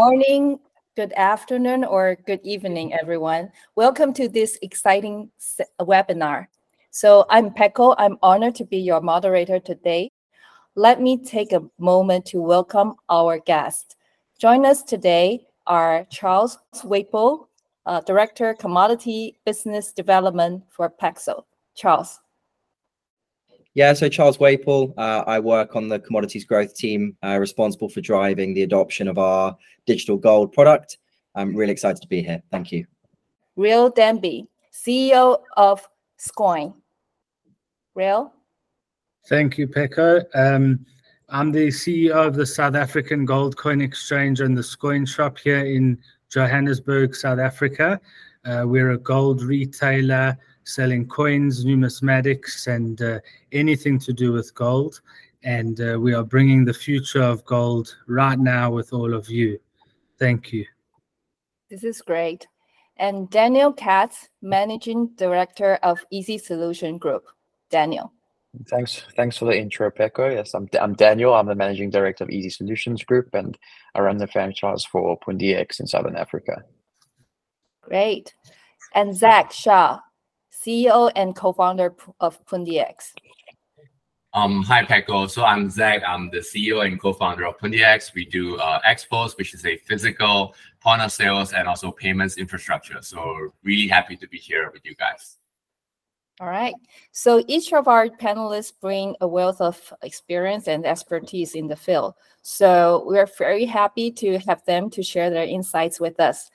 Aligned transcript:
morning, 0.00 0.58
good 0.96 1.12
afternoon, 1.12 1.84
or 1.84 2.16
good 2.24 2.40
evening, 2.42 2.94
everyone. 2.94 3.52
Welcome 3.76 4.14
to 4.14 4.30
this 4.30 4.58
exciting 4.62 5.30
webinar. 5.78 6.46
So 6.90 7.26
I'm 7.28 7.50
Peko. 7.50 7.94
I'm 7.98 8.16
honored 8.22 8.54
to 8.54 8.64
be 8.64 8.78
your 8.78 9.02
moderator 9.02 9.60
today. 9.60 10.10
Let 10.74 11.02
me 11.02 11.22
take 11.22 11.52
a 11.52 11.64
moment 11.78 12.24
to 12.32 12.40
welcome 12.40 12.94
our 13.10 13.40
guests. 13.40 13.94
Join 14.38 14.64
us 14.64 14.82
today 14.82 15.44
are 15.66 16.06
Charles 16.08 16.56
Waple, 16.82 17.50
uh, 17.84 18.00
Director, 18.00 18.54
Commodity 18.54 19.36
Business 19.44 19.92
Development 19.92 20.62
for 20.70 20.88
Paxos. 20.88 21.44
Charles. 21.74 22.19
Yeah, 23.74 23.92
so 23.92 24.08
Charles 24.08 24.40
Waple, 24.40 24.94
uh, 24.96 25.22
I 25.26 25.38
work 25.38 25.76
on 25.76 25.88
the 25.88 26.00
commodities 26.00 26.44
growth 26.44 26.74
team, 26.74 27.16
uh, 27.22 27.38
responsible 27.38 27.88
for 27.88 28.00
driving 28.00 28.52
the 28.52 28.64
adoption 28.64 29.06
of 29.06 29.16
our 29.16 29.56
digital 29.86 30.16
gold 30.16 30.52
product. 30.52 30.98
I'm 31.36 31.54
really 31.54 31.72
excited 31.72 32.02
to 32.02 32.08
be 32.08 32.22
here. 32.22 32.42
Thank 32.50 32.72
you. 32.72 32.86
Real 33.54 33.88
Denby, 33.88 34.48
CEO 34.72 35.40
of 35.56 35.88
Scoin. 36.18 36.74
Real? 37.94 38.32
Thank 39.28 39.56
you, 39.56 39.68
Peko. 39.68 40.24
Um, 40.34 40.84
I'm 41.28 41.52
the 41.52 41.68
CEO 41.68 42.26
of 42.26 42.34
the 42.34 42.46
South 42.46 42.74
African 42.74 43.24
Gold 43.24 43.56
Coin 43.56 43.80
Exchange 43.80 44.40
and 44.40 44.58
the 44.58 44.62
Scoin 44.62 45.06
Shop 45.06 45.38
here 45.38 45.64
in 45.64 45.96
Johannesburg, 46.28 47.14
South 47.14 47.38
Africa. 47.38 48.00
Uh, 48.44 48.64
we're 48.66 48.92
a 48.92 48.98
gold 48.98 49.42
retailer 49.42 50.36
selling 50.64 51.06
coins, 51.06 51.64
numismatics, 51.64 52.66
and 52.66 53.00
uh, 53.02 53.20
anything 53.52 53.98
to 54.00 54.12
do 54.12 54.32
with 54.32 54.54
gold. 54.54 55.00
And 55.42 55.80
uh, 55.80 55.98
we 55.98 56.12
are 56.12 56.24
bringing 56.24 56.64
the 56.64 56.74
future 56.74 57.22
of 57.22 57.44
gold 57.44 57.96
right 58.06 58.38
now 58.38 58.70
with 58.70 58.92
all 58.92 59.14
of 59.14 59.28
you. 59.30 59.58
Thank 60.18 60.52
you. 60.52 60.66
This 61.70 61.84
is 61.84 62.02
great. 62.02 62.46
And 62.98 63.30
Daniel 63.30 63.72
Katz, 63.72 64.28
Managing 64.42 65.08
Director 65.16 65.76
of 65.82 66.04
Ezee 66.12 66.40
Solution 66.40 66.98
Group. 66.98 67.24
Daniel. 67.70 68.12
Thanks. 68.68 69.04
Thanks 69.16 69.36
for 69.38 69.44
the 69.44 69.56
intro, 69.56 69.90
Peko. 69.90 70.34
Yes, 70.34 70.54
I'm, 70.54 70.68
I'm 70.80 70.94
Daniel. 70.94 71.34
I'm 71.34 71.46
the 71.46 71.54
Managing 71.54 71.88
Director 71.88 72.24
of 72.24 72.30
Ezee 72.30 72.52
Solutions 72.52 73.04
Group, 73.04 73.32
and 73.32 73.56
I 73.94 74.00
run 74.00 74.18
the 74.18 74.26
franchise 74.26 74.84
for 74.84 75.18
Pundi 75.20 75.56
X 75.56 75.80
in 75.80 75.86
Southern 75.86 76.16
Africa. 76.16 76.62
Great. 77.80 78.34
And 78.94 79.16
Zach 79.16 79.52
Shaw, 79.52 80.00
CEO 80.60 81.10
and 81.16 81.34
co-founder 81.34 81.94
of 82.20 82.44
PundiX. 82.46 83.12
Um, 84.32 84.62
hi, 84.62 84.84
Peko. 84.84 85.28
So 85.28 85.44
I'm 85.44 85.70
Zach. 85.70 86.02
I'm 86.06 86.30
the 86.30 86.38
CEO 86.38 86.84
and 86.86 87.00
co-founder 87.00 87.46
of 87.46 87.58
PundiX. 87.58 88.14
We 88.14 88.26
do 88.26 88.58
uh, 88.58 88.80
XPOS, 88.82 89.36
which 89.38 89.54
is 89.54 89.64
a 89.64 89.76
physical 89.78 90.54
point 90.80 91.02
of 91.02 91.12
sales 91.12 91.52
and 91.52 91.66
also 91.66 91.90
payments 91.90 92.36
infrastructure. 92.36 92.98
So 93.00 93.52
really 93.64 93.88
happy 93.88 94.16
to 94.16 94.28
be 94.28 94.38
here 94.38 94.70
with 94.72 94.84
you 94.84 94.94
guys. 94.94 95.38
All 96.40 96.46
right. 96.46 96.74
So 97.12 97.42
each 97.48 97.72
of 97.72 97.88
our 97.88 98.08
panelists 98.08 98.72
bring 98.80 99.16
a 99.20 99.28
wealth 99.28 99.60
of 99.60 99.92
experience 100.02 100.68
and 100.68 100.86
expertise 100.86 101.54
in 101.54 101.66
the 101.66 101.76
field. 101.76 102.14
So 102.42 103.02
we're 103.06 103.28
very 103.38 103.64
happy 103.64 104.10
to 104.12 104.38
have 104.46 104.64
them 104.64 104.90
to 104.90 105.02
share 105.02 105.30
their 105.30 105.44
insights 105.44 106.00
with 106.00 106.20
us. 106.20 106.50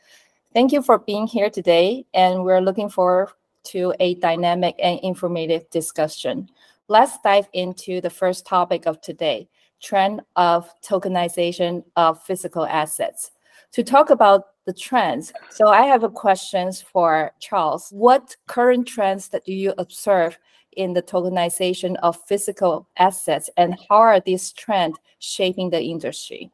Thank 0.54 0.72
you 0.72 0.82
for 0.82 0.98
being 0.98 1.28
here 1.28 1.50
today, 1.50 2.06
and 2.14 2.46
we're 2.46 2.62
looking 2.62 2.90
forward 2.90 3.30
to 3.66 3.94
a 4.00 4.16
dynamic 4.16 4.76
and 4.82 5.00
informative 5.02 5.70
discussion. 5.70 6.50
Let's 6.88 7.20
dive 7.24 7.48
into 7.54 8.02
the 8.02 8.10
first 8.10 8.46
topic 8.46 8.86
of 8.86 9.02
today, 9.02 9.50
trend 9.82 10.22
of 10.36 10.70
tokenization 10.82 11.84
of 11.96 12.22
physical 12.24 12.66
assets. 12.66 13.32
To 13.74 13.84
talk 13.84 14.10
about 14.10 14.46
the 14.66 14.74
trends, 14.74 15.34
so 15.50 15.68
I 15.68 15.84
have 15.84 16.04
a 16.04 16.10
questions 16.10 16.82
for 16.82 17.32
Charles. 17.40 17.90
What 17.92 18.36
current 18.48 18.88
trends 18.88 19.30
that 19.30 19.46
do 19.46 19.54
you 19.54 19.74
observe 19.78 20.38
in 20.76 20.94
the 20.94 21.02
tokenization 21.02 21.96
of 22.04 22.22
physical 22.26 22.88
assets 22.98 23.50
and 23.58 23.78
how 23.90 23.98
are 23.98 24.20
these 24.20 24.52
trends 24.54 24.98
shaping 25.20 25.70
the 25.70 25.82
industry? 25.82 26.52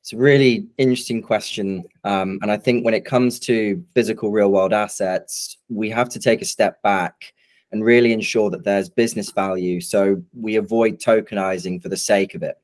It's 0.00 0.14
a 0.14 0.16
really 0.16 0.66
interesting 0.78 1.20
question. 1.20 1.84
Um, 2.04 2.38
and 2.42 2.50
I 2.50 2.56
think 2.56 2.84
when 2.84 2.94
it 2.94 3.04
comes 3.04 3.38
to 3.40 3.84
physical 3.94 4.30
real 4.30 4.50
world 4.50 4.72
assets, 4.72 5.58
we 5.68 5.90
have 5.90 6.08
to 6.10 6.18
take 6.18 6.40
a 6.40 6.46
step 6.46 6.80
back 6.82 7.34
and 7.70 7.84
really 7.84 8.12
ensure 8.12 8.50
that 8.50 8.64
there's 8.64 8.88
business 8.88 9.30
value. 9.30 9.80
So 9.80 10.22
we 10.34 10.56
avoid 10.56 10.98
tokenizing 10.98 11.82
for 11.82 11.90
the 11.90 11.96
sake 11.98 12.34
of 12.34 12.42
it. 12.42 12.56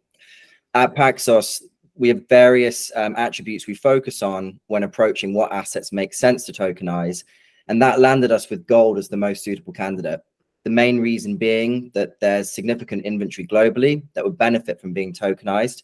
At 0.74 0.94
Paxos, 0.94 1.62
we 1.94 2.08
have 2.08 2.28
various 2.28 2.90
um, 2.96 3.14
attributes 3.16 3.66
we 3.66 3.74
focus 3.74 4.22
on 4.22 4.58
when 4.66 4.82
approaching 4.82 5.34
what 5.34 5.52
assets 5.52 5.92
make 5.92 6.14
sense 6.14 6.44
to 6.46 6.52
tokenize. 6.52 7.22
And 7.68 7.80
that 7.82 8.00
landed 8.00 8.32
us 8.32 8.48
with 8.48 8.66
gold 8.66 8.96
as 8.96 9.08
the 9.08 9.16
most 9.16 9.44
suitable 9.44 9.72
candidate. 9.72 10.20
The 10.64 10.70
main 10.70 11.00
reason 11.00 11.36
being 11.36 11.90
that 11.94 12.18
there's 12.20 12.50
significant 12.50 13.04
inventory 13.04 13.46
globally 13.46 14.02
that 14.14 14.24
would 14.24 14.38
benefit 14.38 14.80
from 14.80 14.92
being 14.92 15.12
tokenized 15.12 15.82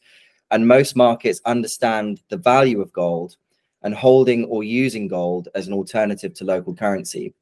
and 0.53 0.69
most 0.69 0.95
markets 0.95 1.41
understand 1.47 2.21
the 2.29 2.37
value 2.37 2.81
of 2.81 2.93
gold 2.93 3.37
and 3.83 3.95
holding 3.95 4.45
or 4.45 4.63
using 4.63 5.09
gold 5.09 5.49
as 5.55 5.67
an 5.67 5.73
alternative 5.73 6.35
to 6.35 6.45
local 6.45 6.75
currency. 6.75 7.35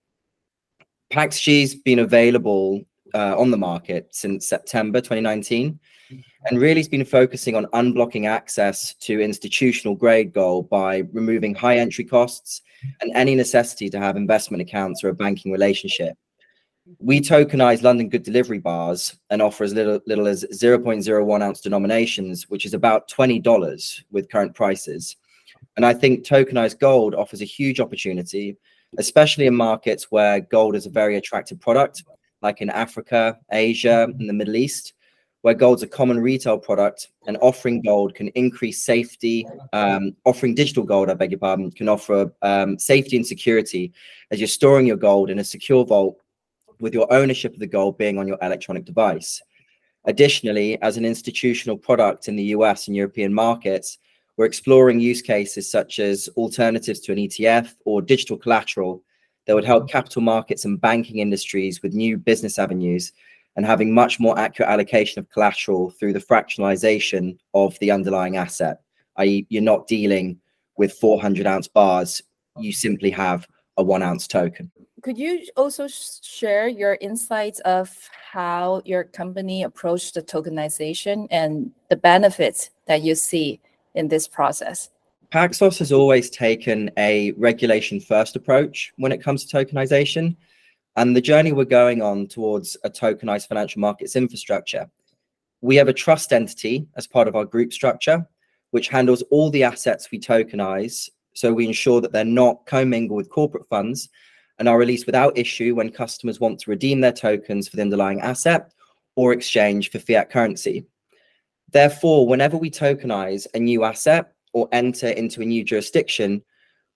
PaxG's 1.13 1.75
been 1.75 1.99
available 1.99 2.83
uh, 3.15 3.37
on 3.37 3.51
the 3.51 3.57
market 3.57 4.09
since 4.13 4.49
September 4.49 5.01
2019 5.01 5.79
and 6.47 6.61
really 6.61 6.81
has 6.81 6.89
been 6.89 7.05
focusing 7.05 7.57
on 7.57 7.67
unblocking 7.67 8.27
access 8.29 8.95
to 8.95 9.21
institutional 9.21 9.95
grade 9.95 10.33
gold 10.33 10.71
by 10.71 11.03
removing 11.13 11.55
high 11.55 11.79
entry 11.79 12.05
costs 12.05 12.63
and 13.01 13.11
any 13.15 13.35
necessity 13.35 13.91
to 13.91 13.99
have 13.99 14.17
investment 14.17 14.63
accounts 14.63 15.05
or 15.05 15.09
a 15.09 15.15
banking 15.15 15.53
relationship 15.53 16.17
we 16.99 17.21
tokenize 17.21 17.83
London 17.83 18.09
Good 18.09 18.23
Delivery 18.23 18.59
bars 18.59 19.17
and 19.31 19.41
offer 19.41 19.65
as 19.65 19.75
little, 19.75 20.01
little 20.07 20.27
as 20.27 20.45
0.01 20.53 21.43
ounce 21.43 21.61
denominations, 21.61 22.49
which 22.49 22.65
is 22.65 22.75
about 22.75 23.09
$20 23.09 24.03
with 24.11 24.31
current 24.31 24.55
prices. 24.55 25.17
And 25.77 25.87
I 25.87 25.95
think 25.95 26.25
tokenized 26.25 26.81
gold 26.81 27.15
offers 27.15 27.43
a 27.43 27.47
huge 27.47 27.81
opportunity, 27.81 28.57
especially 28.99 29.47
in 29.47 29.55
markets 29.55 30.11
where 30.11 30.41
gold 30.41 30.75
is 30.75 30.87
a 30.87 30.91
very 30.91 31.17
attractive 31.17 31.61
product, 31.61 32.03
like 32.43 32.61
in 32.61 32.71
Africa, 32.71 33.39
Asia, 33.53 34.09
and 34.19 34.29
the 34.29 34.33
Middle 34.33 34.57
East, 34.57 34.95
where 35.43 35.55
gold's 35.55 35.83
a 35.83 35.87
common 35.87 36.21
retail 36.21 36.59
product 36.59 37.09
and 37.27 37.39
offering 37.41 37.83
gold 37.83 38.15
can 38.15 38.29
increase 38.29 38.85
safety. 38.85 39.47
Um, 39.73 40.17
offering 40.25 40.55
digital 40.55 40.85
gold, 40.85 41.11
I 41.11 41.15
beg 41.15 41.31
your 41.31 41.39
pardon, 41.39 41.71
can 41.71 41.89
offer 41.89 42.33
um, 42.43 42.79
safety 42.79 43.17
and 43.17 43.27
security 43.27 43.93
as 44.31 44.41
you're 44.41 44.49
storing 44.49 44.87
your 44.87 44.97
gold 44.97 45.31
in 45.31 45.39
a 45.39 45.45
secure 45.45 45.85
vault 45.85 46.21
with 46.81 46.95
your 46.95 47.13
ownership 47.13 47.53
of 47.53 47.61
the 47.61 47.67
gold 47.67 47.99
being 47.99 48.19
on 48.19 48.27
your 48.27 48.39
electronic 48.43 48.85
device. 48.85 49.41
Additionally, 50.05 50.81
as 50.83 50.97
an 50.97 51.05
institutional 51.05 51.77
product 51.77 52.29
in 52.29 52.37
the 52.37 52.45
US 52.45 52.87
and 52.87 52.97
European 52.97 53.33
markets, 53.35 53.99
we're 54.37 54.47
exploring 54.47 55.01
use 55.01 55.21
cases 55.21 55.71
such 55.71 55.99
as 55.99 56.29
alternatives 56.37 57.01
to 57.01 57.13
an 57.13 57.19
ETF 57.19 57.75
or 57.85 58.01
digital 58.01 58.39
collateral 58.39 59.03
that 59.47 59.55
would 59.55 59.65
help 59.65 59.91
capital 59.91 60.23
markets 60.23 60.65
and 60.65 60.81
banking 60.81 61.19
industries 61.19 61.83
with 61.83 61.93
new 61.93 62.17
business 62.17 62.59
avenues 62.59 63.13
and 63.57 63.67
having 63.67 63.93
much 63.93 64.21
more 64.21 64.39
accurate 64.39 64.71
allocation 64.71 65.19
of 65.19 65.29
collateral 65.31 65.91
through 65.91 66.13
the 66.13 66.21
fractionalization 66.21 67.37
of 67.53 67.79
the 67.81 67.91
underlying 67.91 68.37
asset, 68.37 68.81
i.e., 69.17 69.47
you're 69.51 69.63
not 69.63 69.87
dealing 69.87 70.39
with 70.79 70.93
400 70.95 71.47
ounce 71.47 71.69
bars, 71.69 72.23
you 72.59 72.73
simply 72.73 73.11
have 73.11 73.47
a 73.77 73.83
one 73.83 74.03
ounce 74.03 74.27
token 74.27 74.71
could 75.03 75.19
you 75.19 75.47
also 75.57 75.87
share 75.89 76.69
your 76.69 76.99
insights 77.01 77.61
of 77.61 77.97
how 78.33 78.83
your 78.85 79.05
company 79.05 79.63
approached 79.63 80.15
the 80.15 80.23
tokenization 80.23 81.27
and 81.31 81.71
the 81.89 81.97
benefits 81.97 82.71
that 82.87 83.03
you 83.03 83.15
see 83.15 83.61
in 83.95 84.09
this 84.09 84.29
process? 84.29 84.91
Paxos 85.33 85.79
has 85.79 85.93
always 85.93 86.29
taken 86.29 86.91
a 86.97 87.33
regulation 87.33 88.01
first 88.01 88.37
approach 88.37 88.93
when 88.97 89.13
it 89.13 89.23
comes 89.23 89.45
to 89.45 89.57
tokenization. 89.57 90.37
And 90.97 91.15
the 91.15 91.21
journey 91.21 91.53
we're 91.53 91.65
going 91.65 92.03
on 92.03 92.27
towards 92.27 92.77
a 92.83 92.91
tokenized 92.91 93.49
financial 93.49 93.81
markets 93.81 94.17
infrastructure, 94.17 94.91
we 95.61 95.77
have 95.77 95.89
a 95.89 95.93
trust 95.93 96.33
entity 96.33 96.89
as 96.97 97.07
part 97.07 97.29
of 97.29 97.37
our 97.37 97.45
group 97.45 97.73
structure, 97.73 98.27
which 98.73 98.89
handles 98.89 99.23
all 99.31 99.51
the 99.51 99.63
assets 99.63 100.11
we 100.11 100.19
tokenize. 100.19 101.09
So 101.33 101.53
we 101.53 101.67
ensure 101.67 102.01
that 102.01 102.11
they're 102.13 102.25
not 102.25 102.67
commingled 102.67 103.17
with 103.17 103.31
corporate 103.31 103.69
funds 103.69 104.09
and 104.61 104.69
are 104.69 104.79
released 104.79 105.07
without 105.07 105.37
issue 105.37 105.75
when 105.75 105.91
customers 105.91 106.39
want 106.39 106.61
to 106.61 106.71
redeem 106.71 107.01
their 107.01 107.13
tokens 107.13 107.67
for 107.67 107.77
the 107.77 107.83
underlying 107.83 108.21
asset 108.21 108.73
or 109.17 109.33
exchange 109.33 109.91
for 109.91 109.99
fiat 109.99 110.31
currency. 110.31 110.85
Therefore, 111.73 112.29
whenever 112.29 112.59
we 112.59 112.71
tokenize 112.71 113.47
a 113.55 113.59
new 113.59 113.85
asset 113.85 114.35
or 114.53 114.69
enter 114.71 115.09
into 115.09 115.41
a 115.41 115.47
new 115.47 115.65
jurisdiction, 115.65 116.43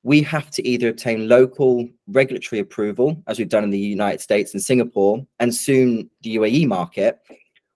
we 0.03 0.21
have 0.21 0.51
to 0.51 0.69
either 0.69 0.91
obtain 0.91 1.27
local 1.27 1.89
regulatory 2.07 2.61
approval, 2.61 3.23
as 3.27 3.39
we've 3.39 3.49
done 3.49 3.65
in 3.65 3.71
the 3.71 3.79
United 3.79 4.21
States 4.21 4.53
and 4.53 4.63
Singapore, 4.63 5.27
and 5.41 5.55
soon 5.55 6.11
the 6.21 6.37
UAE 6.37 6.67
market, 6.67 7.19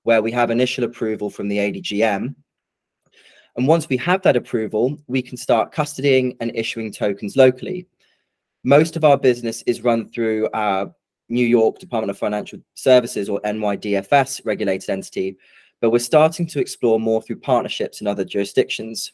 where 0.03 0.21
we 0.21 0.31
have 0.33 0.51
initial 0.51 0.85
approval 0.85 1.31
from 1.31 1.49
the 1.49 1.59
ADGM, 1.59 2.35
And 3.57 3.67
once 3.67 3.89
we 3.89 3.97
have 3.97 4.23
that 4.23 4.37
approval, 4.37 4.99
we 5.07 5.23
can 5.23 5.39
start 5.39 5.73
custodying 5.73 6.37
and 6.41 6.53
issuing 6.55 6.93
tokens 6.93 7.37
locally. 7.37 7.87
Most 8.65 8.97
of 8.97 9.05
our 9.05 9.17
business 9.17 9.63
is 9.63 9.85
run 9.85 10.11
through 10.11 10.49
our 10.53 10.93
New 11.29 11.47
York 11.47 11.79
Department 11.79 12.11
of 12.11 12.19
Financial 12.19 12.59
Services 12.75 13.29
or 13.29 13.41
NYDFS 13.43 14.45
regulated 14.45 14.91
entity, 14.91 15.37
but 15.81 15.91
we're 15.91 15.99
starting 16.01 16.47
to 16.49 16.61
explore 16.61 16.99
more 16.99 17.23
through 17.23 17.37
partnerships 17.37 18.01
in 18.01 18.07
other 18.07 18.25
jurisdictions. 18.25 19.13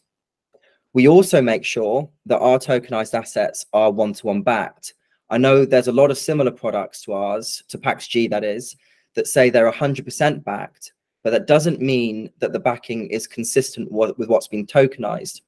We 0.94 1.08
also 1.08 1.42
make 1.42 1.64
sure 1.64 2.08
that 2.26 2.38
our 2.38 2.58
tokenized 2.58 3.12
assets 3.14 3.66
are 3.72 3.90
one-to-one 3.90 4.42
backed. 4.42 4.94
I 5.28 5.38
know 5.38 5.64
there's 5.64 5.88
a 5.88 5.92
lot 5.92 6.10
of 6.10 6.18
similar 6.18 6.50
products 6.50 7.02
to 7.02 7.12
ours, 7.12 7.64
to 7.68 7.78
PAXG 7.78 8.30
that 8.30 8.44
is, 8.44 8.76
that 9.14 9.26
say 9.26 9.50
they're 9.50 9.70
100% 9.70 10.44
backed, 10.44 10.92
but 11.22 11.30
that 11.30 11.46
doesn't 11.46 11.80
mean 11.80 12.30
that 12.38 12.52
the 12.52 12.60
backing 12.60 13.08
is 13.08 13.26
consistent 13.26 13.90
with 13.92 14.28
what's 14.28 14.48
been 14.48 14.66
tokenized. 14.66 15.42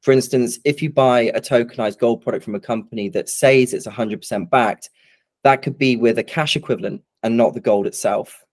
For 0.00 0.12
instance, 0.12 0.58
if 0.64 0.80
you 0.80 0.90
buy 0.90 1.22
a 1.22 1.40
tokenized 1.40 1.98
gold 1.98 2.22
product 2.22 2.44
from 2.44 2.54
a 2.54 2.60
company 2.60 3.08
that 3.10 3.28
says 3.28 3.74
it's 3.74 3.86
100% 3.86 4.50
backed, 4.50 4.90
that 5.44 5.62
could 5.62 5.78
be 5.78 5.96
with 5.96 6.18
a 6.18 6.24
cash 6.24 6.56
equivalent 6.56 7.02
and 7.22 7.36
not 7.36 7.54
the 7.54 7.60
gold 7.60 7.86
itself. 7.86 8.44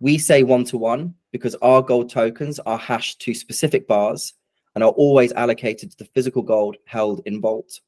We 0.00 0.16
say 0.18 0.42
one-to-one 0.42 1.14
because 1.32 1.54
our 1.56 1.82
gold 1.82 2.08
tokens 2.08 2.58
are 2.60 2.78
hashed 2.78 3.20
to 3.22 3.34
specific 3.34 3.86
bars 3.86 4.32
and 4.74 4.84
are 4.84 4.90
always 4.92 5.32
allocated 5.32 5.90
to 5.90 5.98
the 5.98 6.10
physical 6.14 6.42
gold 6.42 6.76
held 6.86 7.20
in 7.26 7.40
vault. 7.40 7.80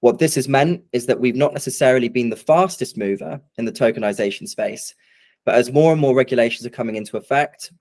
What 0.00 0.18
this 0.18 0.34
has 0.34 0.48
meant 0.48 0.82
is 0.92 1.06
that 1.06 1.20
we've 1.20 1.36
not 1.36 1.52
necessarily 1.52 2.08
been 2.08 2.30
the 2.30 2.36
fastest 2.36 2.96
mover 2.96 3.40
in 3.58 3.64
the 3.64 3.72
tokenization 3.72 4.48
space, 4.48 4.94
but 5.44 5.54
as 5.54 5.72
more 5.72 5.92
and 5.92 6.00
more 6.00 6.14
regulations 6.14 6.66
are 6.66 6.70
coming 6.70 6.96
into 6.96 7.16
effect, 7.16 7.72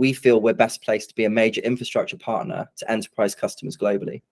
we 0.00 0.14
feel 0.14 0.40
we're 0.40 0.54
best 0.54 0.82
placed 0.82 1.10
to 1.10 1.14
be 1.14 1.26
a 1.26 1.30
major 1.30 1.60
infrastructure 1.60 2.16
partner 2.16 2.66
to 2.78 2.90
enterprise 2.90 3.34
customers 3.34 3.76
globally. 3.76 4.22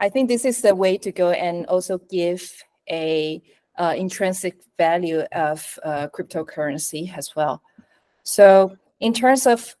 I 0.00 0.08
think 0.08 0.28
this 0.28 0.44
is 0.44 0.60
the 0.60 0.74
way 0.74 0.98
to 0.98 1.12
go 1.12 1.30
and 1.30 1.64
also 1.66 1.98
give 2.10 2.42
a 2.90 3.40
uh, 3.78 3.94
intrinsic 3.96 4.56
value 4.76 5.20
of 5.32 5.78
uh, 5.84 6.08
cryptocurrency 6.08 7.16
as 7.16 7.36
well. 7.36 7.62
So 8.24 8.76
in 8.98 9.14
terms 9.14 9.46
of 9.46 9.76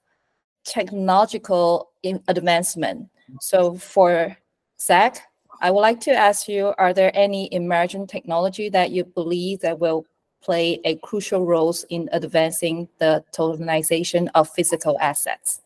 technological 0.64 1.90
advancement, 2.28 3.08
so 3.40 3.74
for 3.74 4.36
Zach, 4.80 5.22
I 5.60 5.72
would 5.72 5.80
like 5.80 6.00
to 6.02 6.12
ask 6.12 6.46
you, 6.46 6.72
are 6.78 6.94
there 6.94 7.10
any 7.14 7.52
emerging 7.52 8.06
technology 8.06 8.68
that 8.68 8.92
you 8.92 9.04
believe 9.04 9.58
that 9.60 9.80
will 9.80 10.06
play 10.46 10.80
a 10.84 10.94
crucial 10.98 11.44
role 11.44 11.74
in 11.90 12.08
advancing 12.12 12.88
the 12.98 13.24
tokenization 13.36 14.28
of 14.36 14.48
physical 14.48 14.96
assets? 15.00 15.60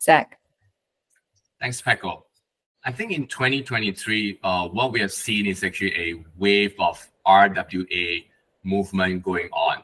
Zach. 0.00 0.38
Thanks, 1.58 1.80
Peko. 1.80 2.22
I 2.84 2.92
think 2.92 3.12
in 3.12 3.26
2023, 3.26 4.40
uh, 4.42 4.68
what 4.68 4.92
we 4.92 5.00
have 5.00 5.12
seen 5.12 5.46
is 5.46 5.64
actually 5.64 5.94
a 5.96 6.22
wave 6.36 6.74
of 6.78 7.08
RWA 7.26 8.24
movement 8.62 9.22
going 9.22 9.48
on. 9.52 9.82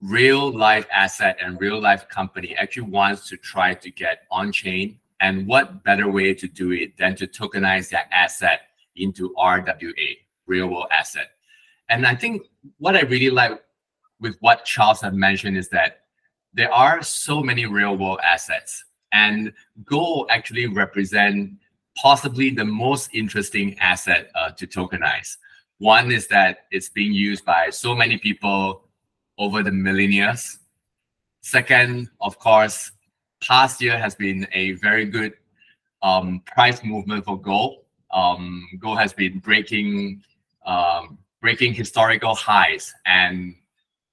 Real 0.00 0.50
life 0.56 0.86
asset 0.92 1.36
and 1.42 1.60
real 1.60 1.80
life 1.80 2.08
company 2.08 2.56
actually 2.56 2.88
wants 2.88 3.28
to 3.28 3.36
try 3.36 3.74
to 3.74 3.90
get 3.90 4.22
on 4.30 4.52
chain. 4.52 4.98
And 5.20 5.46
what 5.48 5.82
better 5.82 6.08
way 6.08 6.32
to 6.34 6.46
do 6.46 6.70
it 6.70 6.96
than 6.96 7.16
to 7.16 7.26
tokenize 7.26 7.90
that 7.90 8.06
asset 8.12 8.60
into 8.94 9.34
RWA, 9.36 10.16
real 10.46 10.68
world 10.68 10.86
asset? 10.92 11.30
And 11.88 12.06
I 12.06 12.14
think 12.14 12.42
what 12.78 12.96
I 12.96 13.00
really 13.02 13.30
like 13.30 13.62
with 14.20 14.36
what 14.40 14.64
Charles 14.64 15.00
had 15.00 15.14
mentioned 15.14 15.56
is 15.56 15.68
that 15.70 16.02
there 16.52 16.72
are 16.72 17.02
so 17.02 17.42
many 17.42 17.66
real 17.66 17.96
world 17.96 18.20
assets 18.22 18.84
and 19.12 19.52
gold 19.84 20.28
actually 20.30 20.66
represent 20.66 21.52
possibly 21.96 22.50
the 22.50 22.64
most 22.64 23.10
interesting 23.14 23.78
asset 23.78 24.30
uh, 24.34 24.50
to 24.50 24.66
tokenize 24.66 25.36
one 25.78 26.10
is 26.10 26.26
that 26.26 26.66
it's 26.70 26.88
being 26.88 27.12
used 27.12 27.44
by 27.44 27.70
so 27.70 27.94
many 27.94 28.18
people 28.18 28.82
over 29.38 29.62
the 29.62 29.70
millennia. 29.70 30.36
Second, 31.40 32.10
of 32.20 32.38
course, 32.38 32.90
past 33.40 33.80
year 33.80 33.96
has 33.96 34.16
been 34.16 34.46
a 34.52 34.72
very 34.72 35.04
good 35.04 35.34
um, 36.02 36.42
price 36.46 36.82
movement 36.82 37.24
for 37.24 37.40
gold. 37.40 37.84
Um, 38.10 38.68
gold 38.80 38.98
has 38.98 39.12
been 39.12 39.38
breaking 39.38 40.22
um, 40.66 41.18
breaking 41.40 41.74
historical 41.74 42.34
highs, 42.34 42.92
and 43.06 43.54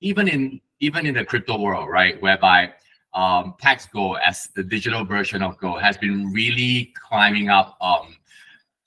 even 0.02 0.28
in 0.28 0.62
even 0.80 1.06
in 1.06 1.16
the 1.16 1.26
crypto 1.26 1.60
world, 1.60 1.90
right, 1.90 2.22
whereby 2.22 2.74
um, 3.14 3.56
Pax 3.60 3.88
Gold 3.88 4.18
as 4.26 4.50
the 4.56 4.64
digital 4.64 5.06
version 5.06 5.42
of 5.42 5.58
gold 5.58 5.82
has 5.82 5.98
been 5.98 6.32
really 6.34 6.94
climbing 7.08 7.50
up, 7.50 7.78
um, 7.82 8.18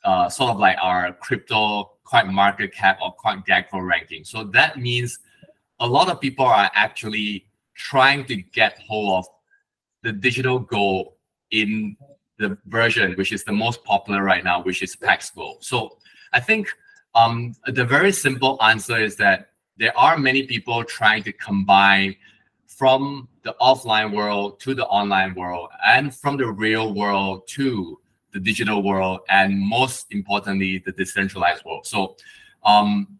uh, 0.05 0.29
sort 0.29 0.51
of 0.51 0.59
like 0.59 0.77
our 0.81 1.13
crypto 1.15 1.93
CoinMarketCap 2.07 2.99
or 3.01 3.15
CoinGecko 3.17 3.87
ranking. 3.87 4.25
So 4.25 4.45
that 4.45 4.79
means 4.79 5.19
a 5.81 5.87
lot 5.87 6.11
of 6.11 6.21
people 6.21 6.45
are 6.45 6.71
actually 6.75 7.47
trying 7.75 8.25
to 8.27 8.37
get 8.37 8.79
hold 8.87 9.25
of 9.25 9.27
the 10.03 10.13
digital 10.13 10.59
gold 10.59 11.15
in 11.51 11.97
the 12.39 12.57
version 12.67 13.15
which 13.15 13.33
is 13.33 13.45
the 13.45 13.53
most 13.53 13.83
popular 13.85 14.23
right 14.23 14.45
now, 14.45 14.63
which 14.63 14.83
is 14.83 14.95
Pax 14.95 15.31
Gold. 15.31 15.65
So 15.65 15.99
I 16.33 16.41
think 16.41 16.69
um, 17.15 17.55
the 17.67 17.85
very 17.85 18.13
simple 18.13 18.59
answer 18.63 18.97
is 18.97 19.17
that 19.17 19.51
there 19.77 19.97
are 19.97 20.19
many 20.19 20.47
people 20.47 20.85
trying 20.85 21.23
to 21.25 21.33
combine 21.33 22.17
from 22.67 23.29
the 23.43 23.55
offline 23.61 24.15
world 24.15 24.61
to 24.61 24.75
the 24.75 24.87
online 24.87 25.35
world 25.35 25.69
and 25.87 26.15
from 26.15 26.37
the 26.37 26.47
real 26.47 26.95
world 26.95 27.47
to 27.49 27.99
the 28.33 28.41
digital 28.41 28.83
world, 28.83 29.21
and 29.31 29.59
most 29.59 30.07
importantly, 30.11 30.79
the 30.85 30.93
decentralized 30.93 31.65
world. 31.65 31.87
So, 31.87 32.17
um, 32.65 33.19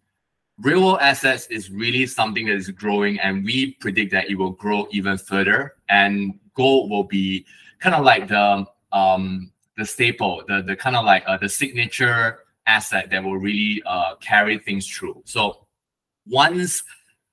real 0.61 0.85
world 0.85 0.99
assets 1.01 1.47
is 1.47 1.71
really 1.71 2.07
something 2.07 2.47
that 2.47 2.55
is 2.55 2.69
growing, 2.71 3.19
and 3.21 3.45
we 3.45 3.73
predict 3.75 4.13
that 4.13 4.31
it 4.31 4.37
will 4.37 4.51
grow 4.51 4.87
even 4.91 5.17
further. 5.17 5.77
And 5.89 6.39
gold 6.55 6.91
will 6.91 7.05
be 7.05 7.47
kind 7.81 7.95
of 7.95 8.05
like 8.05 8.29
the 8.29 8.67
um, 8.93 9.51
the 9.77 9.85
staple, 9.85 10.43
the 10.47 10.63
the 10.63 10.77
kind 10.77 10.97
of 10.97 11.05
like 11.05 11.25
uh, 11.27 11.39
the 11.39 11.49
signature 11.49 12.41
asset 12.69 13.11
that 13.11 13.25
will 13.25 13.39
really 13.39 13.83
uh, 13.87 14.15
carry 14.21 14.59
things 14.59 14.87
through. 14.87 15.23
So, 15.25 15.67
once 16.27 16.85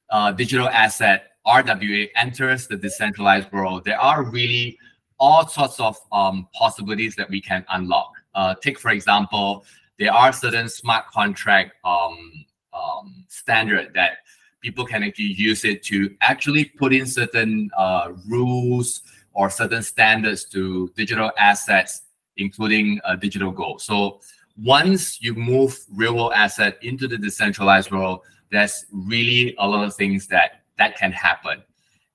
uh, 0.10 0.32
digital 0.32 0.70
asset 0.70 1.34
RWA 1.46 2.10
enters 2.15 2.68
the 2.68 2.77
decentralized 2.77 3.51
world, 3.51 3.86
there 3.86 4.00
are 4.00 4.24
really 4.24 4.80
all 5.20 5.48
sorts 5.48 5.80
of 5.80 5.98
um, 6.12 6.48
possibilities 6.54 7.15
that 7.15 7.30
we 7.30 7.39
can 7.39 7.63
unlock. 7.70 8.12
Uh, 8.34 8.56
take 8.56 8.80
for 8.80 8.92
example, 8.92 9.65
there 10.00 10.12
are 10.12 10.34
certain 10.34 10.68
smart 10.68 11.06
contract 11.12 11.74
um, 11.86 12.46
um, 12.74 13.25
standard 13.30 13.94
that 13.94 14.18
people 14.62 14.86
can 14.86 15.04
actually 15.04 15.25
use 15.25 15.63
it 15.63 15.84
to 15.84 16.15
actually 16.22 16.65
put 16.65 16.92
in 16.94 17.06
certain 17.06 17.70
uh, 17.77 18.12
rules 18.27 19.01
or 19.34 19.50
certain 19.50 19.84
standards 19.84 20.46
to 20.46 20.92
digital 20.96 21.32
assets, 21.38 22.01
including 22.38 23.00
uh, 23.06 23.15
digital 23.15 23.51
gold. 23.51 23.82
So 23.82 24.22
once 24.62 25.22
you 25.22 25.34
move 25.34 25.78
real 25.94 26.16
world 26.16 26.34
asset 26.34 26.78
into 26.82 27.08
the 27.08 27.18
decentralized 27.18 27.92
world, 27.92 28.22
there's 28.52 28.86
really 28.92 29.56
a 29.60 29.68
lot 29.68 29.84
of 29.86 29.96
things 29.96 30.28
that 30.28 30.62
that 30.78 30.98
can 30.98 31.12
happen. 31.12 31.64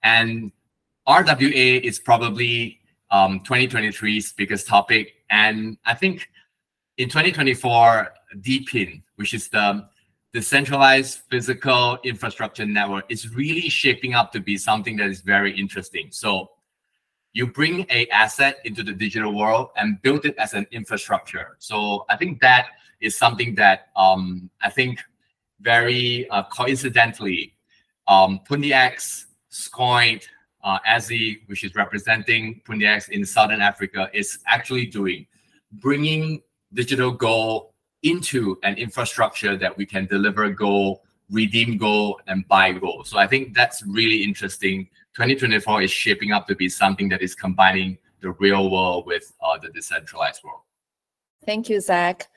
And 0.02 0.52
RWA 1.06 1.80
is 1.80 1.99
probably 1.99 2.80
um, 3.11 3.40
2023's 3.40 4.32
biggest 4.32 4.66
topic. 4.66 5.14
And 5.30 5.76
I 5.85 5.94
think 5.94 6.28
in 6.99 7.09
2024, 7.09 8.12
DePIN, 8.40 9.02
which 9.16 9.35
is 9.35 9.49
the 9.49 9.88
decentralized 10.32 11.20
physical 11.30 11.99
infrastructure 12.04 12.64
network, 12.64 13.11
is 13.11 13.35
really 13.35 13.68
shaping 13.68 14.14
up 14.14 14.32
to 14.32 14.40
be 14.40 14.56
something 14.56 14.97
that 14.97 15.09
is 15.09 15.20
very 15.20 15.59
interesting. 15.59 16.09
So 16.11 16.50
you 17.32 17.46
bring 17.46 17.87
a 17.90 18.08
asset 18.08 18.58
into 18.64 18.82
the 18.82 18.92
digital 18.92 19.34
world 19.34 19.70
and 19.76 20.00
build 20.02 20.25
it 20.25 20.37
as 20.37 20.54
an 20.54 20.66
infrastructure. 20.72 21.56
So 21.58 22.04
I 22.08 22.16
think 22.16 22.40
that 22.40 22.66
is 23.00 23.16
something 23.16 23.54
that 23.54 23.88
um, 23.96 24.50
I 24.62 24.70
think 24.70 25.00
very 25.60 26.28
uh, 26.30 26.44
coincidentally, 26.44 27.54
um, 28.08 28.40
Pundi 28.49 28.72
X, 28.72 29.26
Scoin, 29.50 30.22
uh, 30.62 30.78
ASI, 30.87 31.42
which 31.46 31.64
is 31.64 31.75
representing 31.75 32.60
Pundi 32.66 32.87
X 32.87 33.08
in 33.08 33.25
Southern 33.25 33.60
Africa, 33.60 34.10
is 34.12 34.38
actually 34.46 34.87
doing, 34.87 35.26
bringing 35.72 36.42
digital 36.72 37.10
gold 37.10 37.70
into 38.02 38.58
an 38.62 38.76
infrastructure 38.76 39.56
that 39.56 39.76
we 39.76 39.84
can 39.84 40.06
deliver 40.06 40.49
gold, 40.50 41.00
redeem 41.30 41.76
gold, 41.76 42.22
and 42.26 42.46
buy 42.49 42.72
gold. 42.72 43.06
So 43.06 43.18
I 43.18 43.26
think 43.26 43.54
that's 43.54 43.82
really 43.84 44.22
interesting. 44.22 44.88
2024 45.14 45.82
is 45.82 45.90
shaping 45.90 46.32
up 46.32 46.46
to 46.46 46.54
be 46.54 46.68
something 46.68 47.08
that 47.08 47.22
is 47.22 47.34
combining 47.34 47.98
the 48.20 48.30
real 48.32 48.70
world 48.70 49.06
with 49.06 49.32
uh, 49.42 49.58
the 49.58 49.68
decentralized 49.70 50.42
world. 50.44 50.60
Thank 51.46 51.68
you, 51.68 51.80
Zach. 51.80 52.28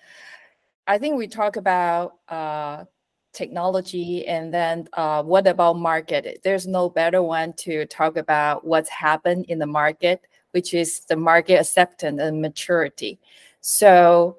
I 0.87 0.97
think 0.97 1.17
we 1.17 1.27
talk 1.27 1.55
about 1.55 2.15
uh, 2.29 2.85
technology 3.33 4.25
and 4.27 4.53
then 4.53 4.87
uh, 4.93 5.23
what 5.23 5.47
about 5.47 5.77
market 5.77 6.39
there's 6.43 6.67
no 6.67 6.87
better 6.87 7.23
one 7.23 7.51
to 7.53 7.83
talk 7.87 8.15
about 8.15 8.63
what's 8.63 8.89
happened 8.89 9.43
in 9.49 9.57
the 9.57 9.65
market 9.65 10.21
which 10.53 10.73
is 10.73 11.01
the 11.09 11.15
market 11.15 11.59
acceptance 11.59 12.21
and 12.21 12.41
maturity. 12.41 13.19
So 13.61 14.37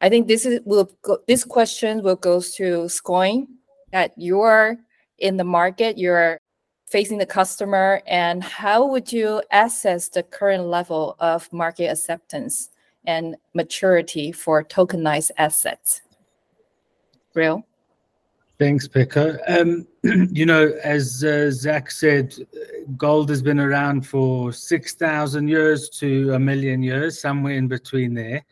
I 0.00 0.08
think 0.08 0.28
this 0.28 0.46
is 0.46 0.60
will 0.64 0.90
go, 1.02 1.18
this 1.28 1.44
question 1.44 2.02
will 2.02 2.16
go 2.16 2.40
to 2.40 2.86
Scoin 2.86 3.46
that 3.92 4.12
you're 4.16 4.78
in 5.18 5.36
the 5.36 5.44
market, 5.44 5.98
you're 5.98 6.38
facing 6.86 7.18
the 7.18 7.26
customer, 7.26 8.00
and 8.06 8.42
how 8.42 8.86
would 8.86 9.12
you 9.12 9.42
assess 9.50 10.08
the 10.08 10.22
current 10.22 10.64
level 10.64 11.16
of 11.18 11.52
market 11.52 11.86
acceptance 11.86 12.70
and 13.04 13.36
maturity 13.54 14.32
for 14.32 14.62
tokenized 14.62 15.30
assets? 15.36 16.02
Real? 17.34 17.64
Thanks, 18.58 18.88
Peko. 18.88 19.38
Um, 19.48 19.86
you 20.32 20.46
know, 20.46 20.72
as 20.82 21.22
uh, 21.22 21.50
Zach 21.50 21.90
said, 21.90 22.34
gold 22.96 23.28
has 23.28 23.42
been 23.42 23.60
around 23.60 24.06
for 24.06 24.52
6,000 24.52 25.48
years 25.48 25.90
to 25.90 26.32
a 26.32 26.38
million 26.38 26.82
years, 26.82 27.20
somewhere 27.20 27.54
in 27.54 27.68
between 27.68 28.14
there. 28.14 28.44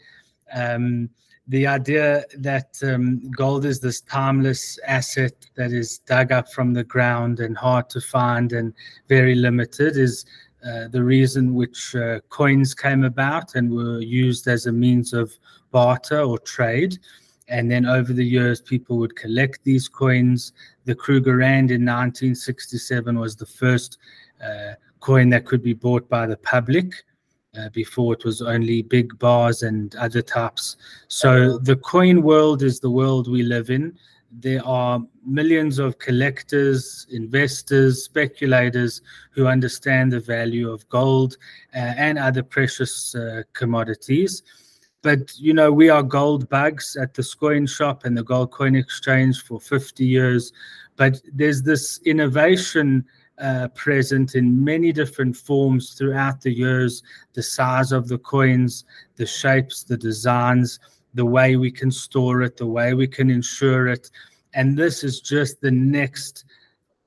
Um, 0.52 1.08
the 1.48 1.66
idea 1.66 2.24
that 2.38 2.78
um, 2.82 3.30
gold 3.30 3.64
is 3.66 3.80
this 3.80 4.00
timeless 4.00 4.78
asset 4.86 5.34
that 5.56 5.72
is 5.72 5.98
dug 5.98 6.32
up 6.32 6.50
from 6.50 6.72
the 6.72 6.84
ground 6.84 7.40
and 7.40 7.56
hard 7.56 7.90
to 7.90 8.00
find 8.00 8.52
and 8.52 8.72
very 9.08 9.34
limited 9.34 9.96
is 9.96 10.24
uh, 10.66 10.88
the 10.88 11.02
reason 11.02 11.54
which 11.54 11.94
uh, 11.94 12.20
coins 12.30 12.74
came 12.74 13.04
about 13.04 13.54
and 13.54 13.70
were 13.70 14.00
used 14.00 14.48
as 14.48 14.64
a 14.64 14.72
means 14.72 15.12
of 15.12 15.30
barter 15.70 16.20
or 16.20 16.38
trade. 16.38 16.98
And 17.48 17.70
then 17.70 17.84
over 17.84 18.14
the 18.14 18.24
years, 18.24 18.62
people 18.62 18.96
would 18.98 19.14
collect 19.14 19.62
these 19.64 19.86
coins. 19.86 20.54
The 20.86 20.94
Krugerrand 20.94 21.70
in 21.70 21.84
1967 21.84 23.18
was 23.18 23.36
the 23.36 23.44
first 23.44 23.98
uh, 24.42 24.74
coin 25.00 25.28
that 25.30 25.44
could 25.44 25.62
be 25.62 25.74
bought 25.74 26.08
by 26.08 26.26
the 26.26 26.38
public. 26.38 27.04
Uh, 27.56 27.68
before 27.68 28.14
it 28.14 28.25
was 28.25 28.42
only 28.42 28.82
big 28.82 29.16
bars 29.20 29.62
and 29.62 29.94
other 29.94 30.20
types. 30.20 30.76
So 31.06 31.56
the 31.58 31.76
coin 31.76 32.23
world 32.23 32.64
is 32.64 32.80
the 32.80 32.90
world 32.90 33.30
we 33.30 33.44
live 33.44 33.70
in. 33.70 33.96
There 34.40 34.64
are 34.66 35.00
millions 35.25 35.78
of 35.78 36.00
collectors, 36.00 37.06
investors, 37.12 38.02
speculators 38.02 39.02
who 39.30 39.46
understand 39.46 40.11
the 40.11 40.18
value 40.18 40.68
of 40.68 40.88
gold 40.88 41.37
uh, 41.76 41.78
and 41.96 42.18
other 42.18 42.42
precious 42.42 43.14
uh, 43.14 43.42
commodities. 43.52 44.42
But 45.02 45.38
you 45.38 45.54
know, 45.54 45.70
we 45.70 45.90
are 45.90 46.02
gold 46.02 46.49
bugs 46.49 46.96
at 47.00 47.14
the 47.14 47.23
coin 47.38 47.68
shop 47.68 48.04
and 48.04 48.16
the 48.18 48.25
gold 48.25 48.50
coin 48.50 48.75
exchange 48.75 49.44
for 49.44 49.61
50 49.61 50.04
years. 50.04 50.52
But 50.96 51.20
there's 51.32 51.62
this 51.62 52.00
innovation 52.04 53.04
uh, 53.38 53.68
present 53.68 54.34
in 54.34 54.62
many 54.62 54.92
different 54.92 55.36
forms 55.36 55.94
throughout 55.94 56.40
the 56.40 56.52
years 56.52 57.02
the 57.32 57.42
size 57.42 57.92
of 57.92 58.08
the 58.08 58.18
coins, 58.18 58.84
the 59.16 59.26
shapes, 59.26 59.82
the 59.82 59.96
designs, 59.96 60.78
the 61.14 61.24
way 61.24 61.56
we 61.56 61.70
can 61.70 61.90
store 61.90 62.42
it, 62.42 62.56
the 62.56 62.66
way 62.66 62.94
we 62.94 63.06
can 63.06 63.30
insure 63.30 63.88
it. 63.88 64.10
And 64.54 64.76
this 64.76 65.02
is 65.02 65.20
just 65.20 65.60
the 65.60 65.70
next 65.70 66.44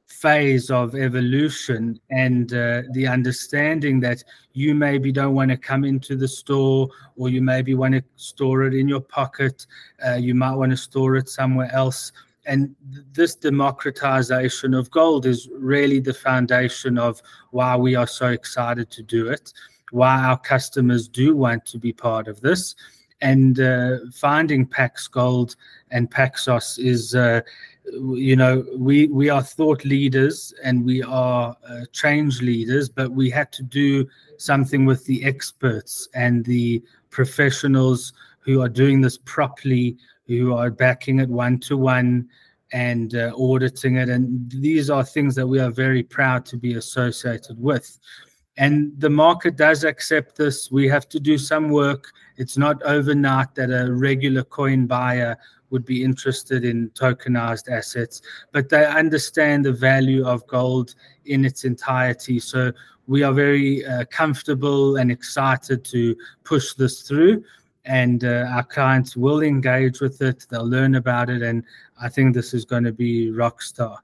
phase 0.08 0.72
of 0.72 0.96
evolution 0.96 2.00
and 2.10 2.52
uh, 2.54 2.82
the 2.94 3.06
understanding 3.08 4.00
that 4.00 4.24
you 4.54 4.74
maybe 4.74 5.12
don't 5.12 5.36
want 5.36 5.52
to 5.52 5.58
come 5.58 5.84
into 5.84 6.16
the 6.16 6.28
store 6.28 6.90
or 7.16 7.30
you 7.30 7.42
maybe 7.42 7.76
want 7.76 7.94
to 7.94 8.04
store 8.16 8.64
it 8.64 8.74
in 8.74 8.88
your 8.88 9.02
pocket. 9.02 9.68
Uh, 10.06 10.16
you 10.16 10.34
might 10.34 10.56
want 10.56 10.72
to 10.72 10.78
store 10.78 11.18
it 11.18 11.30
somewhere 11.30 11.72
else 11.72 12.12
and 12.48 12.74
this 13.12 13.36
democratization 13.36 14.74
of 14.74 14.90
gold 14.90 15.26
is 15.26 15.50
really 15.54 16.00
the 16.00 16.14
foundation 16.14 16.98
of 16.98 17.22
why 17.52 17.76
we 17.76 17.94
are 17.94 18.08
so 18.08 18.28
excited 18.28 18.90
to 18.92 19.04
do 19.04 19.28
it, 19.28 19.52
why 19.92 20.18
our 20.24 20.40
customers 20.40 21.08
do 21.10 21.36
want 21.36 21.66
to 21.66 21.78
be 21.78 21.92
part 21.92 22.28
of 22.28 22.40
this. 22.42 22.76
And 23.20 23.60
uh, 23.60 23.98
finding 24.14 24.66
Pax 24.66 25.08
Gold 25.08 25.56
and 25.92 26.10
Paxos 26.10 26.80
is, 26.80 27.16
uh, 27.16 27.42
you 27.86 28.36
know, 28.36 28.64
we, 28.78 29.08
we 29.08 29.30
are 29.30 29.42
thought 29.42 29.84
leaders 29.84 30.54
and 30.64 30.86
we 30.86 31.04
are 31.04 31.56
uh, 31.68 31.82
change 31.92 32.42
leaders, 32.42 32.88
but 32.88 33.12
we 33.12 33.30
had 33.30 33.52
to 33.54 33.64
do 33.64 34.08
something 34.38 34.86
with 34.86 35.04
the 35.06 35.24
experts 35.26 36.08
and 36.14 36.46
the 36.46 36.82
professionals 37.10 38.14
who 38.40 38.62
are 38.62 38.70
doing 38.70 39.02
this 39.02 39.18
properly 39.26 39.98
who 40.28 40.54
are 40.54 40.70
backing 40.70 41.20
it 41.20 41.30
one 41.30 41.60
to 41.60 41.78
one 41.78 42.28
and 42.74 43.16
uh, 43.16 43.32
auditing 43.38 43.96
it. 43.96 44.10
And 44.10 44.52
these 44.52 44.90
are 44.90 45.04
things 45.04 45.36
that 45.36 45.48
we 45.48 45.60
are 45.60 45.72
very 45.72 46.04
proud 46.04 46.46
to 46.48 46.58
be 46.58 46.76
associated 46.76 47.62
with. 47.62 47.98
And 48.58 48.92
the 49.00 49.10
market 49.10 49.56
does 49.56 49.84
accept 49.84 50.36
this. 50.36 50.72
We 50.72 50.88
have 50.88 51.08
to 51.10 51.20
do 51.20 51.38
some 51.38 51.70
work. 51.70 52.12
It's 52.38 52.58
not 52.58 52.82
overnight 52.84 53.54
that 53.56 53.70
a 53.70 53.94
regular 53.94 54.44
coin 54.44 54.88
buyer 54.88 55.38
would 55.70 55.86
be 55.86 56.04
interested 56.04 56.66
in 56.66 56.90
tokenized 56.92 57.70
assets, 57.70 58.22
but 58.52 58.70
they 58.70 58.86
understand 58.86 59.66
the 59.66 59.74
value 59.74 60.26
of 60.26 60.48
gold 60.48 60.96
in 61.26 61.46
its 61.46 61.66
entirety. 61.66 62.40
So 62.40 62.72
we 63.06 63.22
are 63.22 63.34
very 63.34 63.86
uh, 63.86 64.06
comfortable 64.06 64.98
and 64.98 65.12
excited 65.12 65.84
to 65.86 66.16
push 66.44 66.74
this 66.74 67.02
through 67.02 67.44
and 67.88 68.24
uh, 68.24 68.46
our 68.52 68.64
clients 68.64 69.16
will 69.16 69.42
engage 69.42 70.02
with 70.02 70.22
it. 70.22 70.46
They'll 70.50 70.68
learn 70.68 70.96
about 70.96 71.30
it, 71.30 71.42
and 71.42 71.64
I 72.00 72.10
think 72.10 72.34
this 72.34 72.54
is 72.54 72.66
going 72.66 72.84
to 72.84 72.92
be 72.92 73.32
rock 73.32 73.62
star. 73.62 74.00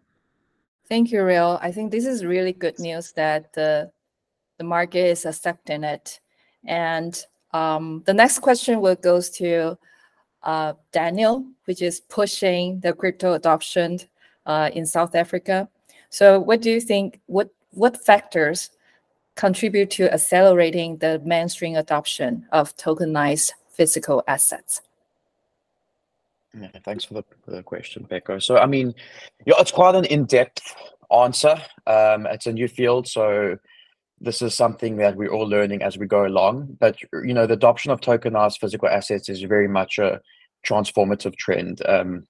Thank 0.90 1.12
you, 1.12 1.24
Real. 1.24 1.60
I 1.62 1.72
think 1.72 1.92
this 1.92 2.06
is 2.06 2.26
really 2.26 2.54
good 2.54 2.80
news 2.80 3.12
that 3.14 3.54
the 3.54 3.92
the 4.58 4.64
market 4.64 5.06
is 5.06 5.26
accepting 5.26 5.84
it. 5.84 6.20
And 6.66 7.20
um, 7.52 8.04
the 8.06 8.14
next 8.14 8.40
question 8.40 8.82
will 8.82 8.96
goes 8.96 9.30
to 9.32 9.78
uh, 10.44 10.74
Daniel, 10.92 11.46
which 11.66 11.82
is 11.82 12.02
pushing 12.02 12.80
the 12.80 12.94
crypto 12.94 13.34
adoption 13.34 14.00
uh, 14.46 14.70
in 14.74 14.86
South 14.86 15.16
Africa. 15.16 15.70
So, 16.10 16.40
what 16.40 16.62
do 16.62 16.70
you 16.70 16.82
think? 16.82 17.20
What 17.26 17.50
what 17.72 18.06
factors 18.06 18.70
contribute 19.36 19.90
to 19.90 20.14
accelerating 20.14 20.98
the 20.98 21.20
mainstream 21.26 21.76
adoption 21.76 22.46
of 22.52 22.76
tokenized 22.78 23.54
physical 23.74 24.24
assets? 24.28 24.82
Yeah, 26.60 26.70
thanks 26.84 27.04
for 27.04 27.16
the, 27.16 27.24
the 27.48 27.64
question, 27.64 28.06
Peko. 28.10 28.42
So, 28.42 28.58
I 28.58 28.68
mean, 28.68 28.94
yeah, 29.46 29.56
it's 29.58 29.72
quite 29.72 29.96
an 29.96 30.06
in-depth 30.06 30.76
answer. 31.12 31.56
Um, 31.88 32.28
it's 32.28 32.46
a 32.46 32.54
new 32.54 32.68
field, 32.68 33.08
so 33.08 33.58
this 34.22 34.42
is 34.42 34.56
something 34.56 34.98
that 34.98 35.16
we're 35.16 35.32
all 35.32 35.48
learning 35.48 35.82
as 35.82 35.98
we 35.98 36.06
go 36.06 36.26
along. 36.26 36.78
But 36.80 36.98
you 37.12 37.34
know, 37.34 37.48
the 37.48 37.56
adoption 37.56 37.92
of 37.92 38.02
tokenized 38.02 38.60
physical 38.60 38.88
assets 38.88 39.30
is 39.30 39.42
very 39.42 39.68
much 39.68 39.98
a 39.98 40.22
transformative 40.66 41.36
trend. 41.36 41.82
Um, 41.88 42.28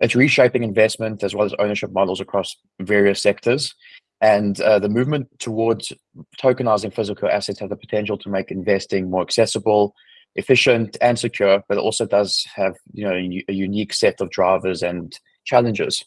it's 0.00 0.14
reshaping 0.14 0.62
investment 0.62 1.22
as 1.22 1.34
well 1.34 1.46
as 1.46 1.54
ownership 1.58 1.92
models 1.92 2.20
across 2.20 2.56
various 2.80 3.22
sectors. 3.22 3.74
And 4.20 4.60
uh, 4.60 4.78
the 4.78 4.88
movement 4.88 5.28
towards 5.40 5.92
tokenizing 6.40 6.94
physical 6.94 7.28
assets 7.28 7.58
have 7.58 7.70
the 7.70 7.76
potential 7.76 8.16
to 8.18 8.28
make 8.28 8.50
investing 8.50 9.10
more 9.10 9.22
accessible, 9.22 9.94
efficient 10.34 10.96
and 11.00 11.18
secure, 11.18 11.62
but 11.68 11.78
also 11.78 12.06
does 12.06 12.46
have 12.54 12.76
you 12.92 13.04
know 13.04 13.14
a 13.48 13.52
unique 13.52 13.92
set 13.92 14.20
of 14.20 14.30
drivers 14.30 14.82
and 14.82 15.18
challenges. 15.44 16.02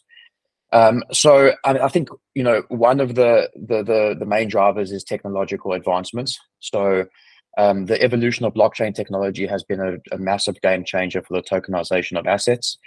Um, 0.72 1.04
so 1.12 1.52
I, 1.64 1.78
I, 1.78 1.88
think 1.88 2.08
you 2.34 2.42
know 2.42 2.62
one 2.68 3.00
of 3.00 3.14
the, 3.14 3.48
the, 3.54 3.82
the 3.84 4.16
the 4.18 4.26
main 4.26 4.48
drivers 4.48 4.90
is 4.90 5.04
technological 5.04 5.72
advancements. 5.72 6.38
So 6.60 7.06
um, 7.56 7.86
the 7.86 8.00
evolution 8.02 8.44
of 8.44 8.54
blockchain 8.54 8.94
technology 8.94 9.46
has 9.46 9.64
been 9.64 9.80
a, 9.80 10.14
a, 10.14 10.18
massive 10.18 10.60
game 10.60 10.84
changer 10.84 11.22
for 11.22 11.34
the 11.34 11.42
tokenization 11.42 12.18
of 12.18 12.26
assets. 12.26 12.78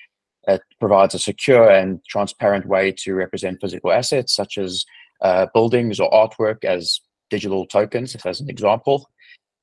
It 0.47 0.61
provides 0.79 1.15
a 1.15 1.19
secure 1.19 1.69
and 1.69 1.99
transparent 2.07 2.67
way 2.67 2.91
to 2.99 3.15
represent 3.15 3.59
physical 3.61 3.91
assets, 3.91 4.35
such 4.35 4.57
as 4.57 4.85
uh, 5.21 5.47
buildings 5.53 5.99
or 5.99 6.09
artwork, 6.11 6.63
as 6.63 6.99
digital 7.29 7.65
tokens, 7.65 8.15
as 8.25 8.41
an 8.41 8.49
example. 8.49 9.09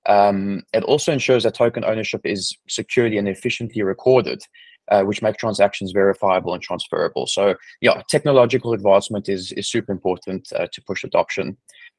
Um, 0.06 0.62
it 0.72 0.84
also 0.84 1.12
ensures 1.12 1.42
that 1.42 1.54
token 1.54 1.84
ownership 1.84 2.20
is 2.25 2.56
securely 2.68 3.18
and 3.18 3.28
efficiently 3.28 3.82
recorded, 3.82 4.42
uh, 4.90 5.02
which 5.02 5.22
make 5.22 5.36
transactions 5.36 5.92
verifiable 5.92 6.54
and 6.54 6.62
transferable. 6.62 7.26
So, 7.26 7.56
yeah, 7.80 8.02
technological 8.08 8.72
advancement 8.72 9.28
is 9.28 9.52
is 9.52 9.68
super 9.70 9.92
important 9.92 10.48
uh, 10.54 10.68
to 10.72 10.82
push 10.82 11.04
adoption. 11.04 11.56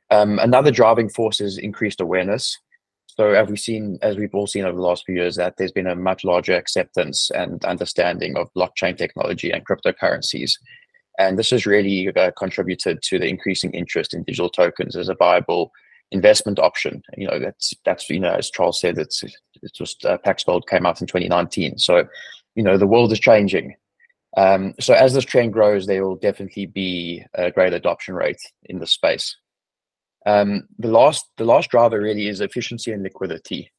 Um, 0.10 0.40
another 0.40 0.72
driving 0.72 1.10
force 1.10 1.42
is 1.42 1.58
increased 1.58 2.00
awareness. 2.00 2.58
So, 3.08 3.34
as 3.34 3.50
we've 3.50 3.60
seen, 3.60 4.00
as 4.02 4.16
we've 4.16 4.34
all 4.34 4.48
seen 4.48 4.64
over 4.64 4.78
the 4.78 4.84
last 4.84 5.04
few 5.06 5.16
years, 5.16 5.36
that 5.36 5.56
there's 5.58 5.72
been 5.72 5.88
a 5.88 5.96
much 5.96 6.24
larger 6.24 6.56
acceptance 6.56 7.30
and 7.32 7.64
understanding 7.66 8.38
of 8.38 8.48
blockchain 8.56 8.98
technology 8.98 9.52
and 9.52 9.66
cryptocurrencies. 9.66 10.54
And 11.20 11.38
this 11.38 11.50
has 11.50 11.66
really 11.66 12.10
uh, 12.16 12.32
contributed 12.38 13.02
to 13.02 13.18
the 13.18 13.28
increasing 13.28 13.72
interest 13.72 14.14
in 14.14 14.24
digital 14.24 14.50
tokens 14.50 14.96
as 14.96 15.10
a 15.10 15.16
viable 15.16 15.72
investment 16.12 16.60
option. 16.60 17.02
You 17.18 17.28
know, 17.28 17.40
that's 17.40 17.74
that's 17.86 18.10
you 18.10 18.20
know, 18.20 18.34
as 18.34 18.50
Charles 18.50 18.80
said, 18.80 18.98
it's 18.98 19.24
it's 19.62 19.78
just 19.78 20.06
uh, 20.06 20.18
Pax 20.20 20.44
Gold 20.44 20.68
came 20.68 20.86
out 20.86 21.02
in 21.02 21.08
2019. 21.08 21.78
So, 21.78 22.06
you 22.56 22.64
know, 22.64 22.78
the 22.78 22.88
world 22.88 23.12
is 23.12 23.20
changing. 23.20 23.76
Um, 24.36 24.76
so 24.80 24.94
as 24.94 25.14
this 25.14 25.26
trend 25.26 25.54
grows, 25.54 25.88
there 25.88 26.06
will 26.06 26.16
definitely 26.16 26.68
be 26.68 27.24
a 27.34 27.52
great 27.52 27.74
adoption 27.74 28.14
rate 28.14 28.40
in 28.66 28.80
the 28.80 28.88
space. 28.88 29.36
Um, 30.26 30.68
the 30.78 30.90
last 30.90 31.26
the 31.38 31.46
last 31.46 31.70
driver 31.70 32.00
really 32.00 32.28
is 32.28 32.42
efficiency 32.42 32.92
and 32.92 33.04
liquidity. 33.04 33.72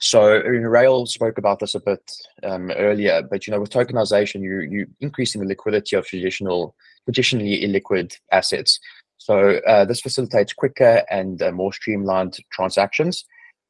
So 0.00 0.40
I 0.40 0.48
mean, 0.48 0.62
Rail 0.62 1.06
spoke 1.06 1.38
about 1.38 1.60
this 1.60 1.74
a 1.76 1.80
bit 1.80 2.02
um, 2.42 2.70
earlier, 2.72 3.22
but 3.22 3.46
you 3.46 3.52
know, 3.52 3.60
with 3.60 3.70
tokenization, 3.70 4.42
you 4.42 4.60
you 4.60 4.86
increasing 5.00 5.40
the 5.40 5.46
liquidity 5.46 5.96
of 5.96 6.06
traditional 6.06 6.74
traditionally 7.04 7.62
illiquid 7.62 8.16
assets. 8.32 8.80
So 9.24 9.60
uh, 9.66 9.84
this 9.84 10.00
facilitates 10.00 10.52
quicker 10.52 11.04
and 11.10 11.40
uh, 11.42 11.52
more 11.52 11.72
streamlined 11.72 12.38
transactions. 12.50 13.24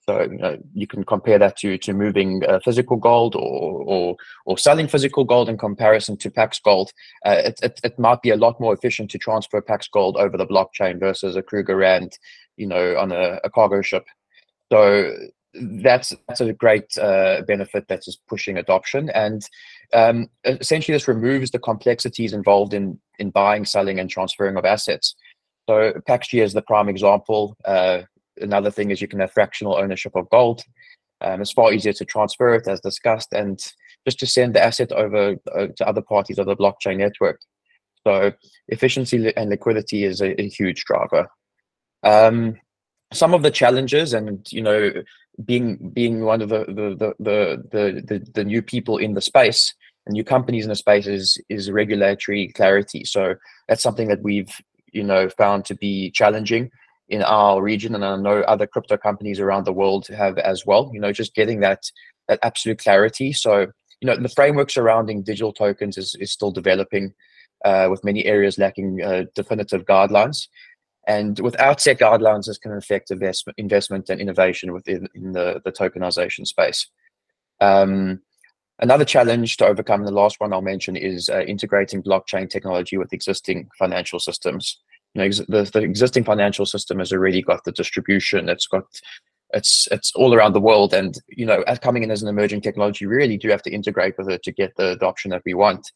So 0.09 0.23
you, 0.23 0.39
know, 0.39 0.59
you 0.75 0.87
can 0.87 1.05
compare 1.05 1.39
that 1.39 1.57
to 1.59 1.79
to 1.79 1.93
moving 1.93 2.43
uh, 2.49 2.59
physical 2.65 2.97
gold 2.97 3.37
or, 3.37 3.83
or 3.85 4.17
or 4.47 4.59
selling 4.59 4.89
physical 4.89 5.25
gold 5.25 5.49
in 5.49 5.57
comparison 5.57 6.17
to 6.19 6.31
Pax 6.31 6.59
Gold. 6.59 6.91
Uh, 7.25 7.43
it, 7.45 7.61
it, 7.63 7.81
it 7.85 7.99
might 7.99 8.21
be 8.21 8.31
a 8.31 8.37
lot 8.37 8.61
more 8.61 8.75
efficient 8.75 9.11
to 9.13 9.19
transfer 9.19 9.61
Pax 9.61 9.87
Gold 9.87 10.17
over 10.17 10.37
the 10.37 10.47
blockchain 10.47 10.99
versus 10.99 11.37
a 11.37 11.43
Krugerrand, 11.43 12.15
you 12.57 12.67
know, 12.67 12.97
on 12.97 13.13
a, 13.13 13.39
a 13.45 13.51
cargo 13.51 13.81
ship. 13.81 14.05
So 14.73 15.13
that's 15.55 16.13
that's 16.27 16.41
a 16.41 16.53
great 16.53 16.97
uh, 16.99 17.43
benefit 17.43 17.87
that 17.89 18.09
is 18.09 18.19
pushing 18.27 18.57
adoption 18.57 19.11
and 19.11 19.43
um, 19.93 20.29
essentially 20.45 20.95
this 20.97 21.09
removes 21.09 21.51
the 21.51 21.59
complexities 21.59 22.33
involved 22.33 22.73
in 22.73 22.99
in 23.19 23.31
buying 23.31 23.67
selling 23.67 24.01
and 24.01 24.09
transferring 24.09 24.57
of 24.57 24.65
assets 24.65 25.15
so 25.69 25.93
paxg 26.09 26.43
is 26.43 26.53
the 26.53 26.63
prime 26.63 26.89
example. 26.89 27.57
Uh, 27.65 28.03
another 28.41 28.71
thing 28.71 28.91
is 28.91 29.01
you 29.01 29.09
can 29.09 29.21
have 29.21 29.33
fractional 29.33 29.77
ownership 29.77 30.15
of 30.17 30.29
gold. 30.31 30.63
Um, 31.21 31.41
it's 31.41 31.53
far 31.53 31.73
easier 31.73 31.93
to 31.93 32.05
transfer 32.05 32.55
it 32.55 32.67
as 32.67 32.81
discussed 32.81 33.33
and 33.33 33.61
just 34.05 34.19
to 34.21 34.27
send 34.27 34.55
the 34.55 34.63
asset 34.63 34.91
over 34.93 35.37
uh, 35.55 35.67
to 35.77 35.87
other 35.87 36.03
parties 36.03 36.39
of 36.39 36.47
the 36.47 36.57
blockchain 36.57 36.99
network. 36.99 37.41
So 38.05 38.33
efficiency 38.69 39.33
and 39.37 39.51
liquidity 39.51 40.05
is 40.05 40.21
a, 40.21 40.41
a 40.41 40.49
huge 40.49 40.85
driver. 40.85 41.29
Um, 42.03 42.57
some 43.13 43.35
of 43.35 43.43
the 43.43 43.51
challenges 43.51 44.15
and 44.15 44.51
you 44.51 44.63
know 44.63 44.91
being 45.45 45.91
being 45.91 46.25
one 46.25 46.43
of 46.43 46.49
the 46.49 46.65
the 46.65 47.15
the 47.21 47.63
the 47.71 48.03
the, 48.03 48.31
the 48.35 48.45
new 48.45 48.63
people 48.63 48.99
in 48.99 49.15
the 49.15 49.21
space 49.21 49.75
and 50.07 50.15
new 50.15 50.25
companies 50.25 50.65
in 50.65 50.69
the 50.69 50.75
space 50.75 51.07
is 51.07 51.39
is 51.49 51.71
regulatory 51.71 52.49
clarity. 52.49 53.05
So 53.05 53.35
that's 53.69 53.83
something 53.83 54.09
that 54.09 54.23
we've 54.23 54.51
you 54.93 55.03
know 55.03 55.29
found 55.29 55.65
to 55.65 55.75
be 55.75 56.11
challenging 56.11 56.71
in 57.09 57.23
our 57.23 57.63
region 57.63 57.95
and 57.95 58.05
i 58.05 58.17
know 58.17 58.41
other 58.43 58.67
crypto 58.67 58.97
companies 58.97 59.41
around 59.41 59.65
the 59.65 59.73
world 59.73 60.07
have 60.07 60.39
as 60.39 60.65
well 60.65 60.91
you 60.93 61.01
know 61.01 61.13
just 61.13 61.35
getting 61.35 61.61
that 61.61 61.83
that 62.29 62.39
absolute 62.43 62.79
clarity 62.79 63.33
so 63.33 63.67
you 64.01 64.07
know 64.07 64.17
the 64.17 64.29
framework 64.29 64.71
surrounding 64.71 65.23
digital 65.23 65.53
tokens 65.53 65.97
is, 65.97 66.15
is 66.21 66.33
still 66.33 66.51
developing 66.51 67.13
uh, 67.65 67.87
with 67.89 68.05
many 68.05 68.25
areas 68.25 68.59
lacking 68.59 69.01
uh, 69.03 69.25
definitive 69.35 69.85
guidelines 69.85 70.49
and 71.07 71.39
without 71.41 71.81
set 71.81 71.99
guidelines, 71.99 72.47
this 72.47 72.59
can 72.59 72.73
affect 72.73 73.11
investment, 73.11 73.59
investment 73.59 74.09
and 74.09 74.21
innovation 74.21 74.73
within 74.73 75.09
in 75.15 75.33
the, 75.33 75.61
the 75.65 75.73
tokenization 75.73 76.47
space. 76.47 76.89
Um, 77.61 78.21
another 78.83 79.05
challenge 79.05 79.57
to 79.57 79.67
overcome, 79.67 80.05
the 80.05 80.11
last 80.11 80.41
one 80.41 80.53
I'll 80.53 80.61
mention, 80.61 80.97
is 80.97 81.31
uh, 81.31 81.43
integrating 81.43 82.03
blockchain 82.03 82.51
technology 82.51 82.99
with 82.99 83.13
existing 83.13 83.71
financial 83.79 84.19
systems. 84.19 84.79
You 85.15 85.23
know, 85.23 85.29
the, 85.49 85.71
the 85.73 85.81
existing 85.81 86.25
financial 86.25 86.67
system 86.67 86.99
has 86.99 87.13
already 87.13 87.41
got 87.41 87.65
the 87.65 87.73
distribution. 87.73 88.49
It's 88.49 88.67
got 88.67 88.85
it's 89.55 89.87
it's 89.91 90.13
all 90.15 90.35
around 90.35 90.55
the 90.55 90.61
world, 90.61 90.93
and 90.93 91.17
you 91.29 91.47
know, 91.47 91.65
coming 91.81 92.03
in 92.03 92.11
as 92.11 92.23
an 92.23 92.29
emerging 92.29 92.63
technology, 92.63 93.07
really 93.07 93.37
do 93.37 93.49
have 93.49 93.63
to 93.63 93.71
integrate 93.71 94.19
with 94.19 94.29
it 94.29 94.43
to 94.43 94.53
get 94.53 94.75
the 94.77 94.91
adoption 94.91 95.31
that 95.31 95.43
we 95.47 95.55
want. 95.55 95.91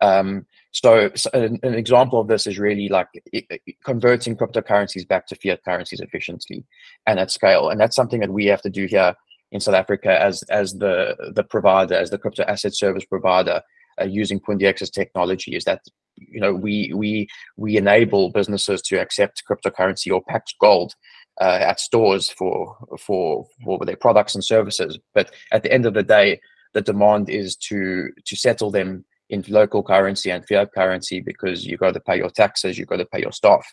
Um, 0.00 0.46
so, 0.72 1.10
so 1.14 1.28
an, 1.34 1.58
an, 1.62 1.74
example 1.74 2.20
of 2.20 2.28
this 2.28 2.46
is 2.46 2.58
really 2.58 2.88
like 2.88 3.08
it, 3.32 3.60
converting 3.84 4.34
cryptocurrencies 4.34 5.06
back 5.06 5.26
to 5.26 5.34
fiat 5.34 5.62
currencies 5.62 6.00
efficiently 6.00 6.64
and 7.06 7.18
at 7.18 7.30
scale. 7.30 7.68
And 7.68 7.78
that's 7.78 7.96
something 7.96 8.20
that 8.20 8.32
we 8.32 8.46
have 8.46 8.62
to 8.62 8.70
do 8.70 8.86
here 8.86 9.14
in 9.52 9.60
South 9.60 9.74
Africa 9.74 10.20
as 10.20 10.42
as 10.44 10.74
the 10.74 11.32
the 11.34 11.44
provider, 11.44 11.94
as 11.94 12.10
the 12.10 12.18
crypto 12.18 12.44
asset 12.44 12.74
service 12.74 13.04
provider, 13.04 13.62
uh, 14.00 14.04
using 14.04 14.40
PundiX's 14.40 14.90
technology. 14.90 15.56
Is 15.56 15.64
that 15.64 15.82
you 16.16 16.40
know 16.40 16.54
we 16.54 16.92
we 16.94 17.28
we 17.56 17.76
enable 17.76 18.30
businesses 18.30 18.82
to 18.82 19.00
accept 19.00 19.42
cryptocurrency 19.48 20.12
or 20.12 20.22
Pax 20.28 20.54
Gold 20.60 20.94
uh, 21.40 21.58
at 21.60 21.80
stores 21.80 22.30
for 22.30 22.76
for 22.98 23.46
for 23.64 23.84
their 23.84 23.96
products 23.96 24.34
and 24.34 24.44
services. 24.44 24.98
But 25.14 25.32
at 25.52 25.62
the 25.62 25.72
end 25.72 25.86
of 25.86 25.94
the 25.94 26.02
day, 26.02 26.40
the 26.74 26.82
demand 26.82 27.30
is 27.30 27.56
to 27.68 28.10
to 28.24 28.36
settle 28.36 28.70
them 28.70 29.04
in 29.30 29.44
local 29.48 29.82
currency 29.82 30.30
and 30.30 30.46
fiat 30.46 30.72
currency 30.72 31.20
because 31.20 31.64
you've 31.64 31.80
got 31.80 31.94
to 31.94 32.00
pay 32.00 32.16
your 32.16 32.30
taxes, 32.30 32.76
you've 32.76 32.88
got 32.88 32.96
to 32.96 33.06
pay 33.06 33.20
your 33.20 33.32
staff. 33.32 33.64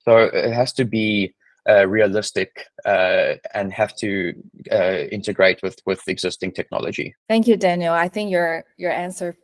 So 0.00 0.18
it 0.18 0.52
has 0.52 0.72
to 0.74 0.84
be 0.84 1.34
uh, 1.68 1.86
realistic 1.86 2.66
uh, 2.84 3.34
and 3.54 3.72
have 3.72 3.94
to 3.96 4.34
uh, 4.72 5.04
integrate 5.12 5.62
with 5.62 5.80
with 5.86 6.00
existing 6.08 6.52
technology. 6.52 7.14
Thank 7.28 7.46
you, 7.46 7.56
Daniel. 7.56 7.94
I 7.94 8.08
think 8.08 8.30
your 8.30 8.64
your 8.76 8.92
answer 8.92 9.36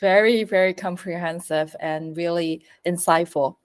very 0.00 0.44
very 0.44 0.74
comprehensive 0.74 1.76
and 1.80 2.16
really 2.16 2.64
insightful. 2.86 3.56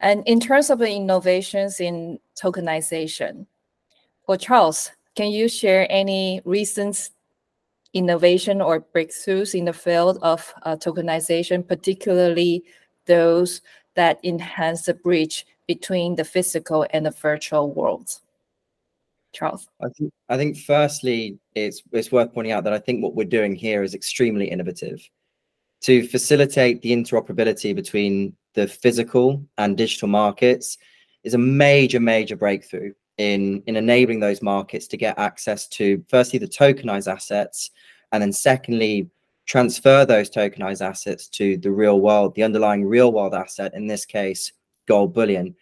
And 0.00 0.22
in 0.26 0.40
terms 0.40 0.70
of 0.70 0.78
the 0.78 0.90
innovations 0.90 1.80
in 1.80 2.18
tokenization, 2.40 3.46
for 4.24 4.36
Charles, 4.36 4.90
can 5.14 5.30
you 5.30 5.48
share 5.48 5.86
any 5.90 6.40
recent 6.44 7.10
innovation 7.92 8.60
or 8.60 8.80
breakthroughs 8.80 9.54
in 9.54 9.64
the 9.64 9.72
field 9.72 10.18
of 10.22 10.54
uh, 10.62 10.76
tokenization, 10.76 11.66
particularly 11.66 12.64
those 13.06 13.60
that 13.94 14.18
enhance 14.24 14.82
the 14.86 14.94
bridge 14.94 15.46
between 15.70 16.16
the 16.16 16.24
physical 16.24 16.84
and 16.90 17.06
the 17.06 17.12
virtual 17.12 17.70
worlds. 17.72 18.22
Charles. 19.32 19.68
I 19.80 19.88
think 19.96 20.12
I 20.28 20.36
think 20.36 20.58
firstly 20.58 21.38
it's 21.54 21.80
it's 21.92 22.10
worth 22.10 22.34
pointing 22.34 22.50
out 22.50 22.64
that 22.64 22.72
I 22.72 22.80
think 22.80 23.00
what 23.00 23.14
we're 23.14 23.36
doing 23.38 23.54
here 23.54 23.84
is 23.84 23.94
extremely 23.94 24.46
innovative 24.50 25.00
to 25.82 26.08
facilitate 26.08 26.82
the 26.82 26.90
interoperability 26.90 27.72
between 27.72 28.34
the 28.54 28.66
physical 28.66 29.44
and 29.58 29.76
digital 29.76 30.08
markets 30.08 30.76
is 31.22 31.34
a 31.34 31.38
major 31.38 32.00
major 32.00 32.34
breakthrough 32.34 32.92
in 33.18 33.62
in 33.68 33.76
enabling 33.76 34.18
those 34.18 34.42
markets 34.42 34.88
to 34.88 34.96
get 34.96 35.16
access 35.20 35.68
to 35.68 36.04
firstly 36.08 36.40
the 36.40 36.48
tokenized 36.48 37.06
assets 37.16 37.70
and 38.10 38.20
then 38.20 38.32
secondly 38.32 39.08
transfer 39.46 40.04
those 40.04 40.28
tokenized 40.28 40.84
assets 40.84 41.28
to 41.28 41.56
the 41.58 41.70
real 41.70 42.00
world 42.00 42.34
the 42.34 42.42
underlying 42.42 42.84
real 42.84 43.12
world 43.12 43.34
asset 43.34 43.72
in 43.72 43.86
this 43.86 44.04
case 44.04 44.52
gold 44.90 45.14
bullion 45.14 45.54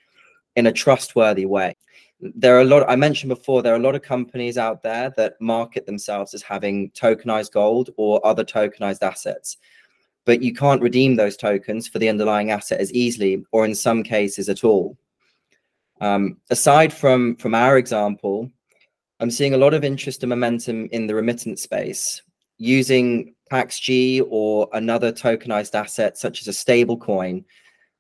in 0.57 0.67
a 0.67 0.73
trustworthy 0.73 1.47
way. 1.47 1.77
There 2.21 2.57
are 2.57 2.63
a 2.63 2.71
lot 2.73 2.89
i 2.89 2.97
mentioned 2.97 3.29
before 3.29 3.63
there 3.63 3.75
are 3.75 3.83
a 3.83 3.89
lot 3.89 3.95
of 3.95 4.03
companies 4.15 4.57
out 4.59 4.83
there 4.83 5.13
that 5.17 5.41
market 5.41 5.87
themselves 5.87 6.35
as 6.35 6.43
having 6.43 6.91
tokenized 6.91 7.53
gold 7.53 7.91
or 7.97 8.27
other 8.31 8.45
tokenized 8.45 9.03
assets. 9.13 9.57
But 10.25 10.43
you 10.43 10.53
can't 10.53 10.83
redeem 10.83 11.13
those 11.15 11.37
tokens 11.37 11.89
for 11.89 11.99
the 12.01 12.09
underlying 12.09 12.51
asset 12.51 12.81
as 12.81 12.93
easily 12.93 13.45
or 13.53 13.65
in 13.65 13.75
some 13.75 14.03
cases 14.03 14.49
at 14.49 14.65
all. 14.65 14.97
Um, 16.01 16.39
aside 16.51 16.93
from 16.93 17.37
from 17.37 17.55
our 17.55 17.77
example, 17.79 18.51
I'm 19.21 19.31
seeing 19.31 19.55
a 19.55 19.63
lot 19.65 19.75
of 19.75 19.85
interest 19.85 20.23
and 20.23 20.31
momentum 20.31 20.89
in 20.97 21.07
the 21.07 21.15
remittance 21.15 21.63
space 21.63 22.23
using 22.59 23.35
PaxG 23.53 24.27
or 24.29 24.69
another 24.73 25.11
tokenized 25.13 25.75
asset 25.75 26.19
such 26.19 26.41
as 26.41 26.49
a 26.49 26.53
stable 26.65 26.97
coin 26.97 27.45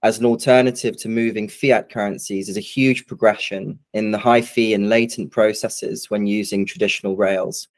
as 0.02 0.18
an 0.18 0.24
alternative 0.24 0.96
to 0.96 1.08
moving 1.08 1.48
fiat 1.48 1.90
currencies 1.90 2.48
is 2.48 2.56
a 2.56 2.60
huge 2.60 3.06
progression 3.06 3.78
in 3.94 4.12
the 4.12 4.18
high 4.18 4.40
fee 4.40 4.74
and 4.74 4.88
latent 4.88 5.30
processes 5.32 6.08
when 6.08 6.26
using 6.26 6.64
traditional 6.64 7.16
rails. 7.16 7.68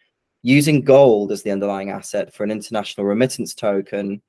Using 0.43 0.83
gold 0.83 1.33
as 1.33 1.43
the 1.43 1.51
underlying 1.51 1.91
asset 1.91 2.35
for 2.35 2.45
an 2.45 2.51
international 2.51 3.07
remittance 3.07 3.55
token 3.55 4.21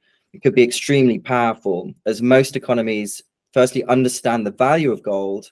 could 0.41 0.55
be 0.55 0.63
extremely 0.63 1.19
powerful 1.19 1.93
as 2.05 2.21
most 2.21 2.55
economies 2.55 3.21
firstly 3.53 3.83
understand 3.85 4.45
the 4.45 4.51
value 4.51 4.91
of 4.91 5.03
gold 5.03 5.51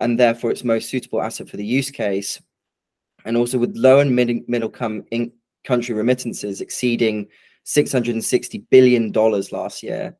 and 0.00 0.18
therefore 0.20 0.50
its 0.50 0.64
most 0.64 0.90
suitable 0.90 1.22
asset 1.22 1.48
for 1.48 1.56
the 1.56 1.64
use 1.64 1.90
case. 1.90 2.40
And 3.24 3.36
also 3.36 3.58
with 3.58 3.76
low 3.76 4.00
and 4.00 4.14
mid, 4.14 4.46
middle 4.48 4.68
come 4.68 5.04
in 5.10 5.32
country 5.64 5.94
remittances 5.94 6.60
exceeding 6.60 7.28
$660 7.64 8.64
billion 8.70 9.12
last 9.12 9.82
year, 9.82 10.16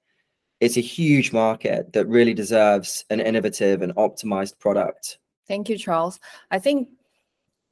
it's 0.63 0.77
a 0.77 0.81
huge 0.81 1.33
market 1.33 1.93
that 1.93 2.07
really 2.07 2.33
deserves 2.33 3.05
an 3.11 3.19
innovative 3.19 3.83
and 3.83 3.93
optimized 3.97 4.61
product. 4.61 5.19
Thank 5.49 5.69
you, 5.69 5.77
Charles. 5.77 6.21
I 6.53 6.61
think 6.61 6.89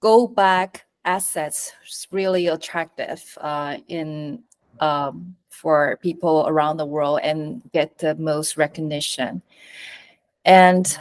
gold 0.01 0.35
back 0.35 0.87
assets 1.05 1.71
is 1.87 2.09
really 2.11 2.49
attractive 2.49 3.23
uh, 3.41 3.77
in 3.87 4.43
um, 4.81 5.37
for 5.51 6.01
people 6.03 6.45
around 6.49 6.79
the 6.79 6.85
world 6.85 7.21
and 7.23 7.63
get 7.73 7.97
the 7.99 8.17
most 8.17 8.57
recognition. 8.57 9.41
And 10.45 10.99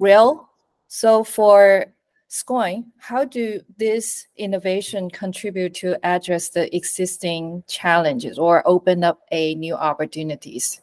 real. 0.00 0.48
So 0.88 1.22
for 1.22 1.86
Scoin, 2.28 2.86
how 2.98 3.24
do 3.24 3.60
this 3.76 4.26
innovation 4.36 5.08
contribute 5.08 5.74
to 5.74 6.04
address 6.04 6.48
the 6.48 6.74
existing 6.74 7.62
challenges 7.68 8.36
or 8.36 8.66
open 8.66 9.04
up 9.04 9.20
a 9.30 9.54
new 9.54 9.74
opportunities 9.76 10.80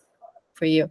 for 0.58 0.66
you? 0.66 0.90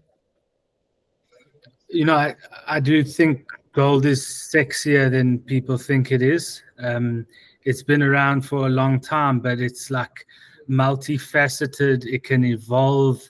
You 1.89 2.05
know, 2.05 2.17
I, 2.17 2.35
I 2.67 2.81
do 2.81 3.03
think 3.03 3.47
gold 3.73 4.07
is 4.07 4.23
sexier 4.25 5.11
than 5.11 5.39
people 5.41 5.79
think 5.79 6.13
it 6.13 6.23
is. 6.23 6.63
Um, 6.79 7.27
it's 7.65 7.83
been 7.83 8.03
around 8.03 8.43
for 8.43 8.67
a 8.67 8.71
long 8.71 9.01
time, 9.01 9.41
but 9.41 9.61
it's 9.61 9.91
like 9.91 10.27
multifaceted. 10.69 12.07
It 12.07 12.25
can 12.25 12.45
evolve. 12.45 13.23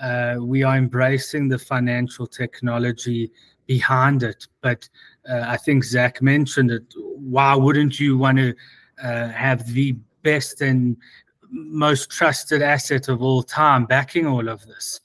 Uh, 0.00 0.36
we 0.40 0.62
are 0.62 0.76
embracing 0.76 1.48
the 1.48 1.58
financial 1.58 2.26
technology 2.26 3.30
behind 3.66 4.22
it. 4.22 4.46
But 4.60 4.88
uh, 5.28 5.44
I 5.46 5.56
think 5.56 5.84
Zach 5.84 6.20
mentioned 6.20 6.70
it. 6.70 6.82
Why 6.96 7.54
wouldn't 7.54 7.98
you 8.00 8.18
want 8.18 8.38
to 8.38 8.54
uh, 9.02 9.28
have 9.28 9.72
the 9.72 9.96
best 10.22 10.60
and 10.60 10.96
most 11.50 12.10
trusted 12.10 12.62
asset 12.62 13.08
of 13.08 13.22
all 13.22 13.42
time 13.42 13.86
backing 13.86 14.26
all 14.26 14.48
of 14.48 14.66
this? 14.66 15.00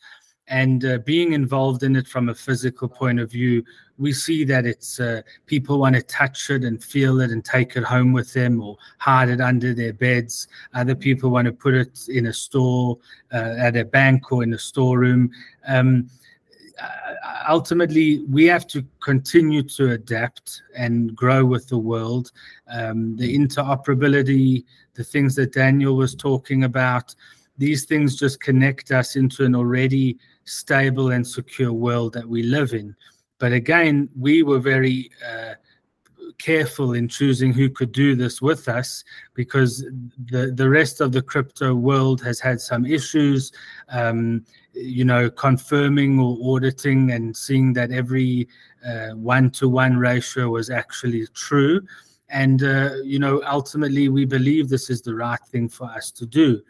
And 0.49 0.83
uh, 0.83 0.97
being 1.05 1.33
involved 1.33 1.83
in 1.83 1.95
it 1.95 2.07
from 2.07 2.29
a 2.29 2.35
physical 2.35 2.87
point 2.87 3.19
of 3.19 3.31
view, 3.31 3.63
we 3.99 4.11
see 4.11 4.43
that 4.45 4.65
it's 4.65 4.99
uh, 4.99 5.21
people 5.45 5.77
want 5.77 5.95
to 5.95 6.01
touch 6.01 6.49
it 6.49 6.63
and 6.63 6.83
feel 6.83 7.21
it 7.21 7.29
and 7.29 7.45
take 7.45 7.75
it 7.75 7.83
home 7.83 8.13
with 8.13 8.33
them 8.33 8.61
or 8.61 8.75
hide 8.97 9.29
it 9.29 9.41
under 9.41 9.73
their 9.75 9.93
beds. 9.93 10.47
Other 10.73 10.95
people 10.95 11.29
want 11.29 11.45
to 11.45 11.51
put 11.51 11.75
it 11.75 12.07
in 12.07 12.27
a 12.27 12.33
store, 12.33 12.97
uh, 13.31 13.55
at 13.59 13.77
a 13.77 13.85
bank 13.85 14.31
or 14.31 14.41
in 14.41 14.53
a 14.53 14.57
storeroom. 14.57 15.31
Um, 15.67 16.09
uh, 16.81 17.43
ultimately, 17.49 18.23
we 18.25 18.45
have 18.45 18.65
to 18.67 18.83
continue 19.01 19.61
to 19.63 19.91
adapt 19.91 20.63
and 20.75 21.15
grow 21.15 21.45
with 21.45 21.67
the 21.67 21.77
world. 21.77 22.31
Um, 22.71 23.17
the 23.17 23.37
interoperability, 23.37 24.63
the 24.93 25.03
things 25.03 25.35
that 25.35 25.53
Daniel 25.53 25.95
was 25.95 26.15
talking 26.15 26.63
about, 26.63 27.13
these 27.57 27.83
things 27.83 28.15
just 28.15 28.39
connect 28.39 28.91
us 28.91 29.17
into 29.17 29.43
an 29.43 29.53
already 29.53 30.17
stable 30.49 31.11
and 31.11 31.25
secure 31.25 31.71
world 31.71 32.13
that 32.13 32.27
we 32.27 32.43
live 32.43 32.73
in. 32.73 32.95
But 33.37 33.53
again, 33.53 34.09
we 34.17 34.43
were 34.43 34.59
very 34.59 35.09
uh, 35.25 35.53
careful 36.39 36.93
in 36.93 37.07
choosing 37.07 37.53
who 37.53 37.69
could 37.69 37.91
do 37.91 38.15
this 38.15 38.41
with 38.41 38.67
us 38.67 39.03
because 39.33 39.85
the 40.31 40.51
the 40.55 40.69
rest 40.69 41.01
of 41.01 41.11
the 41.11 41.21
crypto 41.21 41.75
world 41.75 42.21
has 42.21 42.39
had 42.39 42.59
some 42.59 42.85
issues 42.85 43.51
um, 43.89 44.43
you 44.73 45.03
know 45.03 45.29
confirming 45.29 46.19
or 46.19 46.37
auditing 46.55 47.11
and 47.11 47.35
seeing 47.35 47.73
that 47.73 47.91
every 47.91 48.47
one 49.13 49.51
to 49.51 49.67
one 49.67 49.97
ratio 49.97 50.49
was 50.49 50.69
actually 50.69 51.27
true 51.33 51.81
and 52.29 52.63
uh, 52.63 52.91
you 53.03 53.19
know 53.19 53.41
ultimately 53.45 54.07
we 54.07 54.25
believe 54.25 54.69
this 54.69 54.89
is 54.89 55.01
the 55.01 55.13
right 55.13 55.43
thing 55.51 55.67
for 55.67 55.87
us 55.87 56.09
to 56.11 56.25
do 56.25 56.61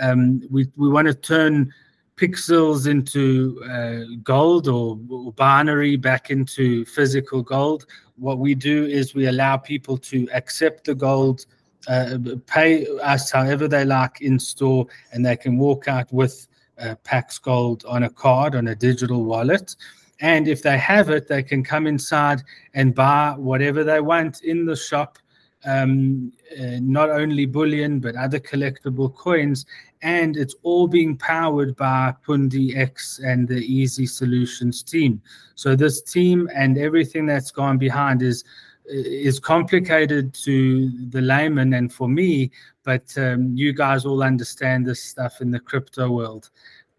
um, 0.00 0.42
we 0.50 0.66
we 0.76 0.88
want 0.88 1.06
to 1.06 1.14
turn 1.14 1.72
pixels 2.16 2.86
into 2.86 3.60
uh, 3.68 4.16
gold 4.22 4.68
or, 4.68 4.98
or, 5.08 5.32
binary 5.32 5.96
back 5.96 6.30
into 6.30 6.84
physical 6.84 7.42
gold. 7.42 7.86
What 8.16 8.38
we 8.38 8.54
do 8.54 8.86
is 8.86 9.14
we 9.14 9.26
allow 9.26 9.56
people 9.56 9.98
to 9.98 10.28
accept 10.32 10.84
the 10.84 10.94
gold, 10.94 11.46
uh, 11.88 12.18
pay 12.46 12.86
us 13.02 13.32
however 13.32 13.66
they 13.66 13.84
like 13.84 14.20
in 14.20 14.38
store, 14.38 14.86
and 15.12 15.26
they 15.26 15.36
can 15.36 15.58
walk 15.58 15.88
out 15.88 16.12
with 16.12 16.46
uh, 16.78 16.94
Pax 17.04 17.38
Gold 17.38 17.84
on 17.88 18.04
a 18.04 18.10
card, 18.10 18.54
on 18.54 18.68
a 18.68 18.74
digital 18.74 19.24
wallet. 19.24 19.74
And 20.20 20.46
if 20.46 20.62
they 20.62 20.78
have 20.78 21.10
it, 21.10 21.26
they 21.26 21.42
can 21.42 21.64
come 21.64 21.86
inside 21.86 22.42
and 22.74 22.94
buy 22.94 23.34
whatever 23.36 23.82
they 23.82 24.00
want 24.00 24.42
in 24.42 24.64
the 24.64 24.76
shop 24.76 25.18
um, 25.64 26.32
uh, 26.60 26.78
not 26.80 27.10
only 27.10 27.46
bullion 27.46 28.00
but 28.00 28.16
other 28.16 28.38
collectible 28.38 29.14
coins, 29.14 29.66
and 30.02 30.36
it's 30.36 30.54
all 30.62 30.86
being 30.86 31.16
powered 31.16 31.74
by 31.76 32.14
Pundi 32.26 32.76
X 32.76 33.20
and 33.24 33.48
the 33.48 33.60
Ezee 33.60 34.08
Solutions 34.08 34.82
team. 34.82 35.22
So 35.54 35.74
this 35.74 36.02
team 36.02 36.48
and 36.54 36.76
everything 36.76 37.26
that's 37.26 37.50
gone 37.50 37.78
behind 37.78 38.22
is 38.22 38.44
is 38.86 39.40
complicated 39.40 40.34
to 40.34 40.90
the 41.08 41.20
layman 41.22 41.72
and 41.72 41.90
for 41.92 42.06
me, 42.06 42.50
but 42.82 43.16
um, 43.16 43.56
you 43.56 43.72
guys 43.72 44.04
all 44.04 44.22
understand 44.22 44.86
this 44.86 45.02
stuff 45.02 45.40
in 45.40 45.50
the 45.50 45.60
crypto 45.60 46.10
world. 46.10 46.50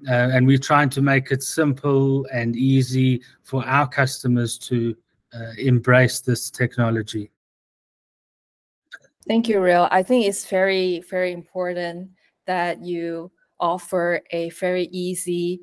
Uh, 0.08 0.30
and 0.34 0.46
we're 0.46 0.58
trying 0.58 0.90
to 0.90 1.02
make 1.02 1.32
it 1.32 1.42
simple 1.42 2.26
and 2.34 2.56
easy 2.56 3.22
for 3.44 3.64
our 3.66 3.88
customers 3.88 4.58
to 4.58 4.96
uh, 5.34 5.52
embrace 5.58 6.20
this 6.20 6.50
technology. 6.50 7.30
Thank 9.28 9.50
you, 9.50 9.60
Real. 9.60 9.88
I 9.90 10.04
think 10.04 10.28
it's 10.28 10.46
very, 10.46 11.00
very 11.10 11.32
important 11.32 12.12
that 12.46 12.84
you 12.84 13.32
offer 13.60 14.22
a 14.30 14.52
very 14.52 14.84
easy 14.92 15.62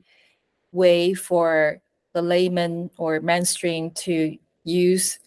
way 0.73 1.15
for 1.15 1.81
the 2.13 2.23
layman 2.23 2.91
or 2.99 3.21
mainstream 3.21 3.93
to 3.93 4.37
use 4.65 5.21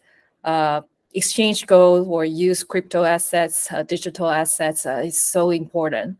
uh, 0.43 0.81
exchange 1.13 1.65
gold 1.65 2.07
or 2.09 2.25
use 2.25 2.61
crypto 2.61 3.05
assets, 3.05 3.71
uh, 3.71 3.83
digital 3.83 4.29
assets 4.29 4.85
uh, 4.85 5.01
is 5.05 5.19
so 5.19 5.51
important. 5.51 6.17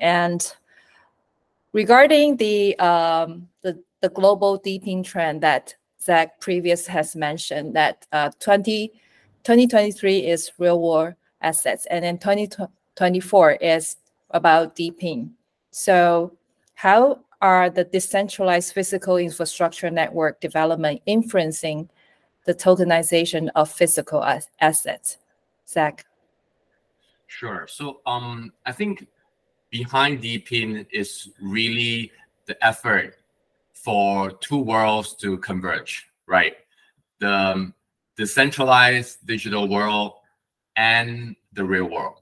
And 0.00 0.46
regarding 1.72 2.36
the, 2.36 2.78
um, 2.78 3.48
the, 3.62 3.82
the 4.02 4.10
global 4.10 4.58
DePIN 4.58 5.02
trend 5.02 5.40
that 5.40 5.74
Zach 5.98 6.40
previous 6.40 6.86
has 6.88 7.16
mentioned, 7.16 7.74
that 7.74 8.06
uh, 8.12 8.30
20, 8.38 8.88
2023 9.44 10.18
is 10.18 10.52
real 10.58 10.78
world 10.78 11.14
assets. 11.44 11.86
And 11.86 12.04
then 12.04 12.18
2024 12.18 13.52
is 13.52 13.96
about 14.30 14.74
DePIN. 14.74 15.30
So 15.70 16.32
how 16.74 17.20
are 17.40 17.70
the 17.70 17.84
decentralized 17.84 18.72
physical 18.72 19.16
infrastructure 19.16 19.90
network 19.90 20.40
development 20.40 21.02
influencing 21.06 21.88
the 22.46 22.54
tokenization 22.54 23.48
of 23.54 23.70
physical 23.70 24.24
as 24.24 24.48
assets? 24.60 25.18
Zach? 25.68 26.04
Sure. 27.26 27.66
So 27.68 28.00
um, 28.06 28.52
I 28.66 28.72
think 28.72 29.06
behind 29.70 30.22
DePIN 30.22 30.86
is 30.92 31.30
really 31.40 32.12
the 32.46 32.56
effort 32.64 33.16
for 33.72 34.30
two 34.30 34.58
worlds 34.58 35.14
to 35.14 35.36
converge, 35.38 36.08
right? 36.26 36.54
The 37.18 37.32
um, 37.32 37.74
decentralized 38.16 39.26
digital 39.26 39.68
world 39.68 40.14
and 40.76 41.36
the 41.52 41.64
real 41.64 41.86
world. 41.86 42.20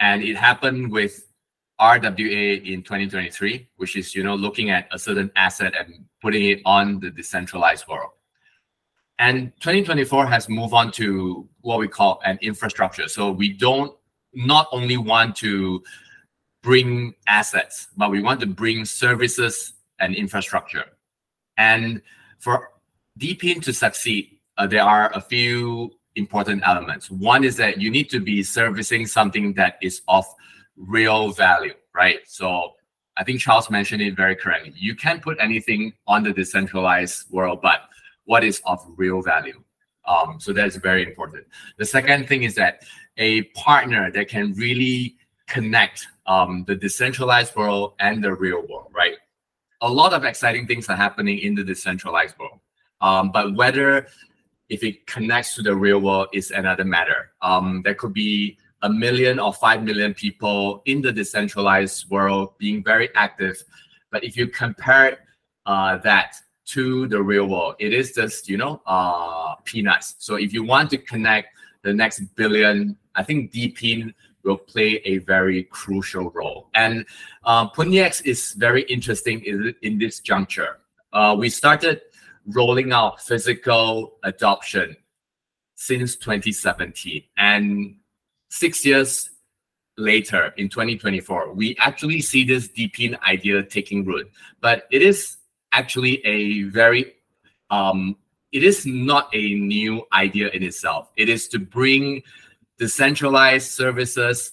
And 0.00 0.22
it 0.22 0.36
happened 0.36 0.90
with 0.90 1.26
RWA 1.80 2.64
in 2.64 2.82
2023, 2.82 3.68
which 3.76 3.96
is 3.96 4.14
you 4.14 4.22
know 4.22 4.34
looking 4.34 4.70
at 4.70 4.88
a 4.92 4.98
certain 4.98 5.30
asset 5.36 5.74
and 5.78 6.04
putting 6.20 6.44
it 6.44 6.60
on 6.64 7.00
the 7.00 7.10
decentralized 7.10 7.86
world. 7.88 8.10
And 9.18 9.52
2024 9.60 10.26
has 10.26 10.48
moved 10.48 10.74
on 10.74 10.90
to 10.92 11.48
what 11.60 11.78
we 11.78 11.88
call 11.88 12.20
an 12.24 12.38
infrastructure. 12.40 13.08
So 13.08 13.30
we 13.30 13.52
don't 13.52 13.94
not 14.34 14.68
only 14.72 14.96
want 14.96 15.36
to 15.36 15.82
bring 16.62 17.14
assets, 17.26 17.88
but 17.96 18.10
we 18.10 18.22
want 18.22 18.40
to 18.40 18.46
bring 18.46 18.84
services 18.84 19.74
and 19.98 20.14
infrastructure. 20.14 20.84
And 21.56 22.02
for 22.38 22.70
DePIN 23.18 23.62
to 23.62 23.72
succeed, 23.72 24.38
uh, 24.58 24.66
there 24.66 24.82
are 24.82 25.10
a 25.14 25.20
few 25.20 25.92
important 26.16 26.62
elements. 26.64 27.10
One 27.10 27.44
is 27.44 27.56
that 27.56 27.80
you 27.80 27.90
need 27.90 28.10
to 28.10 28.20
be 28.20 28.42
servicing 28.42 29.06
something 29.06 29.54
that 29.54 29.78
is 29.82 30.02
of 30.08 30.24
real 30.76 31.30
value, 31.32 31.74
right? 31.94 32.20
So 32.26 32.72
I 33.16 33.24
think 33.24 33.40
Charles 33.40 33.70
mentioned 33.70 34.02
it 34.02 34.16
very 34.16 34.36
correctly. 34.36 34.72
You 34.76 34.94
can't 34.94 35.22
put 35.22 35.38
anything 35.40 35.92
on 36.06 36.22
the 36.22 36.32
decentralized 36.32 37.30
world, 37.30 37.60
but 37.62 37.82
what 38.24 38.44
is 38.44 38.62
of 38.66 38.84
real 38.96 39.22
value? 39.22 39.62
Um, 40.06 40.40
so 40.40 40.52
that's 40.52 40.76
very 40.76 41.04
important. 41.06 41.46
The 41.78 41.84
second 41.84 42.28
thing 42.28 42.42
is 42.42 42.54
that 42.56 42.82
a 43.18 43.42
partner 43.54 44.10
that 44.10 44.28
can 44.28 44.52
really 44.54 45.16
connect 45.46 46.06
um, 46.26 46.64
the 46.66 46.74
decentralized 46.74 47.54
world 47.54 47.94
and 48.00 48.22
the 48.22 48.34
real 48.34 48.66
world, 48.68 48.90
right? 48.94 49.14
A 49.82 49.88
lot 49.88 50.12
of 50.12 50.24
exciting 50.24 50.66
things 50.66 50.88
are 50.88 50.96
happening 50.96 51.38
in 51.38 51.54
the 51.54 51.64
decentralized 51.64 52.38
world. 52.38 52.60
Um, 53.00 53.30
but 53.32 53.54
whether 53.54 54.06
if 54.72 54.82
it 54.82 55.06
connects 55.06 55.54
to 55.54 55.62
the 55.62 55.76
real 55.76 56.00
world 56.00 56.28
is 56.32 56.50
another 56.50 56.84
matter. 56.84 57.30
Um, 57.42 57.82
there 57.84 57.94
could 57.94 58.14
be 58.14 58.56
a 58.80 58.88
million 58.88 59.38
or 59.38 59.52
five 59.52 59.82
million 59.82 60.14
people 60.14 60.82
in 60.86 61.02
the 61.02 61.12
decentralized 61.12 62.08
world 62.08 62.56
being 62.56 62.82
very 62.82 63.10
active, 63.14 63.62
but 64.10 64.24
if 64.24 64.34
you 64.34 64.48
compare 64.48 65.18
uh, 65.66 65.98
that 65.98 66.36
to 66.64 67.06
the 67.08 67.22
real 67.22 67.46
world, 67.46 67.74
it 67.80 67.92
is 67.92 68.12
just 68.12 68.48
you 68.48 68.56
know 68.56 68.80
uh, 68.86 69.56
peanuts. 69.64 70.16
So 70.18 70.36
if 70.36 70.54
you 70.54 70.64
want 70.64 70.88
to 70.90 70.96
connect 70.96 71.48
the 71.82 71.92
next 71.92 72.20
billion, 72.34 72.96
I 73.14 73.22
think 73.24 73.52
DePIN 73.52 74.14
will 74.42 74.56
play 74.56 75.02
a 75.04 75.18
very 75.18 75.64
crucial 75.64 76.30
role. 76.30 76.70
And 76.74 77.04
uh, 77.44 77.68
Pundi-X 77.70 78.22
is 78.22 78.52
very 78.54 78.82
interesting 78.84 79.44
in, 79.44 79.74
in 79.82 79.98
this 79.98 80.18
juncture. 80.20 80.78
Uh, 81.12 81.36
we 81.38 81.50
started 81.50 82.00
rolling 82.46 82.92
out 82.92 83.20
physical 83.20 84.18
adoption 84.22 84.96
since 85.74 86.16
2017. 86.16 87.22
And 87.36 87.96
six 88.48 88.84
years 88.84 89.30
later, 89.96 90.54
in 90.56 90.68
2024, 90.68 91.52
we 91.54 91.76
actually 91.78 92.20
see 92.20 92.44
this 92.44 92.68
DePIN 92.68 93.18
idea 93.26 93.62
taking 93.62 94.04
root. 94.04 94.30
But 94.60 94.86
it 94.90 95.02
is 95.02 95.36
actually 95.72 96.24
a 96.24 96.64
very 96.64 97.14
um, 97.70 98.16
it 98.52 98.62
is 98.62 98.84
not 98.84 99.30
a 99.32 99.54
new 99.54 100.06
idea 100.12 100.50
in 100.50 100.62
itself. 100.62 101.10
It 101.16 101.30
is 101.30 101.48
to 101.48 101.58
bring 101.58 102.22
decentralized 102.78 103.70
services, 103.70 104.52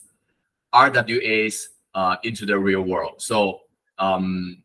RWAs, 0.73 1.67
uh, 1.93 2.15
into 2.23 2.45
the 2.45 2.57
real 2.57 2.81
world. 2.81 3.15
So 3.17 3.61
um, 3.97 4.63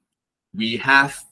we 0.55 0.77
have 0.77 1.25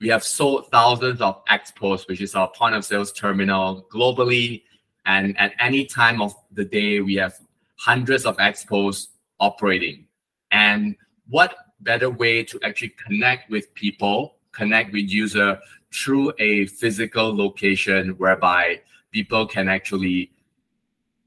we 0.00 0.08
have 0.08 0.22
sold 0.22 0.70
thousands 0.70 1.20
of 1.20 1.44
XPOS, 1.46 2.06
which 2.08 2.20
is 2.20 2.34
our 2.34 2.48
point 2.50 2.74
of 2.74 2.84
sales 2.84 3.12
terminal 3.12 3.86
globally. 3.92 4.62
And 5.06 5.38
at 5.38 5.54
any 5.58 5.84
time 5.84 6.22
of 6.22 6.34
the 6.52 6.64
day, 6.64 7.00
we 7.00 7.14
have 7.16 7.34
hundreds 7.76 8.24
of 8.24 8.36
XPOS 8.36 9.08
operating. 9.40 10.06
And 10.52 10.96
what 11.28 11.54
better 11.80 12.10
way 12.10 12.44
to 12.44 12.58
actually 12.62 12.94
connect 13.04 13.50
with 13.50 13.72
people, 13.74 14.36
connect 14.52 14.92
with 14.92 15.08
user 15.08 15.58
through 15.92 16.32
a 16.38 16.66
physical 16.66 17.34
location 17.36 18.10
whereby 18.18 18.80
people 19.10 19.46
can 19.46 19.68
actually 19.68 20.30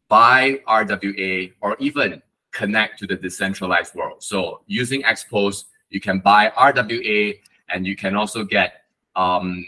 buy 0.08 0.60
RWA 0.68 1.54
or 1.62 1.76
even 1.80 2.22
connect 2.52 3.00
to 3.00 3.08
the 3.08 3.16
decentralized 3.16 3.96
world. 3.96 4.22
So 4.22 4.62
using 4.68 5.04
XPOS, 5.04 5.66
you 5.90 6.00
can 6.00 6.20
buy 6.20 6.52
RWA 6.58 7.38
and 7.74 7.86
you 7.86 7.96
can 7.96 8.16
also 8.16 8.44
get 8.44 8.84
um, 9.16 9.66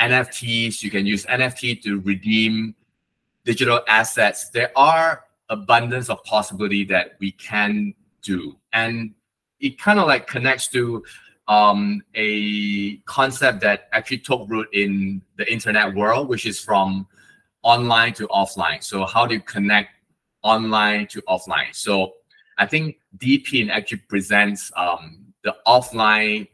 NFTs. 0.00 0.82
You 0.82 0.90
can 0.90 1.06
use 1.06 1.24
NFT 1.26 1.82
to 1.82 2.00
redeem 2.00 2.74
digital 3.44 3.80
assets. 3.88 4.50
There 4.50 4.70
are 4.76 5.24
abundance 5.48 6.08
of 6.08 6.22
possibility 6.24 6.84
that 6.84 7.16
we 7.20 7.32
can 7.32 7.94
do, 8.22 8.56
and 8.72 9.14
it 9.60 9.78
kind 9.78 9.98
of 9.98 10.06
like 10.06 10.26
connects 10.26 10.68
to 10.68 11.04
um, 11.48 12.02
a 12.14 12.96
concept 13.04 13.60
that 13.60 13.88
actually 13.92 14.18
took 14.18 14.48
root 14.48 14.68
in 14.72 15.22
the 15.36 15.50
internet 15.52 15.94
world, 15.94 16.28
which 16.28 16.46
is 16.46 16.58
from 16.60 17.06
online 17.62 18.12
to 18.14 18.26
offline. 18.28 18.82
So 18.82 19.04
how 19.04 19.26
do 19.26 19.34
you 19.34 19.40
connect 19.40 19.90
online 20.42 21.06
to 21.08 21.22
offline? 21.22 21.74
So 21.74 22.14
I 22.58 22.66
think 22.66 22.96
DePIN 23.18 23.70
actually 23.70 24.02
presents 24.08 24.70
um, 24.76 25.32
the 25.42 25.56
offline 25.66 26.48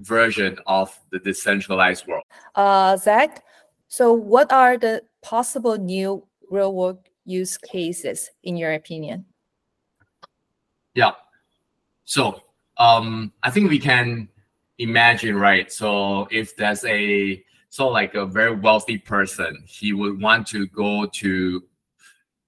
version 0.00 0.58
of 0.66 0.98
the 1.10 1.18
decentralized 1.18 2.06
world. 2.06 2.24
Uh, 2.54 2.96
Zach, 2.96 3.44
so 3.88 4.12
what 4.12 4.52
are 4.52 4.76
the 4.76 5.02
possible 5.22 5.76
new 5.76 6.26
real 6.50 6.74
world 6.74 6.98
use 7.24 7.56
cases 7.56 8.30
in 8.42 8.56
your 8.56 8.72
opinion? 8.74 9.24
Yeah. 10.94 11.12
So 12.04 12.42
um, 12.76 13.32
I 13.42 13.50
think 13.50 13.70
we 13.70 13.78
can 13.78 14.28
imagine, 14.78 15.36
right? 15.36 15.72
So 15.72 16.28
if 16.30 16.56
there's 16.56 16.84
a 16.84 17.44
so 17.68 17.88
like 17.88 18.14
a 18.14 18.24
very 18.24 18.54
wealthy 18.54 18.98
person, 18.98 19.64
he 19.66 19.92
would 19.92 20.20
want 20.20 20.46
to 20.48 20.66
go 20.68 21.06
to 21.06 21.62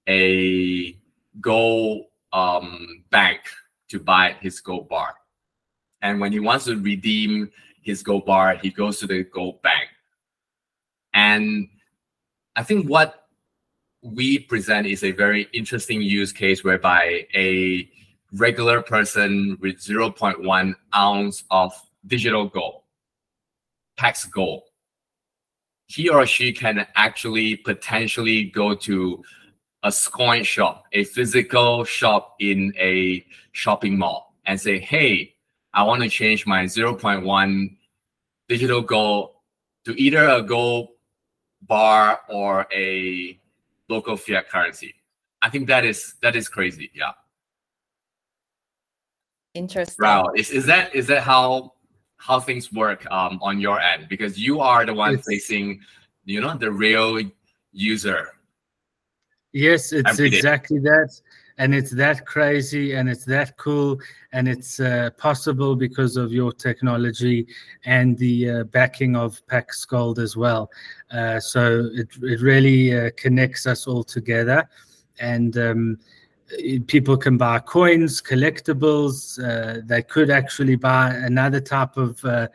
a 0.07 0.97
gold 1.41 2.05
um, 2.31 3.03
bank 3.09 3.41
to 3.89 3.99
buy 3.99 4.35
his 4.39 4.61
gold 4.61 4.87
bar. 4.87 5.15
And 6.07 6.21
when 6.21 6.31
he 6.31 6.39
wants 6.39 6.65
to 6.65 6.77
redeem 6.77 7.51
his 7.81 8.01
gold 8.01 8.25
bar, 8.25 8.55
he 8.55 8.69
goes 8.69 8.97
to 8.99 9.07
the 9.07 9.23
gold 9.25 9.61
bank. 9.61 9.89
And 11.13 11.67
I 12.55 12.63
think 12.63 12.87
what 12.87 13.27
we 14.01 14.39
present 14.39 14.87
is 14.87 15.03
a 15.03 15.11
very 15.11 15.49
interesting 15.53 16.01
use 16.01 16.31
case 16.31 16.63
whereby 16.63 17.27
a 17.35 17.89
regular 18.31 18.81
person 18.81 19.57
with 19.59 19.79
0.1 19.79 20.75
ounce 20.95 21.43
of 21.51 21.73
digital 22.05 22.47
gold, 22.47 22.83
PAX 23.97 24.23
gold, 24.23 24.63
he 25.87 26.07
or 26.07 26.25
she 26.25 26.53
can 26.53 26.87
actually 26.95 27.57
potentially 27.57 28.45
go 28.45 28.75
to 28.75 29.21
a 29.83 29.93
coin 30.13 30.45
shop, 30.45 30.85
a 30.93 31.03
physical 31.03 31.83
shop 31.83 32.35
in 32.39 32.73
a 32.77 33.25
shopping 33.51 33.97
mall, 33.97 34.35
and 34.45 34.59
say, 34.59 34.79
hey, 34.79 35.33
I 35.77 35.83
want 35.83 36.01
to 36.01 36.09
change 36.09 36.47
my 36.47 36.65
0.1 36.65 37.77
digital 38.49 38.81
gold 38.81 39.33
to 39.85 39.93
either 40.01 40.27
a 40.27 40.41
gold 40.41 40.89
bar 41.61 42.19
or 42.27 42.65
a 42.73 43.39
local 43.87 44.17
fiat 44.17 44.49
currency. 44.49 44.95
I 45.43 45.51
think 45.51 45.67
that 45.67 45.85
is 45.85 46.15
that 46.23 46.35
is 46.35 46.49
crazy. 46.49 46.89
Yeah. 46.95 47.11
Interesting. 49.53 50.03
Wow. 50.03 50.31
Is, 50.35 50.49
is 50.49 50.65
that 50.65 50.95
is 50.95 51.05
that 51.07 51.21
how 51.21 51.73
how 52.17 52.39
things 52.39 52.73
work 52.73 53.05
um, 53.11 53.37
on 53.43 53.61
your 53.61 53.79
end? 53.79 54.09
Because 54.09 54.39
you 54.39 54.59
are 54.59 54.83
the 54.83 54.95
one 54.95 55.13
It's- 55.13 55.27
facing, 55.27 55.81
you 56.25 56.41
know, 56.41 56.57
the 56.57 56.71
real 56.71 57.21
user. 57.71 58.29
Yes, 59.53 59.93
it's 59.93 60.19
exactly 60.19 60.79
that. 60.79 61.21
And 61.59 61.73
it's 61.73 61.91
that 61.91 62.25
crazy 62.25 62.93
and 62.93 63.09
it's 63.09 63.25
that 63.25 63.57
cool. 63.57 63.99
And 64.31 64.47
it's 64.47 64.79
uh, 64.79 65.09
possible 65.17 65.75
because 65.75 66.15
of 66.15 66.31
your 66.31 66.51
technology 66.51 67.47
and 67.85 68.17
the 68.17 68.49
uh, 68.49 68.63
backing 68.65 69.15
of 69.15 69.45
Pax 69.47 69.83
Gold 69.83 70.19
as 70.19 70.37
well. 70.37 70.69
Uh, 71.11 71.39
so 71.39 71.89
it, 71.93 72.09
it 72.21 72.41
really 72.41 72.97
uh, 72.97 73.09
connects 73.17 73.65
us 73.65 73.87
all 73.87 74.03
together. 74.03 74.69
And 75.19 75.57
um, 75.57 75.99
people 76.85 77.17
can 77.17 77.37
buy 77.37 77.57
coins, 77.59 78.21
collectibles. 78.21 79.39
Uh, 79.43 79.81
they 79.83 80.03
could 80.03 80.29
actually 80.29 80.75
buy 80.75 81.09
another 81.09 81.59
type 81.59 81.97
of 81.97 82.23
uh, 82.23 82.49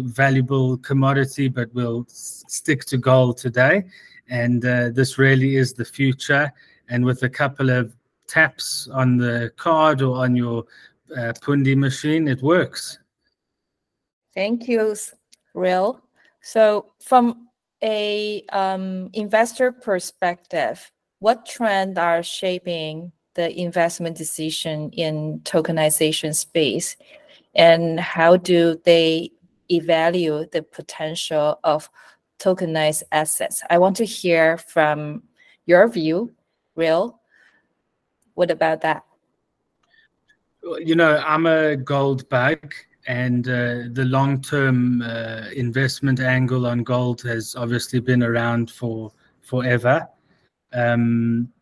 valuable 0.00 0.78
commodity, 0.78 1.46
but 1.46 1.72
we'll 1.74 2.04
stick 2.08 2.84
to 2.86 2.98
gold 2.98 3.38
today 3.38 3.84
and 4.28 4.62
this 4.62 5.18
really 5.18 5.56
is 5.56 5.74
the 5.74 5.84
future. 5.84 6.50
And 6.88 7.04
with 7.04 7.22
a 7.22 7.28
couple 7.28 7.70
of 7.70 7.94
taps 8.32 8.88
on 8.92 9.18
the 9.18 9.52
card 9.56 10.00
or 10.00 10.24
on 10.24 10.34
your 10.34 10.64
uh, 11.16 11.32
Pundi 11.42 11.76
machine, 11.76 12.26
it 12.28 12.42
works. 12.42 12.98
Thank 14.34 14.68
you, 14.68 14.96
Real. 15.54 16.00
So 16.40 16.92
from 17.04 17.48
a 17.82 18.44
um, 18.52 19.10
investor 19.12 19.70
perspective, 19.70 20.90
what 21.18 21.44
trend 21.44 21.98
are 21.98 22.22
shaping 22.22 23.12
the 23.34 23.48
investment 23.58 24.16
decision 24.16 24.90
in 24.92 25.40
tokenization 25.44 26.34
space? 26.34 26.96
And 27.54 28.00
how 28.00 28.38
do 28.38 28.80
they 28.84 29.30
evaluate 29.70 30.52
the 30.52 30.62
potential 30.62 31.60
of 31.64 31.90
tokenized 32.38 33.02
assets? 33.12 33.62
I 33.68 33.78
want 33.78 33.96
to 33.98 34.04
hear 34.04 34.56
from 34.56 35.22
your 35.66 35.86
view, 35.88 36.32
Real. 36.74 37.21
What 38.34 38.50
about 38.50 38.80
that? 38.82 39.04
You 40.78 40.94
know, 40.94 41.22
I'm 41.26 41.46
a 41.46 41.76
gold 41.76 42.28
bug, 42.28 42.74
and 43.06 43.48
uh, 43.48 43.88
the 43.92 44.04
long 44.06 44.40
term 44.40 45.02
uh, 45.02 45.48
investment 45.54 46.20
angle 46.20 46.66
on 46.66 46.84
gold 46.84 47.20
has 47.22 47.56
obviously 47.56 48.00
been 48.00 48.22
around 48.22 48.70
for 48.70 49.12
forever. 49.40 50.06
Um, 50.72 51.52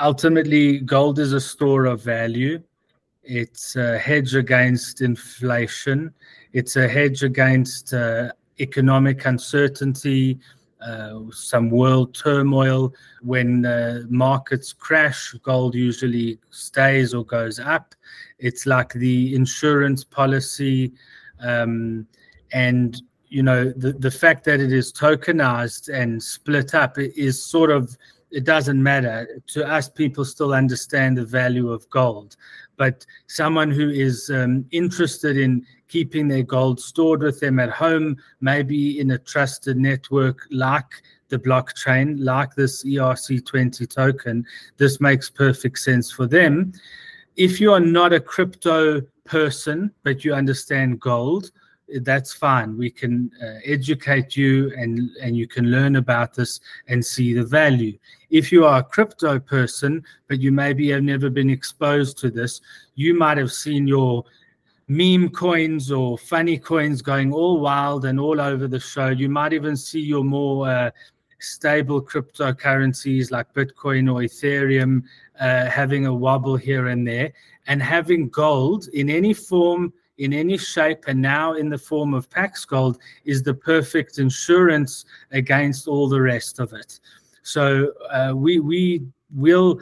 ultimately, 0.00 0.80
gold 0.80 1.18
is 1.18 1.32
a 1.32 1.40
store 1.40 1.84
of 1.84 2.02
value. 2.02 2.62
It's 3.22 3.76
a 3.76 3.98
hedge 3.98 4.34
against 4.34 5.02
inflation. 5.02 6.14
It's 6.52 6.76
a 6.76 6.88
hedge 6.88 7.22
against 7.22 7.92
uh, 7.92 8.30
economic 8.60 9.26
uncertainty, 9.26 10.38
uh, 10.86 11.20
some 11.32 11.68
world 11.70 12.14
turmoil. 12.14 12.94
When 13.22 13.66
uh, 13.66 14.02
markets 14.08 14.72
crash, 14.72 15.34
gold 15.42 15.74
usually 15.74 16.38
stays 16.50 17.14
or 17.14 17.24
goes 17.24 17.58
up. 17.58 17.94
It's 18.38 18.64
like 18.66 18.92
the 18.92 19.34
insurance 19.34 20.04
policy. 20.04 20.92
Um, 21.40 22.06
and, 22.52 23.02
you 23.28 23.42
know, 23.42 23.72
the, 23.76 23.92
the 23.92 24.10
fact 24.10 24.44
that 24.44 24.60
it 24.60 24.72
is 24.72 24.92
tokenized 24.92 25.92
and 25.92 26.22
split 26.22 26.74
up 26.74 26.98
is 26.98 27.44
sort 27.44 27.70
of, 27.70 27.96
it 28.36 28.44
doesn't 28.44 28.82
matter. 28.82 29.40
To 29.54 29.66
us, 29.66 29.88
people 29.88 30.22
still 30.26 30.52
understand 30.52 31.16
the 31.16 31.24
value 31.24 31.70
of 31.72 31.88
gold. 31.88 32.36
But 32.76 33.06
someone 33.28 33.70
who 33.70 33.88
is 33.88 34.28
um, 34.28 34.66
interested 34.72 35.38
in 35.38 35.64
keeping 35.88 36.28
their 36.28 36.42
gold 36.42 36.78
stored 36.78 37.22
with 37.22 37.40
them 37.40 37.58
at 37.58 37.70
home, 37.70 38.18
maybe 38.42 39.00
in 39.00 39.12
a 39.12 39.18
trusted 39.18 39.78
network 39.78 40.40
like 40.50 41.02
the 41.30 41.38
blockchain, 41.38 42.16
like 42.18 42.54
this 42.54 42.84
ERC20 42.84 43.88
token, 43.88 44.44
this 44.76 45.00
makes 45.00 45.30
perfect 45.30 45.78
sense 45.78 46.12
for 46.12 46.26
them. 46.26 46.74
If 47.36 47.58
you 47.58 47.72
are 47.72 47.80
not 47.80 48.12
a 48.12 48.20
crypto 48.20 49.00
person, 49.24 49.90
but 50.02 50.26
you 50.26 50.34
understand 50.34 51.00
gold, 51.00 51.52
that's 52.02 52.32
fine. 52.32 52.76
We 52.76 52.90
can 52.90 53.30
uh, 53.42 53.60
educate 53.64 54.36
you 54.36 54.72
and, 54.76 55.10
and 55.22 55.36
you 55.36 55.46
can 55.46 55.70
learn 55.70 55.96
about 55.96 56.34
this 56.34 56.60
and 56.88 57.04
see 57.04 57.32
the 57.32 57.44
value. 57.44 57.96
If 58.30 58.50
you 58.50 58.64
are 58.64 58.80
a 58.80 58.84
crypto 58.84 59.38
person, 59.38 60.04
but 60.28 60.40
you 60.40 60.50
maybe 60.50 60.90
have 60.90 61.02
never 61.02 61.30
been 61.30 61.50
exposed 61.50 62.18
to 62.18 62.30
this, 62.30 62.60
you 62.94 63.14
might 63.14 63.38
have 63.38 63.52
seen 63.52 63.86
your 63.86 64.24
meme 64.88 65.28
coins 65.30 65.90
or 65.90 66.18
funny 66.18 66.58
coins 66.58 67.02
going 67.02 67.32
all 67.32 67.60
wild 67.60 68.04
and 68.04 68.18
all 68.18 68.40
over 68.40 68.68
the 68.68 68.80
show. 68.80 69.08
You 69.08 69.28
might 69.28 69.52
even 69.52 69.76
see 69.76 70.00
your 70.00 70.24
more 70.24 70.68
uh, 70.68 70.90
stable 71.38 72.02
cryptocurrencies 72.02 73.30
like 73.30 73.52
Bitcoin 73.54 74.12
or 74.12 74.20
Ethereum 74.22 75.02
uh, 75.40 75.66
having 75.66 76.06
a 76.06 76.14
wobble 76.14 76.56
here 76.56 76.88
and 76.88 77.06
there. 77.06 77.32
And 77.68 77.82
having 77.82 78.28
gold 78.28 78.88
in 78.88 79.10
any 79.10 79.34
form, 79.34 79.92
in 80.18 80.32
any 80.32 80.56
shape, 80.56 81.04
and 81.06 81.20
now 81.20 81.54
in 81.54 81.68
the 81.68 81.78
form 81.78 82.14
of 82.14 82.30
Pax 82.30 82.64
Gold 82.64 82.98
is 83.24 83.42
the 83.42 83.54
perfect 83.54 84.18
insurance 84.18 85.04
against 85.30 85.88
all 85.88 86.08
the 86.08 86.20
rest 86.20 86.58
of 86.58 86.72
it. 86.72 87.00
So 87.42 87.92
uh, 88.10 88.32
we 88.34 88.60
we 88.60 89.02
will 89.34 89.80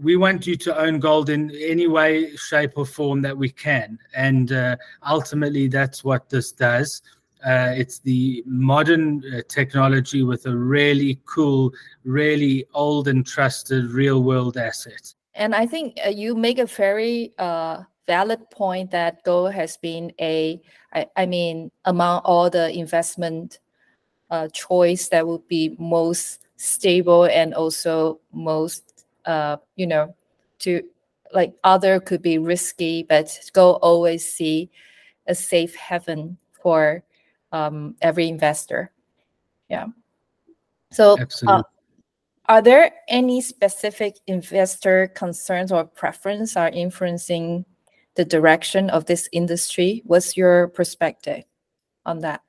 we 0.00 0.16
want 0.16 0.46
you 0.46 0.56
to 0.56 0.78
own 0.78 1.00
gold 1.00 1.28
in 1.30 1.50
any 1.50 1.86
way, 1.86 2.34
shape, 2.36 2.72
or 2.76 2.86
form 2.86 3.22
that 3.22 3.36
we 3.36 3.50
can. 3.50 3.98
And 4.14 4.52
uh, 4.52 4.76
ultimately, 5.06 5.68
that's 5.68 6.04
what 6.04 6.28
this 6.28 6.52
does. 6.52 7.02
Uh, 7.44 7.72
it's 7.76 8.00
the 8.00 8.42
modern 8.46 9.22
uh, 9.32 9.42
technology 9.48 10.22
with 10.22 10.46
a 10.46 10.56
really 10.56 11.20
cool, 11.24 11.72
really 12.04 12.66
old 12.74 13.08
and 13.08 13.24
trusted 13.26 13.90
real 13.90 14.22
world 14.22 14.56
asset. 14.56 15.14
And 15.34 15.54
I 15.54 15.66
think 15.66 15.98
uh, 16.04 16.08
you 16.10 16.34
make 16.34 16.58
a 16.58 16.66
very 16.66 17.32
uh, 17.38 17.84
valid 18.08 18.50
point 18.50 18.90
that 18.90 19.22
gold 19.22 19.52
has 19.52 19.76
been 19.76 20.10
a, 20.18 20.60
I, 20.92 21.06
I 21.16 21.26
mean, 21.26 21.70
among 21.84 22.22
all 22.24 22.50
the 22.50 22.72
investment 22.72 23.60
uh, 24.30 24.48
choice 24.48 25.08
that 25.10 25.26
would 25.26 25.46
be 25.46 25.76
most 25.78 26.40
stable 26.56 27.26
and 27.26 27.54
also 27.54 28.18
most 28.32 29.04
uh, 29.28 29.58
you 29.76 29.86
know, 29.86 30.14
to 30.60 30.82
like 31.34 31.52
other 31.62 32.00
could 32.00 32.22
be 32.22 32.38
risky, 32.38 33.02
but 33.02 33.38
gold 33.52 33.78
always 33.82 34.26
see 34.26 34.70
a 35.26 35.34
safe 35.34 35.76
haven 35.76 36.38
for 36.62 37.04
um, 37.52 37.94
every 38.00 38.26
investor. 38.26 38.90
Yeah. 39.68 39.88
So, 40.90 41.18
uh, 41.46 41.62
are 42.48 42.62
there 42.62 42.92
any 43.08 43.42
specific 43.42 44.16
investor 44.26 45.08
concerns 45.08 45.70
or 45.70 45.84
preference 45.84 46.56
are 46.56 46.70
influencing 46.70 47.66
the 48.18 48.24
direction 48.24 48.90
of 48.90 49.06
this 49.06 49.28
industry? 49.30 50.02
What's 50.04 50.36
your 50.36 50.66
perspective 50.66 51.44
on 52.04 52.18
that? 52.18 52.42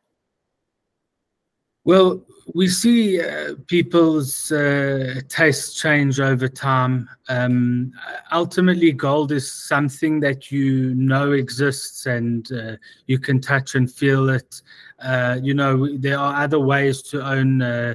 Well, 1.86 2.26
we 2.56 2.68
see 2.68 3.22
uh, 3.22 3.54
people's 3.68 4.52
uh, 4.52 5.22
tastes 5.30 5.80
change 5.80 6.20
over 6.20 6.48
time. 6.48 7.08
Um, 7.30 7.92
ultimately, 8.32 8.92
gold 8.92 9.32
is 9.32 9.52
something 9.52 10.20
that 10.22 10.52
you 10.52 10.96
know 10.96 11.34
exists 11.34 12.08
and 12.08 12.52
uh, 12.52 12.78
you 13.06 13.20
can 13.20 13.40
touch 13.40 13.76
and 13.76 13.92
feel 13.92 14.30
it. 14.30 14.64
Uh, 14.98 15.38
you 15.40 15.54
know, 15.54 15.96
there 15.98 16.18
are 16.18 16.42
other 16.44 16.60
ways 16.60 17.04
to 17.04 17.24
own 17.24 17.62
uh, 17.62 17.94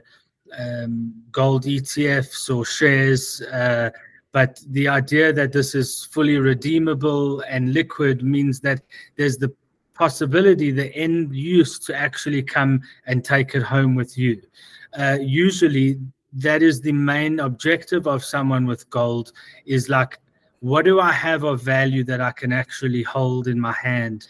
um, 0.57 1.13
gold 1.33 1.65
ETFs 1.65 2.55
or 2.55 2.65
shares. 2.65 3.43
But 4.35 4.61
the 4.70 4.88
idea 4.88 5.33
that 5.33 5.53
this 5.53 5.77
is 5.77 6.09
fully 6.11 6.38
redeemable 6.38 7.40
and 7.42 7.73
liquid 7.73 8.25
means 8.25 8.59
that 8.61 8.83
there's 9.14 9.38
the 9.38 9.55
possibility 9.94 10.73
the 10.73 10.92
end 10.97 11.33
use 11.33 11.79
to 11.87 11.94
actually 11.94 12.42
come 12.42 12.81
and 13.07 13.25
take 13.25 13.55
it 13.55 13.62
home 13.62 13.94
with 13.94 14.18
you. 14.18 14.42
Uh, 14.99 15.18
usually, 15.20 16.01
that 16.33 16.64
is 16.64 16.81
the 16.81 16.90
main 16.90 17.38
objective 17.38 18.09
of 18.09 18.25
someone 18.25 18.66
with 18.66 18.90
gold 18.90 19.31
is 19.66 19.88
like, 19.88 20.18
what 20.59 20.85
do 20.85 20.99
I 20.99 21.12
have 21.12 21.44
of 21.44 21.62
value 21.62 22.03
that 22.03 22.20
I 22.20 22.33
can 22.33 22.53
actually 22.53 23.05
hold 23.05 23.47
in 23.47 23.61
my 23.61 23.77
hand? 23.81 24.27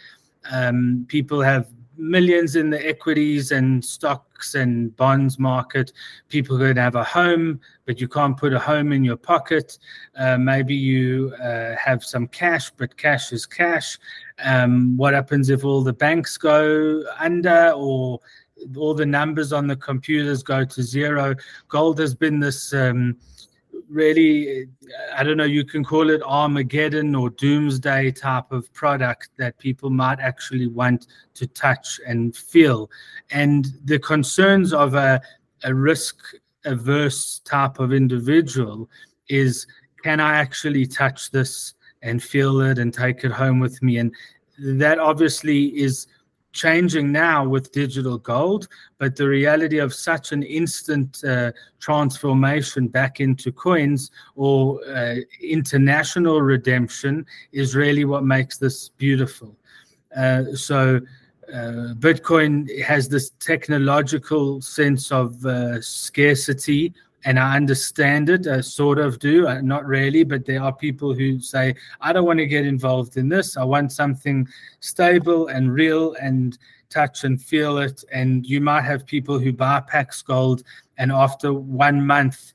Um, 0.53 1.07
people 1.09 1.41
have 1.41 1.67
millions 1.97 2.57
in 2.57 2.71
the 2.71 2.87
equities 2.87 3.53
and 3.53 3.85
stocks 3.85 4.55
and 4.55 4.95
bonds 4.97 5.39
market. 5.39 5.93
People 6.29 6.59
could 6.59 6.77
have 6.77 6.95
a 6.95 7.05
home, 7.05 7.61
but 7.87 8.01
you 8.01 8.09
can't 8.09 8.37
put 8.37 8.53
a 8.53 8.59
home 8.59 8.93
in 8.93 9.05
your 9.05 9.17
pocket. 9.17 9.79
Uh, 10.17 10.37
maybe 10.39 10.75
you 10.75 11.35
uh, 11.43 11.75
have 11.77 12.05
some 12.05 12.27
cash, 12.29 12.71
but 12.77 12.97
cash 12.97 13.33
is 13.33 13.47
cash. 13.47 13.99
Um, 14.45 14.97
what 14.97 15.15
happens 15.15 15.51
if 15.51 15.65
all 15.65 15.83
the 15.83 15.93
banks 15.93 16.37
go 16.37 17.03
under 17.19 17.73
or 17.77 18.21
all 18.77 18.95
the 18.95 19.07
numbers 19.07 19.53
on 19.53 19.67
the 19.67 19.77
computers 19.77 20.43
go 20.43 20.65
to 20.65 20.83
zero? 20.83 21.35
Gold 21.69 21.99
has 21.99 22.15
been 22.15 22.41
this. 22.41 22.73
Um, 22.73 23.17
really, 23.89 24.67
I 25.15 25.23
don't 25.23 25.37
know, 25.37 25.45
you 25.45 25.65
can 25.65 25.85
call 25.85 26.11
it 26.11 26.23
Armageddon 26.25 27.15
or 27.15 27.31
doomsday 27.31 28.11
type 28.11 28.51
of 28.53 28.73
product 28.73 29.31
that 29.39 29.59
people 29.59 29.91
might 29.91 30.21
actually 30.21 30.67
want 30.67 31.07
to 31.35 31.47
touch 31.47 32.01
and 32.07 32.37
feel. 32.37 32.91
And 33.31 33.67
the 33.85 33.99
concerns 33.99 34.73
of 34.73 34.95
a, 34.95 35.21
a 35.63 35.75
risk 35.75 36.17
averse 36.65 37.41
type 37.45 37.79
of 37.79 37.93
individual 37.93 38.89
is 39.29 39.67
can 40.03 40.21
I 40.21 40.35
actually 40.35 40.87
touch 40.87 41.31
this 41.31 41.75
and 42.03 42.23
feel 42.23 42.61
it 42.61 42.79
and 42.79 42.93
take 42.93 43.25
it 43.25 43.33
home 43.33 43.61
with 43.61 43.83
me? 43.83 43.99
And 43.99 44.15
that 44.59 44.99
obviously 44.99 45.67
is 45.81 46.07
changing 46.55 47.13
now 47.13 47.47
with 47.47 47.73
digital 47.73 48.17
gold, 48.17 48.69
but 48.99 49.17
the 49.17 49.29
reality 49.29 49.79
of 49.79 49.93
such 49.93 50.33
an 50.33 50.43
instant 50.43 51.23
uh, 51.25 51.53
transformation 51.81 52.89
back 52.89 53.21
into 53.21 53.53
coins 53.53 54.11
or 54.37 54.81
uh, 54.89 55.17
international 55.43 56.41
redemption 56.41 57.27
is 57.53 57.75
really 57.75 58.05
what 58.07 58.25
makes 58.25 58.57
this 58.57 58.89
beautiful. 58.89 59.55
Uh, 60.17 60.45
so, 60.55 61.01
uh, 61.53 61.93
Bitcoin 61.99 62.83
has 62.83 63.07
this 63.07 63.33
technological 63.39 64.63
sense 64.63 65.13
of 65.13 65.45
uh, 65.45 65.79
scarcity 65.83 66.95
and 67.25 67.39
I 67.39 67.57
understand 67.57 68.29
it, 68.29 68.47
I 68.47 68.61
sort 68.61 68.99
of 68.99 69.19
do, 69.19 69.47
uh, 69.47 69.61
not 69.63 69.87
really, 69.87 70.25
but 70.25 70.45
there 70.45 70.63
are 70.63 70.73
people 70.75 71.15
who 71.15 71.41
say, 71.41 71.75
I 72.01 72.13
don't 72.13 72.27
want 72.27 72.39
to 72.39 72.47
get 72.47 72.67
involved 72.67 73.17
in 73.17 73.29
this. 73.29 73.57
I 73.57 73.65
want 73.65 73.93
something 73.93 74.47
stable 74.81 75.47
and 75.49 75.73
real 75.73 76.15
and 76.21 76.59
touch 76.91 77.25
and 77.25 77.41
feel 77.41 77.79
it. 77.79 78.05
And 78.13 78.45
you 78.45 78.61
might 78.61 78.83
have 78.83 79.07
people 79.07 79.39
who 79.39 79.53
buy 79.53 79.81
Pax 79.81 80.21
Gold 80.21 80.65
and 80.99 81.11
after 81.11 81.53
one 81.53 82.07
month 82.07 82.53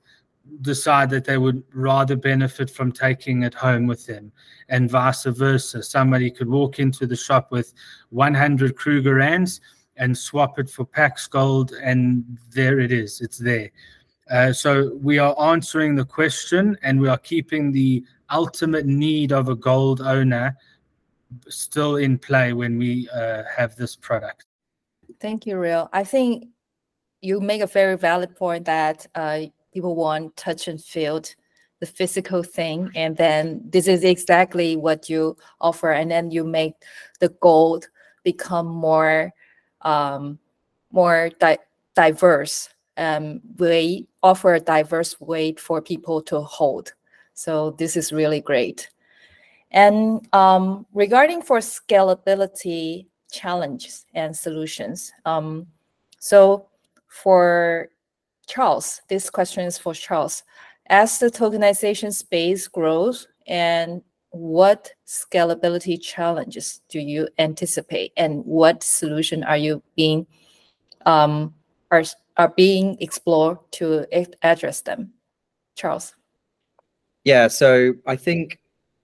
decide 0.62 1.10
that 1.12 1.26
they 1.26 1.38
would 1.38 1.64
rather 1.74 2.16
benefit 2.16 2.70
from 2.70 2.92
taking 2.92 3.44
it 3.44 3.54
home 3.54 3.88
with 3.88 4.06
them 4.06 4.32
and 4.70 4.90
vice 4.90 5.24
versa. 5.26 5.82
Somebody 5.82 6.30
could 6.30 6.50
walk 6.50 6.80
into 6.80 7.06
the 7.06 7.16
shop 7.16 7.52
with 7.52 7.74
100 8.10 8.76
Krugerrands 8.76 9.60
and 9.98 10.18
swap 10.18 10.60
it 10.60 10.70
for 10.70 10.86
Pax 10.86 11.28
Gold 11.28 11.74
and 11.82 12.38
there 12.52 12.80
it 12.80 12.92
is, 12.92 13.22
it's 13.22 13.38
there. 13.38 13.70
Uh, 14.30 14.54
so 14.54 14.94
we 15.02 15.18
are 15.18 15.40
answering 15.40 15.96
the 15.96 16.06
question 16.06 16.78
and 16.84 17.00
we 17.00 17.08
are 17.08 17.18
keeping 17.18 17.72
the 17.72 18.04
ultimate 18.32 18.86
need 18.86 19.32
of 19.32 19.50
a 19.50 19.56
gold 19.56 20.02
owner 20.02 20.56
still 21.48 21.98
in 21.98 22.18
play 22.18 22.54
when 22.54 22.78
we 22.78 23.10
uh, 23.10 23.44
have 23.56 23.76
this 23.76 23.96
product. 23.96 24.46
Thank 25.20 25.46
you, 25.46 25.58
Real. 25.58 25.90
I 25.94 26.04
think 26.04 26.48
you 27.22 27.40
make 27.42 27.62
a 27.62 27.68
very 27.68 27.98
valid 27.98 28.36
point 28.36 28.66
that 28.66 29.06
uh, 29.16 29.42
people 29.74 29.96
want 29.96 30.36
touch 30.36 30.68
and 30.68 30.82
feel 30.82 31.22
the 31.80 31.86
physical 31.86 32.44
thing 32.44 32.92
and 32.96 33.16
then 33.16 33.62
this 33.64 33.88
is 33.88 34.04
exactly 34.04 34.76
what 34.76 35.10
you 35.10 35.38
offer 35.62 35.92
and 35.92 36.12
then 36.12 36.30
you 36.30 36.44
make 36.44 36.74
the 37.20 37.30
gold 37.42 37.88
become 38.24 38.68
more 38.68 39.32
um, 39.84 40.38
more 40.92 41.30
di- 41.40 41.58
diverse 41.96 42.68
um, 42.98 43.40
we 43.58 44.09
offer 44.24 44.56
a 44.56 44.60
diverse 44.60 45.20
way 45.20 45.54
for 45.54 45.82
people 45.82 46.22
to 46.24 46.42
hold. 46.42 46.94
So 47.34 47.72
this 47.72 47.96
is 47.96 48.12
really 48.12 48.42
great. 48.42 48.90
And 49.72 50.28
um, 50.34 50.86
regarding 50.94 51.42
for 51.42 51.60
scalability 51.60 53.06
challenges 53.32 54.06
and 54.14 54.36
solutions, 54.36 55.12
um, 55.26 55.68
so 56.20 56.68
for 57.08 57.90
Charles, 58.48 59.02
this 59.08 59.30
question 59.30 59.64
is 59.66 59.78
for 59.78 59.94
Charles. 59.94 60.44
As 60.88 61.20
the 61.20 61.30
tokenization 61.30 62.12
space 62.14 62.68
grows, 62.68 63.28
and 63.48 64.02
what 64.32 64.92
scalability 65.08 66.02
challenges 66.02 66.82
do 66.90 67.00
you 67.00 67.28
anticipate, 67.38 68.12
and 68.18 68.44
what 68.44 68.84
solution 68.84 69.44
are 69.44 69.58
you 69.58 69.84
being 69.96 70.26
um, 71.06 71.54
are 71.92 72.04
are 72.40 72.54
being 72.56 72.98
explored 73.02 73.58
to 73.72 74.08
address 74.42 74.82
them. 74.82 75.12
Charles. 75.76 76.16
Yeah, 77.26 77.50
so 77.50 77.94
I 78.08 78.16
think 78.16 78.60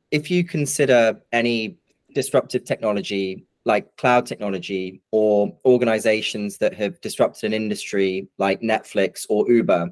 if 0.10 0.32
you 0.32 0.44
consider 0.46 1.22
any 1.34 1.78
disruptive 2.14 2.64
technology 2.64 3.46
like 3.66 3.98
cloud 3.98 4.26
technology 4.26 5.02
or 5.12 5.54
organizations 5.66 6.58
that 6.60 6.74
have 6.76 7.02
disrupted 7.02 7.46
an 7.46 7.54
industry 7.54 8.28
like 8.38 8.62
Netflix 8.62 9.26
or 9.28 9.52
Uber, 9.52 9.92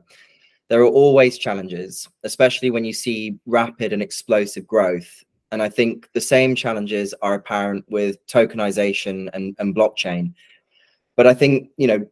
there 0.70 0.82
are 0.82 0.88
always 0.88 1.38
challenges, 1.38 2.08
especially 2.24 2.72
when 2.72 2.86
you 2.86 2.94
see 2.94 3.38
rapid 3.46 3.91
and 3.91 4.02
explosive 4.02 4.66
growth. 4.66 5.24
And 5.52 5.62
I 5.62 5.70
think 5.70 6.10
the 6.14 6.22
same 6.22 6.56
challenges 6.56 7.14
are 7.22 7.34
apparent 7.34 7.84
with 7.89 8.26
tokenization 8.28 9.30
and, 9.34 9.56
and 9.60 9.76
blockchain. 9.76 10.34
But 11.18 11.28
I 11.28 11.34
think, 11.34 11.70
you 11.78 11.88
know, 11.88 12.08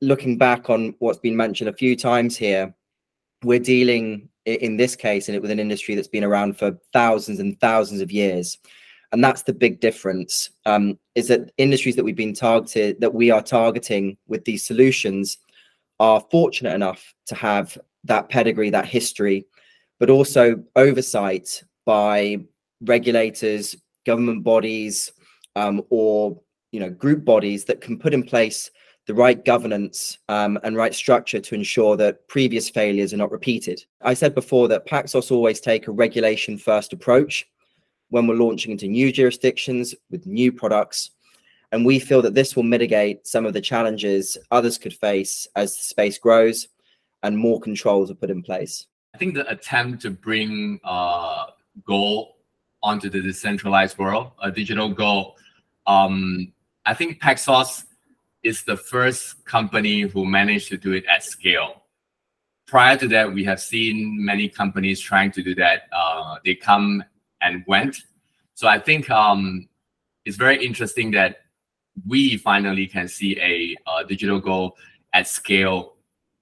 looking 0.00 0.38
back 0.38 0.70
on 0.70 0.94
what's 0.98 1.18
been 1.18 1.36
mentioned 1.36 1.70
a 1.70 1.74
few 1.74 1.96
times 1.96 2.36
here, 2.36 2.74
we're 3.44 3.58
dealing 3.58 4.28
in 4.44 4.76
this 4.76 4.96
case 4.96 5.28
in 5.28 5.40
with 5.40 5.50
an 5.50 5.60
industry 5.60 5.94
that's 5.94 6.08
been 6.08 6.24
around 6.24 6.58
for 6.58 6.76
thousands 6.92 7.38
and 7.38 7.60
thousands 7.60 8.00
of 8.00 8.10
years. 8.10 8.58
And 9.12 9.22
that's 9.22 9.42
the 9.42 9.52
big 9.52 9.80
difference 9.80 10.50
um, 10.66 10.98
is 11.14 11.28
that 11.28 11.50
industries 11.56 11.96
that 11.96 12.04
we've 12.04 12.16
been 12.16 12.34
targeted, 12.34 13.00
that 13.00 13.14
we 13.14 13.30
are 13.30 13.42
targeting 13.42 14.16
with 14.26 14.44
these 14.44 14.66
solutions 14.66 15.38
are 16.00 16.24
fortunate 16.30 16.74
enough 16.74 17.14
to 17.26 17.34
have 17.34 17.76
that 18.04 18.28
pedigree, 18.28 18.70
that 18.70 18.86
history, 18.86 19.46
but 19.98 20.10
also 20.10 20.62
oversight 20.76 21.62
by 21.86 22.38
regulators, 22.82 23.76
government 24.06 24.44
bodies, 24.44 25.12
um, 25.56 25.82
or 25.90 26.38
you 26.70 26.80
know 26.80 26.90
group 26.90 27.24
bodies 27.24 27.64
that 27.64 27.80
can 27.80 27.98
put 27.98 28.14
in 28.14 28.22
place 28.22 28.70
the 29.08 29.14
right 29.14 29.42
governance 29.42 30.18
um, 30.28 30.58
and 30.62 30.76
right 30.76 30.94
structure 30.94 31.40
to 31.40 31.54
ensure 31.54 31.96
that 31.96 32.28
previous 32.28 32.68
failures 32.68 33.14
are 33.14 33.16
not 33.16 33.32
repeated. 33.32 33.82
I 34.02 34.12
said 34.12 34.34
before 34.34 34.68
that 34.68 34.86
Paxos 34.86 35.30
always 35.30 35.60
take 35.60 35.88
a 35.88 35.92
regulation 35.92 36.58
first 36.58 36.92
approach 36.92 37.46
when 38.10 38.26
we're 38.26 38.34
launching 38.34 38.70
into 38.70 38.86
new 38.86 39.10
jurisdictions 39.10 39.94
with 40.10 40.26
new 40.26 40.52
products. 40.52 41.12
And 41.72 41.86
we 41.86 41.98
feel 41.98 42.20
that 42.20 42.34
this 42.34 42.54
will 42.54 42.64
mitigate 42.64 43.26
some 43.26 43.46
of 43.46 43.54
the 43.54 43.62
challenges 43.62 44.36
others 44.50 44.76
could 44.76 44.92
face 44.92 45.48
as 45.56 45.74
the 45.74 45.84
space 45.84 46.18
grows 46.18 46.68
and 47.22 47.36
more 47.36 47.60
controls 47.60 48.10
are 48.10 48.14
put 48.14 48.30
in 48.30 48.42
place. 48.42 48.86
I 49.14 49.18
think 49.18 49.34
the 49.34 49.50
attempt 49.50 50.02
to 50.02 50.10
bring 50.10 50.80
uh, 50.84 51.46
gold 51.86 52.34
onto 52.82 53.08
the 53.08 53.22
decentralized 53.22 53.96
world, 53.96 54.32
a 54.42 54.50
digital 54.50 54.90
gold, 54.90 55.36
um, 55.86 56.52
I 56.84 56.92
think 56.92 57.20
Paxos 57.20 57.84
is 58.42 58.62
the 58.64 58.76
first 58.76 59.44
company 59.44 60.02
who 60.02 60.24
managed 60.24 60.68
to 60.68 60.76
do 60.76 60.92
it 60.92 61.04
at 61.06 61.24
scale. 61.24 61.82
Prior 62.66 62.96
to 62.96 63.08
that, 63.08 63.32
we 63.32 63.44
have 63.44 63.60
seen 63.60 64.24
many 64.24 64.48
companies 64.48 65.00
trying 65.00 65.32
to 65.32 65.42
do 65.42 65.54
that. 65.54 65.82
Uh, 65.92 66.36
they 66.44 66.54
come 66.54 67.02
and 67.40 67.64
went. 67.66 67.96
So 68.54 68.68
I 68.68 68.78
think 68.78 69.10
um, 69.10 69.68
it's 70.24 70.36
very 70.36 70.64
interesting 70.64 71.10
that 71.12 71.38
we 72.06 72.36
finally 72.36 72.86
can 72.86 73.08
see 73.08 73.38
a, 73.40 73.76
a 73.90 74.04
digital 74.04 74.38
goal 74.38 74.76
at 75.14 75.26
scale 75.26 75.94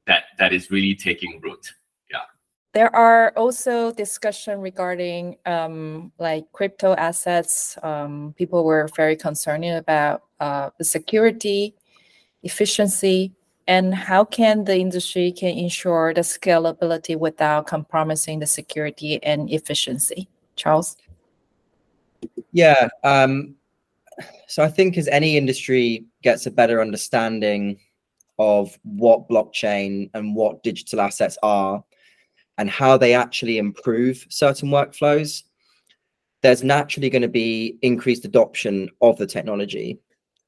that 0.06 0.24
that 0.38 0.52
is 0.52 0.70
really 0.70 0.94
taking 0.94 1.40
root. 1.40 1.74
There 2.76 2.94
are 2.94 3.32
also 3.38 3.90
discussion 3.90 4.60
regarding 4.60 5.38
um, 5.46 6.12
like 6.18 6.44
crypto 6.52 6.92
assets. 6.92 7.78
Um, 7.82 8.34
people 8.36 8.64
were 8.64 8.86
very 8.94 9.16
concerned 9.16 9.64
about 9.64 10.24
uh, 10.40 10.68
the 10.76 10.84
security 10.84 11.74
efficiency, 12.42 13.32
and 13.66 13.94
how 13.94 14.24
can 14.24 14.64
the 14.64 14.76
industry 14.76 15.32
can 15.32 15.56
ensure 15.56 16.14
the 16.14 16.20
scalability 16.20 17.18
without 17.18 17.66
compromising 17.66 18.38
the 18.38 18.46
security 18.46 19.22
and 19.22 19.50
efficiency? 19.50 20.28
Charles? 20.54 20.96
Yeah. 22.52 22.88
Um, 23.04 23.56
so 24.46 24.62
I 24.62 24.68
think 24.68 24.96
as 24.96 25.08
any 25.08 25.36
industry 25.36 26.06
gets 26.22 26.46
a 26.46 26.50
better 26.50 26.80
understanding 26.80 27.78
of 28.38 28.78
what 28.82 29.28
blockchain 29.28 30.10
and 30.14 30.34
what 30.34 30.62
digital 30.62 31.00
assets 31.00 31.36
are 31.42 31.82
and 32.58 32.70
how 32.70 32.96
they 32.96 33.14
actually 33.14 33.58
improve 33.58 34.26
certain 34.28 34.70
workflows, 34.70 35.42
there's 36.42 36.62
naturally 36.62 37.10
going 37.10 37.22
to 37.22 37.28
be 37.28 37.78
increased 37.82 38.24
adoption 38.24 38.88
of 39.00 39.16
the 39.18 39.26
technology. 39.26 39.98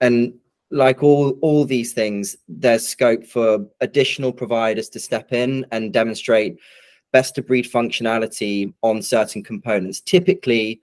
And 0.01 0.35
like 0.71 1.03
all 1.03 1.31
all 1.41 1.65
these 1.65 1.93
things 1.93 2.37
there's 2.47 2.87
scope 2.87 3.25
for 3.25 3.67
additional 3.81 4.33
providers 4.33 4.89
to 4.91 5.01
step 5.01 5.33
in 5.33 5.65
and 5.73 5.93
demonstrate 5.93 6.59
best 7.13 7.39
of 7.39 7.47
breed 7.47 7.65
functionality 7.65 8.73
on 8.83 9.01
certain 9.01 9.43
components 9.43 10.01
typically 10.01 10.81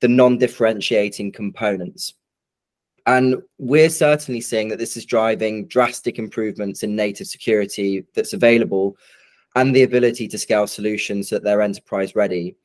the 0.00 0.08
non-differentiating 0.08 1.32
components. 1.32 2.12
And 3.06 3.36
we're 3.56 3.88
certainly 3.88 4.42
seeing 4.42 4.68
that 4.68 4.78
this 4.78 4.96
is 4.96 5.06
driving 5.06 5.68
drastic 5.68 6.18
improvements 6.18 6.82
in 6.82 6.94
native 6.94 7.28
security 7.28 8.04
that's 8.14 8.34
available 8.34 8.96
and 9.54 9.74
the 9.74 9.84
ability 9.84 10.28
to 10.28 10.38
scale 10.38 10.66
solutions 10.66 11.30
that 11.30 11.42
they're 11.44 11.62
enterprise 11.62 12.14
ready 12.14 12.56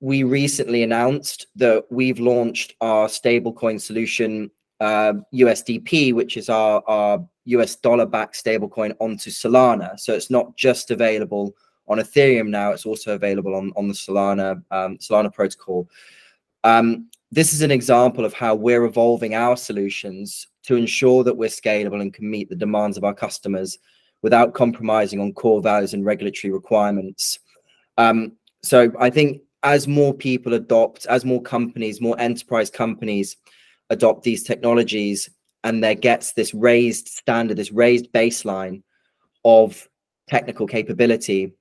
we 0.00 0.22
recently 0.22 0.82
announced 0.82 1.46
that 1.56 1.84
we've 1.90 2.20
launched 2.20 2.74
our 2.80 3.08
stablecoin 3.08 3.80
solution 3.80 4.50
USDP, 4.80 6.14
which 6.14 6.36
is 6.36 6.48
our, 6.48 6.82
our 6.86 7.24
US 7.44 7.76
dollar 7.76 8.06
backed 8.06 8.42
stablecoin, 8.42 8.94
onto 9.00 9.30
Solana. 9.30 9.98
So 9.98 10.14
it's 10.14 10.30
not 10.30 10.56
just 10.56 10.90
available 10.90 11.54
on 11.88 11.98
Ethereum 11.98 12.48
now, 12.48 12.70
it's 12.70 12.86
also 12.86 13.14
available 13.14 13.54
on, 13.56 13.72
on 13.74 13.88
the 13.88 13.94
Solana, 13.94 14.62
um, 14.70 14.96
Solana 14.98 15.32
protocol. 15.32 15.88
Um, 16.62 17.08
this 17.32 17.52
is 17.52 17.62
an 17.62 17.72
example 17.72 18.24
of 18.24 18.32
how 18.32 18.54
we're 18.54 18.84
evolving 18.84 19.34
our 19.34 19.56
solutions 19.56 20.46
to 20.64 20.76
ensure 20.76 21.24
that 21.24 21.36
we're 21.36 21.48
scalable 21.48 22.00
and 22.00 22.14
can 22.14 22.30
meet 22.30 22.48
the 22.48 22.56
demands 22.56 22.96
of 22.96 23.04
our 23.04 23.14
customers 23.14 23.78
without 24.22 24.54
compromising 24.54 25.20
on 25.20 25.32
core 25.32 25.60
values 25.60 25.94
and 25.94 26.04
regulatory 26.04 26.52
requirements. 26.52 27.40
Um, 27.98 28.32
so 28.62 28.92
I 28.98 29.10
think 29.10 29.42
as 29.62 29.88
more 29.88 30.14
people 30.14 30.54
adopt, 30.54 31.06
as 31.06 31.24
more 31.24 31.42
companies, 31.42 32.00
more 32.00 32.18
enterprise 32.20 32.70
companies 32.70 33.36
adopt 33.90 34.22
these 34.22 34.42
technologies 34.42 35.28
and 35.64 35.84
there 35.84 35.94
gets 35.94 36.32
this 36.32 36.54
raised 36.54 37.08
standard, 37.08 37.56
this 37.56 37.72
raised 37.72 38.10
baseline 38.12 38.82
of 39.44 39.88
technical 40.28 40.66
capability, 40.66 41.52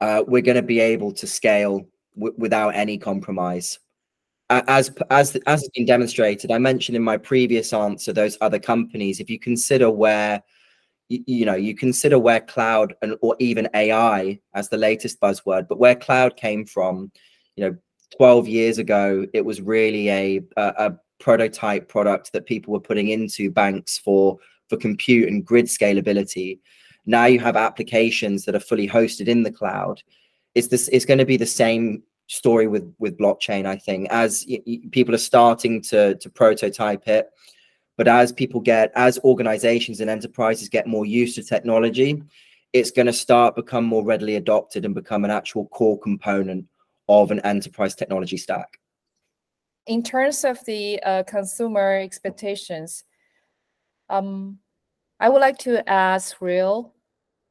uh, 0.00 0.22
we're 0.26 0.42
going 0.42 0.56
to 0.56 0.62
be 0.62 0.80
able 0.80 1.12
to 1.12 1.26
scale 1.26 1.86
without 2.14 2.74
any 2.74 2.98
compromise. 2.98 3.78
As 4.48 4.92
as 5.10 5.36
as 5.46 5.62
has 5.62 5.68
been 5.74 5.86
demonstrated, 5.86 6.52
I 6.52 6.58
mentioned 6.58 6.94
in 6.94 7.02
my 7.02 7.16
previous 7.16 7.72
answer 7.72 8.12
those 8.12 8.38
other 8.40 8.60
companies. 8.60 9.18
If 9.18 9.28
you 9.28 9.40
consider 9.40 9.90
where 9.90 10.40
you, 11.08 11.24
you 11.26 11.44
know 11.44 11.56
you 11.56 11.74
consider 11.74 12.16
where 12.20 12.40
cloud 12.40 12.94
and 13.02 13.16
or 13.22 13.34
even 13.40 13.68
AI 13.74 14.38
as 14.54 14.68
the 14.68 14.76
latest 14.76 15.20
buzzword, 15.20 15.66
but 15.68 15.80
where 15.80 15.96
cloud 15.96 16.36
came 16.36 16.64
from, 16.64 17.10
you 17.56 17.64
know, 17.64 17.76
12 18.16 18.46
years 18.46 18.78
ago, 18.78 19.26
it 19.34 19.44
was 19.44 19.60
really 19.60 20.08
a, 20.10 20.40
a, 20.56 20.94
prototype 21.18 21.88
product 21.88 22.32
that 22.32 22.46
people 22.46 22.72
were 22.72 22.80
putting 22.80 23.08
into 23.08 23.50
banks 23.50 23.98
for 23.98 24.38
for 24.68 24.76
compute 24.76 25.28
and 25.28 25.44
grid 25.44 25.66
scalability. 25.66 26.58
Now 27.06 27.26
you 27.26 27.38
have 27.40 27.56
applications 27.56 28.44
that 28.44 28.54
are 28.54 28.60
fully 28.60 28.88
hosted 28.88 29.28
in 29.28 29.42
the 29.42 29.52
cloud. 29.52 30.02
It's 30.54 30.68
this 30.68 30.88
it's 30.88 31.04
going 31.04 31.18
to 31.18 31.24
be 31.24 31.36
the 31.36 31.46
same 31.46 32.02
story 32.28 32.66
with 32.66 32.92
with 32.98 33.18
blockchain 33.18 33.66
i 33.66 33.76
think. 33.76 34.08
As 34.10 34.44
y- 34.48 34.62
y- 34.66 34.80
people 34.90 35.14
are 35.14 35.18
starting 35.18 35.80
to 35.82 36.16
to 36.16 36.30
prototype 36.30 37.06
it 37.06 37.30
but 37.96 38.08
as 38.08 38.32
people 38.32 38.60
get 38.60 38.92
as 38.94 39.18
organizations 39.24 40.00
and 40.00 40.10
enterprises 40.10 40.68
get 40.68 40.86
more 40.86 41.06
used 41.06 41.36
to 41.36 41.42
technology 41.42 42.22
it's 42.72 42.90
going 42.90 43.06
to 43.06 43.12
start 43.12 43.54
become 43.54 43.84
more 43.84 44.04
readily 44.04 44.36
adopted 44.36 44.84
and 44.84 44.94
become 44.94 45.24
an 45.24 45.30
actual 45.30 45.66
core 45.68 45.98
component 45.98 46.66
of 47.08 47.30
an 47.30 47.40
enterprise 47.40 47.94
technology 47.94 48.36
stack 48.36 48.78
in 49.86 50.02
terms 50.02 50.44
of 50.44 50.64
the 50.64 51.00
uh, 51.02 51.22
consumer 51.24 51.98
expectations, 51.98 53.04
um, 54.08 54.58
I 55.20 55.28
would 55.28 55.40
like 55.40 55.58
to 55.58 55.88
ask 55.88 56.40
Real 56.40 56.92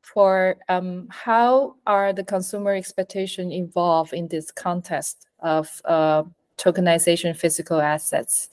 for 0.01 0.57
um, 0.69 1.07
how 1.09 1.75
are 1.87 2.13
the 2.13 2.23
consumer 2.23 2.75
expectation 2.75 3.51
involved 3.51 4.13
in 4.13 4.27
this 4.27 4.51
context 4.51 5.27
of 5.39 5.81
uh, 5.85 6.23
tokenization 6.57 7.35
physical 7.35 7.81
assets, 7.81 8.49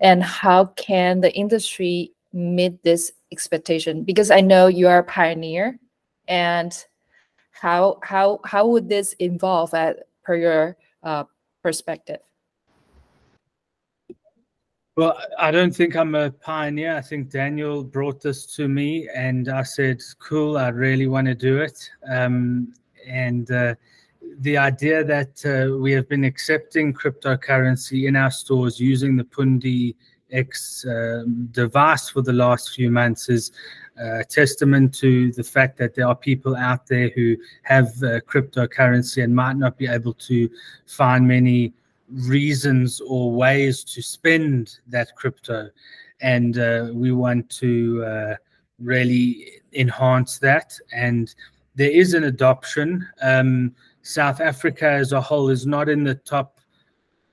and 0.00 0.22
how 0.22 0.66
can 0.76 1.20
the 1.20 1.32
industry 1.34 2.12
meet 2.32 2.82
this 2.82 3.12
expectation? 3.30 4.02
Because 4.02 4.30
I 4.30 4.40
know 4.40 4.66
you 4.66 4.88
are 4.88 4.98
a 4.98 5.04
pioneer, 5.04 5.78
and 6.28 6.72
how 7.50 7.98
how 8.02 8.40
how 8.44 8.66
would 8.66 8.88
this 8.88 9.14
evolve 9.20 9.74
at 9.74 10.08
per 10.24 10.36
your 10.36 10.76
uh, 11.02 11.24
perspective? 11.62 12.20
Well, 14.94 15.18
I 15.38 15.50
don't 15.50 15.74
think 15.74 15.96
I'm 15.96 16.14
a 16.14 16.30
pioneer. 16.30 16.94
I 16.94 17.00
think 17.00 17.30
Daniel 17.30 17.82
brought 17.82 18.20
this 18.20 18.44
to 18.56 18.68
me, 18.68 19.08
and 19.14 19.48
I 19.48 19.62
said, 19.62 20.02
"Cool, 20.18 20.58
I 20.58 20.68
really 20.68 21.06
want 21.06 21.28
to 21.28 21.34
do 21.34 21.62
it." 21.62 21.88
Um, 22.10 22.74
and 23.08 23.50
uh, 23.50 23.74
the 24.40 24.58
idea 24.58 25.02
that 25.02 25.46
uh, 25.46 25.78
we 25.78 25.92
have 25.92 26.10
been 26.10 26.24
accepting 26.24 26.92
cryptocurrency 26.92 28.06
in 28.06 28.16
our 28.16 28.30
stores 28.30 28.78
using 28.78 29.16
the 29.16 29.24
Pundi 29.24 29.94
X 30.30 30.84
uh, 30.84 31.24
device 31.52 32.10
for 32.10 32.20
the 32.20 32.34
last 32.34 32.74
few 32.74 32.90
months 32.90 33.30
is 33.30 33.50
a 33.96 34.24
testament 34.24 34.94
to 34.96 35.32
the 35.32 35.44
fact 35.44 35.78
that 35.78 35.94
there 35.94 36.06
are 36.06 36.14
people 36.14 36.54
out 36.54 36.86
there 36.86 37.08
who 37.14 37.34
have 37.62 37.88
uh, 38.02 38.20
cryptocurrency 38.28 39.24
and 39.24 39.34
might 39.34 39.56
not 39.56 39.78
be 39.78 39.86
able 39.86 40.12
to 40.14 40.50
find 40.84 41.26
many 41.26 41.72
reasons 42.12 43.00
or 43.00 43.32
ways 43.32 43.84
to 43.84 44.02
spend 44.02 44.78
that 44.88 45.14
crypto. 45.16 45.70
And 46.20 46.58
uh, 46.58 46.90
we 46.92 47.12
want 47.12 47.50
to 47.50 48.04
uh, 48.04 48.36
really 48.78 49.60
enhance 49.72 50.38
that. 50.38 50.78
And 50.92 51.34
there 51.74 51.90
is 51.90 52.14
an 52.14 52.24
adoption. 52.24 53.08
Um, 53.22 53.74
South 54.02 54.40
Africa 54.40 54.86
as 54.86 55.12
a 55.12 55.20
whole 55.20 55.48
is 55.48 55.66
not 55.66 55.88
in 55.88 56.04
the 56.04 56.16
top 56.16 56.58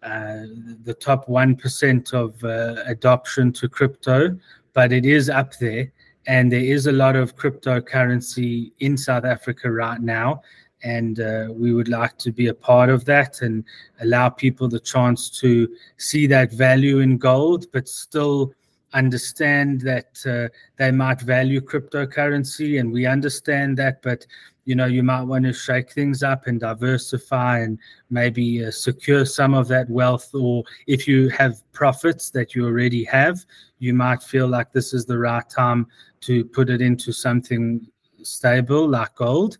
uh, 0.01 0.43
the 0.85 0.93
top 0.93 1.27
1% 1.27 2.13
of 2.13 2.41
uh, 2.45 2.81
adoption 2.85 3.51
to 3.51 3.67
crypto, 3.67 4.39
but 4.71 4.93
it 4.93 5.05
is 5.05 5.29
up 5.29 5.57
there. 5.57 5.91
And 6.25 6.49
there 6.49 6.63
is 6.63 6.87
a 6.87 6.91
lot 6.93 7.17
of 7.17 7.35
cryptocurrency 7.35 8.71
in 8.79 8.95
South 8.95 9.25
Africa 9.25 9.69
right 9.69 9.99
now. 9.99 10.41
And 10.83 11.19
uh, 11.19 11.47
we 11.51 11.73
would 11.73 11.89
like 11.89 12.17
to 12.19 12.31
be 12.31 12.47
a 12.47 12.53
part 12.53 12.89
of 12.89 13.05
that 13.05 13.41
and 13.41 13.63
allow 14.01 14.29
people 14.29 14.67
the 14.67 14.79
chance 14.79 15.29
to 15.41 15.69
see 15.97 16.25
that 16.27 16.53
value 16.53 16.99
in 16.99 17.17
gold, 17.17 17.65
but 17.73 17.87
still 17.87 18.53
understand 18.93 19.81
that 19.81 20.17
uh, 20.25 20.47
they 20.77 20.91
might 20.91 21.21
value 21.21 21.61
cryptocurrency. 21.61 22.79
And 22.79 22.91
we 22.91 23.05
understand 23.05 23.77
that, 23.77 24.01
but 24.01 24.25
you 24.69 24.75
know 24.75 24.85
you 24.85 25.01
might 25.01 25.23
want 25.23 25.45
to 25.45 25.51
shake 25.51 25.91
things 25.91 26.21
up 26.21 26.45
and 26.45 26.59
diversify 26.59 27.57
and 27.57 27.79
maybe 28.11 28.63
uh, 28.63 28.69
secure 28.69 29.25
some 29.25 29.55
of 29.55 29.67
that 29.67 29.89
wealth 29.89 30.29
or 30.35 30.63
if 30.85 31.07
you 31.07 31.27
have 31.29 31.63
profits 31.73 32.29
that 32.29 32.53
you 32.53 32.67
already 32.67 33.03
have 33.03 33.43
you 33.79 33.95
might 33.95 34.21
feel 34.21 34.47
like 34.47 34.71
this 34.71 34.93
is 34.93 35.07
the 35.07 35.17
right 35.17 35.49
time 35.49 35.87
to 36.21 36.45
put 36.45 36.69
it 36.69 36.81
into 36.81 37.11
something 37.11 37.83
stable 38.21 38.87
like 38.87 39.15
gold 39.15 39.57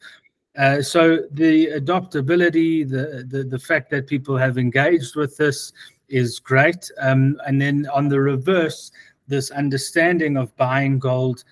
uh, 0.60 0.82
so 0.82 1.24
the 1.32 1.68
adoptability 1.68 2.88
the, 2.88 3.26
the 3.28 3.43
the 3.43 3.60
fact 3.60 3.89
that 3.89 4.05
people 4.05 4.38
have 4.38 4.57
engaged 4.57 5.16
with 5.16 5.36
this 5.38 5.74
is 6.10 6.39
great 6.39 6.91
um, 6.99 7.39
and 7.47 7.60
then 7.60 7.88
on 7.91 8.07
the 8.07 8.20
reverse 8.20 8.91
this 9.28 9.51
understanding 9.51 10.38
of 10.38 10.55
buying 10.57 10.99
gold 10.99 11.43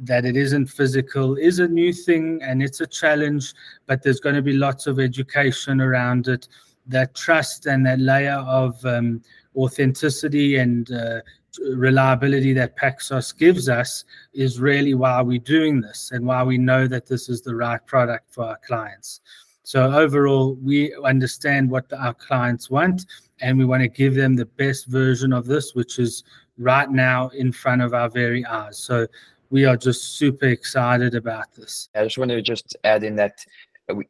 that 0.00 0.24
it 0.24 0.36
isn't 0.36 0.66
physical 0.66 1.36
is 1.36 1.58
a 1.58 1.68
new 1.68 1.92
thing 1.92 2.40
and 2.42 2.62
it's 2.62 2.80
a 2.80 2.86
challenge, 2.86 3.54
but 3.86 4.02
there's 4.02 4.20
going 4.20 4.34
to 4.34 4.42
be 4.42 4.52
lots 4.52 4.86
of 4.86 4.98
education 4.98 5.80
around 5.80 6.28
it. 6.28 6.48
That 6.86 7.14
trust 7.14 7.66
and 7.66 7.86
that 7.86 8.00
layer 8.00 8.38
of 8.46 8.84
um, 8.84 9.22
authenticity 9.56 10.56
and 10.56 10.90
uh, 10.90 11.20
reliability 11.58 12.52
that 12.54 12.76
Paxos 12.76 13.36
gives 13.36 13.68
us 13.68 14.04
is 14.32 14.60
really 14.60 14.94
why 14.94 15.20
we're 15.22 15.38
doing 15.38 15.80
this 15.80 16.10
and 16.12 16.24
why 16.24 16.42
we 16.42 16.58
know 16.58 16.86
that 16.86 17.06
this 17.06 17.28
is 17.28 17.42
the 17.42 17.54
right 17.54 17.84
product 17.86 18.32
for 18.32 18.44
our 18.44 18.58
clients. 18.66 19.20
So 19.64 19.92
overall, 19.92 20.54
we 20.62 20.94
understand 21.04 21.70
what 21.70 21.92
our 21.92 22.14
clients 22.14 22.68
want, 22.68 23.06
and 23.40 23.58
we 23.58 23.64
want 23.64 23.82
to 23.82 23.88
give 23.88 24.14
them 24.14 24.34
the 24.34 24.46
best 24.46 24.86
version 24.86 25.32
of 25.32 25.46
this, 25.46 25.74
which 25.74 25.98
is 25.98 26.24
right 26.58 26.90
now 26.90 27.28
in 27.28 27.52
front 27.52 27.80
of 27.80 27.94
our 27.94 28.08
very 28.10 28.44
eyes. 28.44 28.78
So 28.78 29.06
we 29.50 29.64
are 29.64 29.76
just 29.76 30.16
super 30.16 30.46
excited 30.46 31.14
about 31.14 31.52
this. 31.54 31.88
I 31.94 32.02
just 32.04 32.18
want 32.18 32.30
to 32.30 32.42
just 32.42 32.76
add 32.84 33.04
in 33.04 33.16
that 33.16 33.44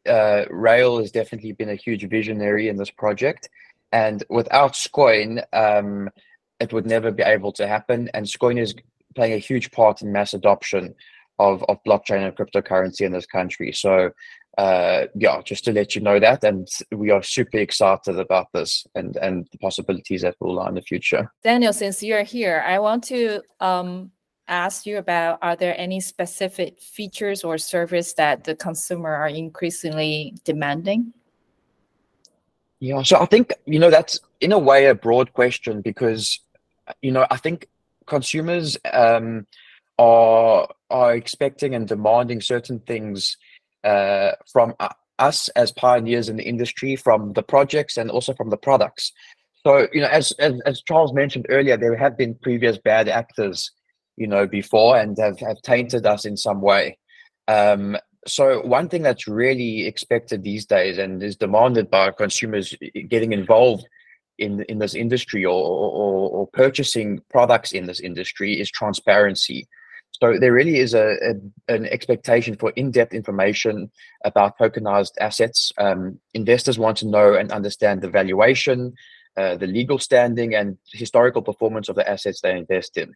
uh, 0.09 0.45
Rail 0.49 0.99
has 0.99 1.11
definitely 1.11 1.51
been 1.51 1.69
a 1.69 1.75
huge 1.75 2.07
visionary 2.09 2.69
in 2.69 2.77
this 2.77 2.91
project, 2.91 3.49
and 3.91 4.23
without 4.29 4.73
Scoin, 4.73 5.43
um, 5.53 6.09
it 6.63 6.73
would 6.73 6.85
never 6.85 7.11
be 7.11 7.23
able 7.23 7.51
to 7.53 7.67
happen. 7.67 8.09
And 8.13 8.25
Scoin 8.25 8.59
is 8.59 8.73
playing 9.15 9.33
a 9.33 9.37
huge 9.37 9.71
part 9.71 10.01
in 10.01 10.11
mass 10.11 10.33
adoption 10.33 10.95
of, 11.39 11.63
of 11.67 11.77
blockchain 11.85 12.25
and 12.25 12.35
cryptocurrency 12.35 13.01
in 13.01 13.11
this 13.11 13.25
country. 13.25 13.71
So, 13.73 14.11
uh, 14.57 15.05
yeah, 15.15 15.41
just 15.43 15.65
to 15.65 15.73
let 15.73 15.95
you 15.95 16.01
know 16.01 16.19
that, 16.19 16.43
and 16.43 16.67
we 16.91 17.11
are 17.11 17.23
super 17.23 17.57
excited 17.57 18.19
about 18.19 18.47
this 18.53 18.85
and 18.93 19.15
and 19.17 19.47
the 19.51 19.57
possibilities 19.57 20.21
that 20.21 20.35
will 20.39 20.55
lie 20.55 20.69
in 20.69 20.75
the 20.75 20.81
future. 20.81 21.31
Daniel, 21.43 21.73
since 21.73 22.03
you're 22.03 22.23
here, 22.23 22.63
I 22.65 22.77
want 22.77 23.03
to 23.05 23.41
um, 23.59 24.11
ask 24.47 24.85
you 24.85 24.99
about 24.99 25.39
are 25.41 25.55
there 25.55 25.75
any 25.77 25.99
specific 25.99 26.79
features 26.79 27.43
or 27.43 27.57
service 27.57 28.13
that 28.13 28.43
the 28.43 28.55
consumer 28.55 29.11
are 29.11 29.27
increasingly 29.27 30.35
demanding? 30.43 31.13
Yeah, 32.79 33.01
so 33.01 33.19
I 33.19 33.25
think 33.25 33.53
you 33.65 33.79
know 33.79 33.89
that's 33.89 34.19
in 34.39 34.51
a 34.51 34.59
way 34.59 34.85
a 34.85 34.93
broad 34.93 35.33
question 35.33 35.81
because 35.81 36.39
you 37.01 37.11
know 37.11 37.25
I 37.29 37.37
think 37.37 37.67
consumers 38.05 38.77
um, 38.91 39.47
are 39.97 40.67
are 40.89 41.15
expecting 41.15 41.75
and 41.75 41.87
demanding 41.87 42.41
certain 42.41 42.79
things 42.79 43.37
uh, 43.83 44.31
from 44.51 44.73
us 45.19 45.49
as 45.49 45.71
pioneers 45.71 46.29
in 46.29 46.37
the 46.37 46.43
industry, 46.43 46.95
from 46.95 47.33
the 47.33 47.43
projects 47.43 47.97
and 47.97 48.09
also 48.09 48.33
from 48.33 48.49
the 48.49 48.57
products. 48.57 49.11
So 49.65 49.87
you 49.93 50.01
know, 50.01 50.07
as 50.07 50.31
as, 50.39 50.59
as 50.65 50.81
Charles 50.81 51.13
mentioned 51.13 51.45
earlier, 51.49 51.77
there 51.77 51.95
have 51.95 52.17
been 52.17 52.35
previous 52.35 52.77
bad 52.77 53.07
actors 53.07 53.71
you 54.15 54.27
know, 54.27 54.47
before 54.47 54.97
and 54.97 55.17
have, 55.17 55.39
have 55.39 55.61
tainted 55.61 56.05
us 56.05 56.25
in 56.25 56.37
some 56.37 56.61
way. 56.61 56.97
Um, 57.47 57.97
so 58.25 58.61
one 58.61 58.87
thing 58.87 59.01
that's 59.01 59.27
really 59.27 59.85
expected 59.85 60.43
these 60.43 60.65
days 60.65 60.97
and 60.97 61.21
is 61.21 61.35
demanded 61.35 61.89
by 61.89 62.11
consumers 62.11 62.73
getting 63.09 63.33
involved 63.33 63.85
in 64.37 64.63
in 64.63 64.79
this 64.79 64.95
industry 64.95 65.45
or, 65.45 65.51
or, 65.53 66.29
or 66.29 66.47
purchasing 66.47 67.21
products 67.29 67.71
in 67.71 67.85
this 67.85 67.99
industry 67.99 68.59
is 68.59 68.71
transparency. 68.71 69.67
So 70.21 70.37
there 70.39 70.53
really 70.53 70.77
is 70.77 70.93
a, 70.93 71.15
a 71.29 71.73
an 71.73 71.85
expectation 71.87 72.55
for 72.55 72.71
in-depth 72.75 73.13
information 73.13 73.91
about 74.23 74.57
tokenized 74.57 75.13
assets. 75.19 75.71
Um, 75.77 76.19
investors 76.33 76.79
want 76.79 76.97
to 76.97 77.07
know 77.07 77.33
and 77.33 77.51
understand 77.51 78.01
the 78.01 78.09
valuation, 78.09 78.93
uh, 79.37 79.55
the 79.57 79.67
legal 79.67 79.99
standing, 79.99 80.55
and 80.55 80.77
historical 80.91 81.41
performance 81.41 81.89
of 81.89 81.95
the 81.95 82.09
assets 82.09 82.41
they 82.41 82.57
invest 82.57 82.97
in. 82.97 83.13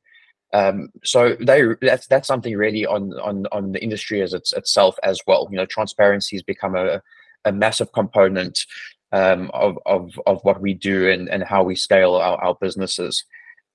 Um, 0.53 0.89
so 1.03 1.35
they 1.39 1.63
that's 1.81 2.07
that's 2.07 2.27
something 2.27 2.55
really 2.55 2.85
on 2.85 3.13
on 3.19 3.45
on 3.51 3.71
the 3.73 3.83
industry 3.83 4.21
as 4.21 4.33
it's, 4.33 4.53
itself 4.53 4.97
as 5.03 5.19
well. 5.27 5.47
You 5.51 5.57
know, 5.57 5.65
transparency 5.65 6.35
has 6.35 6.43
become 6.43 6.75
a, 6.75 7.01
a 7.45 7.51
massive 7.51 7.91
component 7.91 8.65
um, 9.11 9.49
of, 9.53 9.77
of 9.85 10.19
of 10.25 10.39
what 10.43 10.61
we 10.61 10.73
do 10.73 11.09
and 11.09 11.29
and 11.29 11.43
how 11.43 11.63
we 11.63 11.75
scale 11.75 12.15
our, 12.15 12.37
our 12.43 12.55
businesses. 12.59 13.23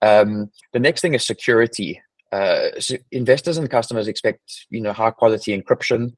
Um, 0.01 0.51
the 0.73 0.81
next 0.81 1.01
thing 1.01 1.15
is 1.15 1.25
security. 1.25 2.03
Uh, 2.33 2.71
so 2.81 2.97
investors 3.11 3.59
and 3.59 3.71
customers 3.71 4.09
expect 4.09 4.67
you 4.71 4.81
know 4.81 4.93
high 4.93 5.11
quality 5.11 5.57
encryption, 5.57 6.13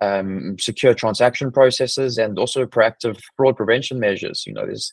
um, 0.00 0.56
secure 0.58 0.94
transaction 0.94 1.50
processes, 1.50 2.18
and 2.18 2.38
also 2.38 2.66
proactive 2.66 3.20
fraud 3.36 3.56
prevention 3.56 3.98
measures. 3.98 4.44
You 4.46 4.54
know, 4.54 4.66
there's 4.66 4.92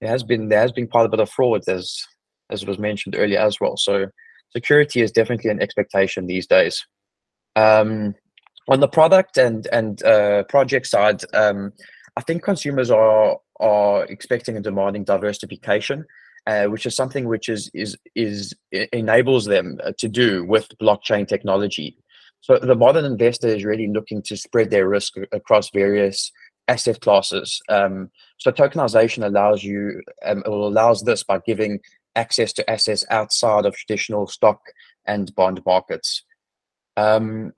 there 0.00 0.10
has 0.10 0.22
been 0.22 0.48
there 0.48 0.60
has 0.60 0.72
been 0.72 0.86
quite 0.86 1.06
a 1.06 1.10
bit 1.10 1.20
of 1.20 1.30
fraud 1.30 1.62
as 1.68 2.02
as 2.50 2.64
was 2.64 2.78
mentioned 2.78 3.14
earlier 3.16 3.40
as 3.40 3.60
well. 3.60 3.76
So 3.76 4.06
security 4.50 5.00
is 5.00 5.12
definitely 5.12 5.50
an 5.50 5.62
expectation 5.62 6.26
these 6.26 6.46
days. 6.46 6.84
Um, 7.56 8.14
on 8.68 8.80
the 8.80 8.88
product 8.88 9.38
and 9.38 9.66
and 9.72 10.02
uh, 10.02 10.44
project 10.44 10.86
side, 10.86 11.22
um, 11.34 11.72
I 12.18 12.22
think 12.22 12.42
consumers 12.42 12.90
are 12.90 13.38
are 13.60 14.04
expecting 14.06 14.56
and 14.56 14.64
demanding 14.64 15.04
diversification, 15.04 16.04
uh, 16.48 16.64
which 16.64 16.84
is 16.84 16.96
something 16.96 17.28
which 17.28 17.48
is 17.48 17.70
is 17.74 17.96
is 18.16 18.54
enables 18.92 19.44
them 19.44 19.78
uh, 19.84 19.92
to 19.98 20.08
do 20.08 20.44
with 20.44 20.76
blockchain 20.82 21.26
technology. 21.28 21.96
So 22.40 22.58
the 22.58 22.74
modern 22.74 23.04
investor 23.04 23.48
is 23.48 23.64
really 23.64 23.86
looking 23.86 24.20
to 24.22 24.36
spread 24.36 24.70
their 24.70 24.88
risk 24.88 25.14
across 25.32 25.70
various 25.70 26.32
asset 26.66 27.00
classes. 27.00 27.60
Um, 27.68 28.10
so 28.38 28.50
tokenization 28.50 29.24
allows 29.24 29.62
you, 29.62 30.02
um, 30.24 30.42
allows 30.44 31.02
this 31.02 31.22
by 31.22 31.38
giving 31.46 31.80
access 32.16 32.52
to 32.54 32.68
assets 32.68 33.04
outside 33.10 33.64
of 33.64 33.76
traditional 33.76 34.26
stock 34.26 34.60
and 35.06 35.34
bond 35.34 35.62
markets. 35.64 36.24
Um, 36.96 37.52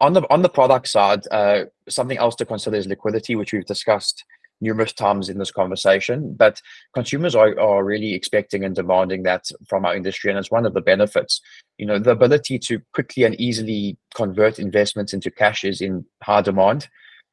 on 0.00 0.12
the 0.12 0.22
on 0.30 0.42
the 0.42 0.48
product 0.48 0.88
side, 0.88 1.20
uh, 1.30 1.64
something 1.88 2.18
else 2.18 2.34
to 2.36 2.44
consider 2.44 2.76
is 2.76 2.86
liquidity, 2.86 3.34
which 3.34 3.52
we've 3.52 3.64
discussed 3.64 4.24
numerous 4.60 4.92
times 4.92 5.28
in 5.28 5.38
this 5.38 5.50
conversation. 5.50 6.34
But 6.34 6.60
consumers 6.94 7.34
are, 7.34 7.58
are 7.58 7.84
really 7.84 8.14
expecting 8.14 8.64
and 8.64 8.74
demanding 8.74 9.22
that 9.24 9.44
from 9.68 9.84
our 9.84 9.94
industry, 9.94 10.30
and 10.30 10.38
it's 10.38 10.50
one 10.50 10.66
of 10.66 10.74
the 10.74 10.80
benefits. 10.80 11.40
You 11.78 11.86
know, 11.86 11.98
the 11.98 12.10
ability 12.10 12.58
to 12.60 12.80
quickly 12.94 13.24
and 13.24 13.38
easily 13.40 13.98
convert 14.14 14.58
investments 14.58 15.12
into 15.12 15.30
cash 15.30 15.64
is 15.64 15.80
in 15.80 16.04
high 16.22 16.42
demand. 16.42 16.88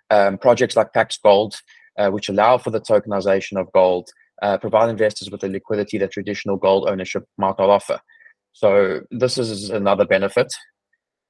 Um, 0.09 0.37
projects 0.37 0.75
like 0.75 0.93
Pax 0.93 1.17
Gold, 1.17 1.55
uh, 1.97 2.09
which 2.09 2.29
allow 2.29 2.57
for 2.57 2.69
the 2.69 2.81
tokenization 2.81 3.59
of 3.59 3.71
gold, 3.71 4.09
uh, 4.41 4.57
provide 4.57 4.89
investors 4.89 5.31
with 5.31 5.41
the 5.41 5.47
liquidity 5.47 5.97
that 5.97 6.11
traditional 6.11 6.57
gold 6.57 6.87
ownership 6.87 7.25
might 7.37 7.57
not 7.57 7.69
offer. 7.69 7.99
So 8.51 9.01
this 9.09 9.37
is 9.37 9.69
another 9.69 10.05
benefit. 10.05 10.53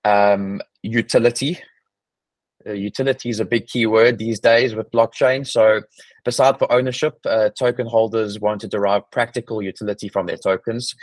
Um, 0.04 0.62
utility. 0.84 1.60
uh, 2.68 2.72
utility 2.72 3.30
is 3.30 3.40
a 3.40 3.46
big 3.46 3.68
keyword 3.68 4.18
these 4.18 4.40
days 4.40 4.76
with 4.76 4.92
blockchain. 4.92 5.46
So, 5.46 5.82
beside 6.24 6.58
for 6.58 6.72
ownership, 6.72 7.18
uh, 7.26 7.50
token 7.58 7.88
holders 7.88 8.40
want 8.40 8.62
to 8.62 8.68
derive 8.68 9.10
practical 9.12 9.62
utility 9.62 10.08
from 10.08 10.26
their 10.26 10.38
tokens. 10.38 10.96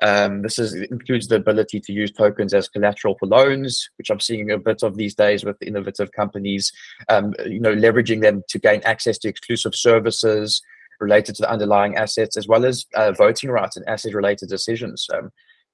Um, 0.00 0.42
this 0.42 0.58
is, 0.58 0.74
includes 0.74 1.26
the 1.26 1.36
ability 1.36 1.80
to 1.80 1.92
use 1.92 2.12
tokens 2.12 2.54
as 2.54 2.68
collateral 2.68 3.16
for 3.18 3.26
loans, 3.26 3.88
which 3.98 4.10
I'm 4.10 4.20
seeing 4.20 4.50
a 4.50 4.58
bit 4.58 4.82
of 4.82 4.96
these 4.96 5.14
days 5.14 5.44
with 5.44 5.60
innovative 5.62 6.12
companies. 6.12 6.72
Um, 7.08 7.34
you 7.46 7.60
know, 7.60 7.74
leveraging 7.74 8.20
them 8.20 8.42
to 8.48 8.58
gain 8.58 8.80
access 8.84 9.18
to 9.18 9.28
exclusive 9.28 9.74
services 9.74 10.62
related 11.00 11.34
to 11.36 11.42
the 11.42 11.50
underlying 11.50 11.96
assets, 11.96 12.36
as 12.36 12.48
well 12.48 12.64
as 12.64 12.86
uh, 12.94 13.12
voting 13.12 13.50
rights 13.50 13.76
and 13.76 13.88
asset-related 13.88 14.48
decisions. 14.48 15.06
Um, 15.12 15.30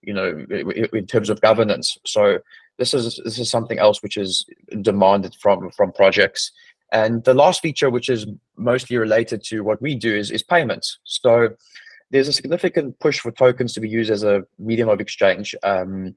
you 0.07 0.13
know, 0.13 0.45
in 0.93 1.07
terms 1.07 1.31
of 1.31 1.41
governance. 1.41 1.97
So 2.05 2.39
this 2.79 2.95
is 2.95 3.21
this 3.25 3.39
is 3.39 3.51
something 3.51 3.79
else 3.79 4.03
which 4.03 4.17
is 4.17 4.45
demanded 4.83 5.35
from 5.41 5.71
from 5.71 5.93
projects. 5.93 6.53
And 6.93 7.25
the 7.25 7.35
last 7.35 7.61
feature, 7.61 7.91
which 7.91 8.09
is 8.09 8.27
mostly 8.57 8.97
related 8.97 9.43
to 9.45 9.63
what 9.63 9.83
we 9.83 9.97
do, 9.97 10.15
is, 10.15 10.31
is 10.31 10.43
payments. 10.43 10.99
So 11.05 11.49
there's 12.11 12.29
a 12.29 12.33
significant 12.33 12.99
push 13.01 13.19
for 13.19 13.33
tokens 13.33 13.73
to 13.75 13.81
be 13.81 13.89
used 13.89 14.11
as 14.11 14.23
a 14.23 14.45
medium 14.59 14.89
of 14.89 15.01
exchange. 15.01 15.55
Um, 15.65 16.15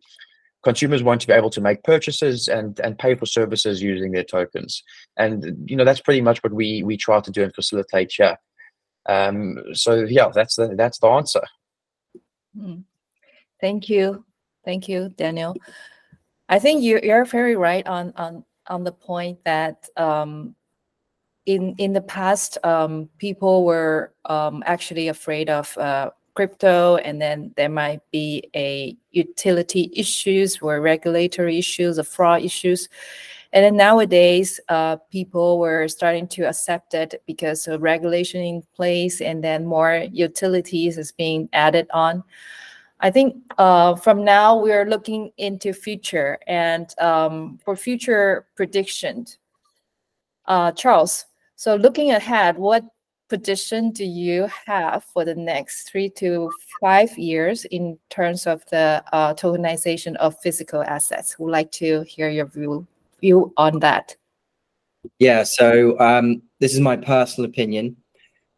consumers 0.63 1.01
want 1.01 1.21
to 1.21 1.27
be 1.27 1.33
able 1.33 1.49
to 1.49 1.61
make 1.61 1.83
purchases 1.83 2.47
and 2.47 2.79
and 2.81 2.99
pay 2.99 3.15
for 3.15 3.25
services 3.25 3.81
using 3.81 4.11
their 4.11 4.23
tokens. 4.23 4.83
And 5.17 5.69
you 5.69 5.75
know 5.75 5.85
that's 5.85 6.01
pretty 6.01 6.21
much 6.21 6.39
what 6.43 6.53
we 6.53 6.83
we 6.83 6.97
try 6.97 7.19
to 7.21 7.31
do 7.31 7.43
and 7.43 7.55
facilitate 7.55 8.13
here. 8.15 8.37
Um, 9.07 9.57
so 9.73 10.03
yeah, 10.03 10.29
that's 10.33 10.55
the 10.55 10.75
that's 10.75 10.99
the 10.99 11.07
answer. 11.07 11.41
Mm. 12.55 12.83
Thank 13.61 13.89
you, 13.89 14.25
thank 14.65 14.87
you, 14.87 15.09
Daniel. 15.09 15.55
I 16.49 16.59
think 16.59 16.81
you 16.83 16.99
you're 17.03 17.25
very 17.25 17.55
right 17.55 17.85
on 17.87 18.13
on 18.15 18.43
on 18.67 18.83
the 18.83 18.91
point 18.91 19.43
that 19.43 19.87
um, 19.97 20.55
in 21.45 21.75
in 21.77 21.93
the 21.93 22.01
past 22.01 22.57
um, 22.63 23.09
people 23.17 23.65
were 23.65 24.13
um, 24.25 24.63
actually 24.65 25.07
afraid 25.09 25.49
of 25.49 25.77
uh, 25.77 26.11
crypto, 26.35 26.97
and 26.97 27.21
then 27.21 27.51
there 27.57 27.69
might 27.69 28.01
be 28.11 28.43
a 28.55 28.95
utility 29.11 29.91
issues 29.95 30.59
or 30.61 30.79
regulatory 30.81 31.57
issues 31.57 31.99
or 31.99 32.03
fraud 32.03 32.43
issues. 32.43 32.87
And 33.53 33.63
then 33.63 33.77
nowadays, 33.77 34.59
uh, 34.69 34.97
people 35.09 35.57
were 35.57 35.87
starting 35.87 36.27
to 36.29 36.43
accept 36.43 36.93
it 36.93 37.23
because 37.25 37.65
of 37.67 37.81
regulation 37.81 38.41
in 38.41 38.63
place, 38.75 39.21
and 39.21 39.43
then 39.43 39.65
more 39.65 40.05
utilities 40.11 40.97
is 40.97 41.11
being 41.11 41.49
added 41.53 41.87
on. 41.93 42.23
I 42.99 43.11
think 43.11 43.35
uh, 43.57 43.95
from 43.95 44.23
now 44.23 44.57
we're 44.57 44.85
looking 44.85 45.31
into 45.37 45.71
future 45.73 46.39
and 46.47 46.87
um, 46.99 47.59
for 47.63 47.75
future 47.75 48.47
predictions. 48.55 49.37
Uh, 50.45 50.71
Charles, 50.71 51.25
so 51.55 51.75
looking 51.75 52.11
ahead, 52.11 52.57
what 52.57 52.83
position 53.29 53.91
do 53.91 54.05
you 54.05 54.49
have 54.65 55.03
for 55.03 55.25
the 55.25 55.35
next 55.35 55.89
three 55.89 56.09
to 56.09 56.51
five 56.81 57.15
years 57.17 57.65
in 57.65 57.99
terms 58.09 58.47
of 58.47 58.63
the 58.71 59.03
uh, 59.11 59.33
tokenization 59.33 60.15
of 60.15 60.39
physical 60.39 60.81
assets? 60.83 61.37
Would 61.37 61.51
like 61.51 61.71
to 61.73 62.01
hear 62.03 62.29
your 62.29 62.45
view 62.45 62.87
view 63.19 63.53
on 63.57 63.79
that. 63.79 64.15
Yeah, 65.19 65.43
so 65.43 65.99
um, 65.99 66.41
this 66.59 66.73
is 66.73 66.79
my 66.79 66.97
personal 66.97 67.49
opinion, 67.49 67.95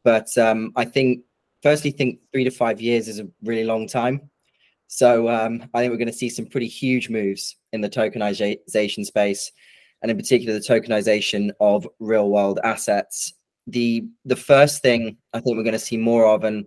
but 0.04 0.36
um, 0.38 0.72
I 0.76 0.86
think 0.86 1.24
firstly 1.62 1.92
think 1.92 2.20
three 2.32 2.44
to 2.44 2.52
five 2.52 2.82
years 2.82 3.08
is 3.08 3.20
a 3.20 3.28
really 3.44 3.64
long 3.64 3.88
time. 3.88 4.30
So 4.88 5.30
um, 5.30 5.70
I 5.74 5.80
think 5.80 5.92
we're 5.92 5.98
going 5.98 6.08
to 6.08 6.14
see 6.14 6.30
some 6.30 6.48
pretty 6.48 6.68
huge 6.68 7.10
moves 7.10 7.56
in 7.74 7.82
the 7.82 7.90
tokenization 7.90 9.06
space, 9.06 9.52
and 10.02 10.10
in 10.10 10.18
particular 10.18 10.54
the 10.54 10.66
tokenization 10.66 11.52
of 11.60 11.88
real 12.00 12.30
world 12.30 12.60
assets. 12.64 13.34
The 13.68 14.08
the 14.26 14.36
first 14.36 14.82
thing 14.82 15.18
I 15.34 15.40
think 15.40 15.58
we're 15.58 15.64
going 15.64 15.74
to 15.74 15.80
see 15.80 15.98
more 15.98 16.26
of, 16.26 16.44
and 16.44 16.66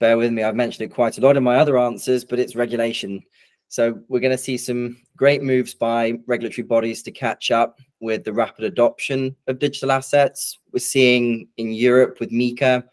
bear 0.00 0.16
with 0.16 0.32
me, 0.32 0.42
I've 0.42 0.56
mentioned 0.56 0.90
it 0.90 0.94
quite 0.94 1.18
a 1.18 1.20
lot 1.20 1.36
in 1.36 1.44
my 1.44 1.56
other 1.56 1.78
answers, 1.78 2.24
but 2.24 2.40
it's 2.40 2.56
regulation. 2.56 3.22
So 3.68 4.00
we're 4.08 4.20
going 4.20 4.36
to 4.36 4.38
see 4.38 4.56
some 4.56 4.96
great 5.16 5.42
moves 5.42 5.74
by 5.74 6.14
regulatory 6.26 6.64
bodies 6.64 7.02
to 7.02 7.10
catch 7.10 7.50
up 7.50 7.80
with 8.00 8.24
the 8.24 8.32
rapid 8.32 8.64
adoption 8.64 9.34
of 9.48 9.58
digital 9.58 9.92
assets. 9.92 10.58
We're 10.72 10.78
seeing 10.80 11.48
in 11.56 11.72
Europe 11.72 12.18
with 12.20 12.30
MiCA, 12.30 12.84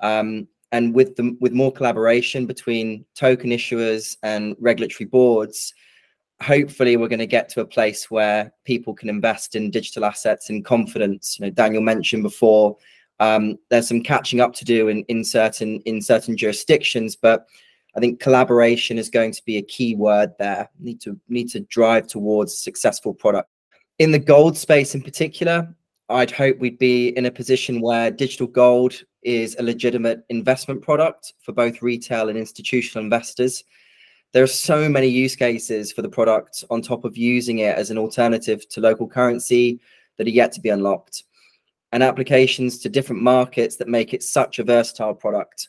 um, 0.00 0.46
and 0.72 0.94
with 0.94 1.14
the 1.16 1.36
with 1.40 1.52
more 1.52 1.70
collaboration 1.70 2.46
between 2.46 3.04
token 3.14 3.50
issuers 3.50 4.16
and 4.22 4.56
regulatory 4.58 5.06
boards 5.06 5.72
hopefully 6.42 6.96
we're 6.96 7.08
going 7.08 7.20
to 7.20 7.26
get 7.26 7.48
to 7.48 7.60
a 7.60 7.64
place 7.64 8.10
where 8.10 8.52
people 8.64 8.92
can 8.92 9.08
invest 9.08 9.54
in 9.54 9.70
digital 9.70 10.04
assets 10.04 10.50
in 10.50 10.62
confidence. 10.62 11.38
You 11.38 11.46
know 11.46 11.50
daniel 11.50 11.82
mentioned 11.82 12.22
before 12.24 12.76
um, 13.20 13.58
there's 13.70 13.86
some 13.86 14.02
catching 14.02 14.40
up 14.40 14.52
to 14.54 14.64
do 14.64 14.88
in, 14.88 15.04
in 15.04 15.24
certain 15.24 15.80
in 15.82 16.02
certain 16.02 16.36
jurisdictions 16.36 17.14
but 17.14 17.46
i 17.94 18.00
think 18.00 18.18
collaboration 18.18 18.98
is 18.98 19.08
going 19.08 19.30
to 19.30 19.44
be 19.44 19.58
a 19.58 19.62
key 19.62 19.94
word 19.94 20.32
there. 20.38 20.68
Need 20.80 21.00
to 21.02 21.18
need 21.28 21.50
to 21.50 21.60
drive 21.60 22.06
towards 22.08 22.58
successful 22.58 23.14
product. 23.14 23.48
In 23.98 24.10
the 24.10 24.18
gold 24.18 24.56
space 24.56 24.94
in 24.94 25.02
particular 25.02 25.72
I'd 26.12 26.30
hope 26.30 26.58
we'd 26.58 26.78
be 26.78 27.08
in 27.08 27.26
a 27.26 27.30
position 27.30 27.80
where 27.80 28.10
digital 28.10 28.46
gold 28.46 29.02
is 29.22 29.56
a 29.58 29.62
legitimate 29.62 30.24
investment 30.28 30.82
product 30.82 31.34
for 31.40 31.52
both 31.52 31.82
retail 31.82 32.28
and 32.28 32.38
institutional 32.38 33.04
investors. 33.04 33.64
There 34.32 34.42
are 34.42 34.48
so 34.48 34.88
many 34.88 35.08
use 35.08 35.36
cases 35.36 35.92
for 35.92 36.02
the 36.02 36.08
product 36.08 36.64
on 36.70 36.82
top 36.82 37.04
of 37.04 37.16
using 37.16 37.58
it 37.58 37.76
as 37.76 37.90
an 37.90 37.98
alternative 37.98 38.68
to 38.70 38.80
local 38.80 39.08
currency 39.08 39.80
that 40.16 40.26
are 40.26 40.30
yet 40.30 40.52
to 40.52 40.60
be 40.60 40.68
unlocked, 40.70 41.24
and 41.92 42.02
applications 42.02 42.78
to 42.78 42.88
different 42.88 43.22
markets 43.22 43.76
that 43.76 43.88
make 43.88 44.14
it 44.14 44.22
such 44.22 44.58
a 44.58 44.64
versatile 44.64 45.14
product. 45.14 45.68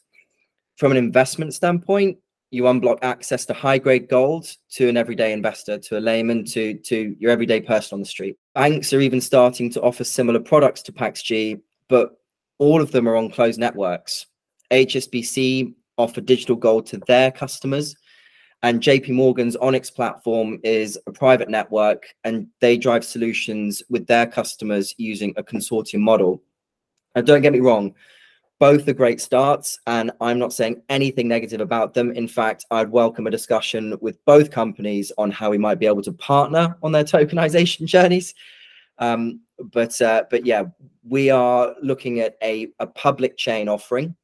From 0.77 0.91
an 0.91 0.97
investment 0.97 1.53
standpoint, 1.53 2.17
you 2.53 2.63
unblock 2.63 2.99
access 3.01 3.45
to 3.45 3.53
high 3.53 3.79
grade 3.79 4.07
gold 4.07 4.47
to 4.69 4.87
an 4.87 4.95
everyday 4.95 5.33
investor, 5.33 5.79
to 5.79 5.97
a 5.97 5.99
layman, 5.99 6.45
to, 6.45 6.75
to 6.75 7.15
your 7.19 7.31
everyday 7.31 7.59
person 7.59 7.95
on 7.95 7.99
the 7.99 8.05
street. 8.05 8.37
Banks 8.53 8.93
are 8.93 9.01
even 9.01 9.19
starting 9.19 9.71
to 9.71 9.81
offer 9.81 10.03
similar 10.03 10.39
products 10.39 10.83
to 10.83 10.91
PaxG, 10.91 11.59
but 11.89 12.17
all 12.59 12.79
of 12.79 12.91
them 12.91 13.09
are 13.09 13.15
on 13.15 13.31
closed 13.31 13.59
networks. 13.59 14.27
HSBC 14.71 15.73
offer 15.97 16.21
digital 16.21 16.55
gold 16.55 16.85
to 16.87 16.99
their 17.07 17.31
customers, 17.31 17.95
and 18.61 18.81
JP 18.81 19.09
Morgan's 19.09 19.55
Onyx 19.55 19.89
platform 19.89 20.59
is 20.63 20.97
a 21.07 21.11
private 21.11 21.49
network, 21.49 22.05
and 22.23 22.47
they 22.61 22.77
drive 22.77 23.03
solutions 23.03 23.81
with 23.89 24.05
their 24.05 24.27
customers 24.27 24.93
using 24.97 25.33
a 25.37 25.43
consortium 25.43 26.01
model. 26.01 26.41
And 27.15 27.25
don't 27.25 27.41
get 27.41 27.53
me 27.53 27.59
wrong, 27.61 27.95
both 28.63 28.87
are 28.87 28.93
great 28.93 29.19
starts, 29.19 29.77
and 29.87 30.09
I'm 30.21 30.39
not 30.39 30.53
saying 30.53 30.83
anything 30.87 31.27
negative 31.27 31.59
about 31.59 31.93
them. 31.93 32.13
In 32.13 32.29
fact, 32.29 32.63
I'd 32.71 32.89
welcome 32.89 33.27
a 33.27 33.29
discussion 33.29 33.97
with 33.99 34.23
both 34.23 34.51
companies 34.51 35.11
on 35.17 35.31
how 35.31 35.49
we 35.49 35.57
might 35.57 35.79
be 35.79 35.85
able 35.85 36.01
to 36.03 36.13
partner 36.13 36.77
on 36.81 36.93
their 36.93 37.03
tokenization 37.03 37.85
journeys. 37.95 38.33
Um, 38.99 39.41
but 39.73 40.01
uh, 40.01 40.23
but 40.31 40.45
yeah, 40.45 40.63
we 41.05 41.29
are 41.29 41.75
looking 41.81 42.21
at 42.21 42.37
a, 42.41 42.69
a 42.79 42.87
public 42.87 43.35
chain 43.35 43.67
offering, 43.67 44.15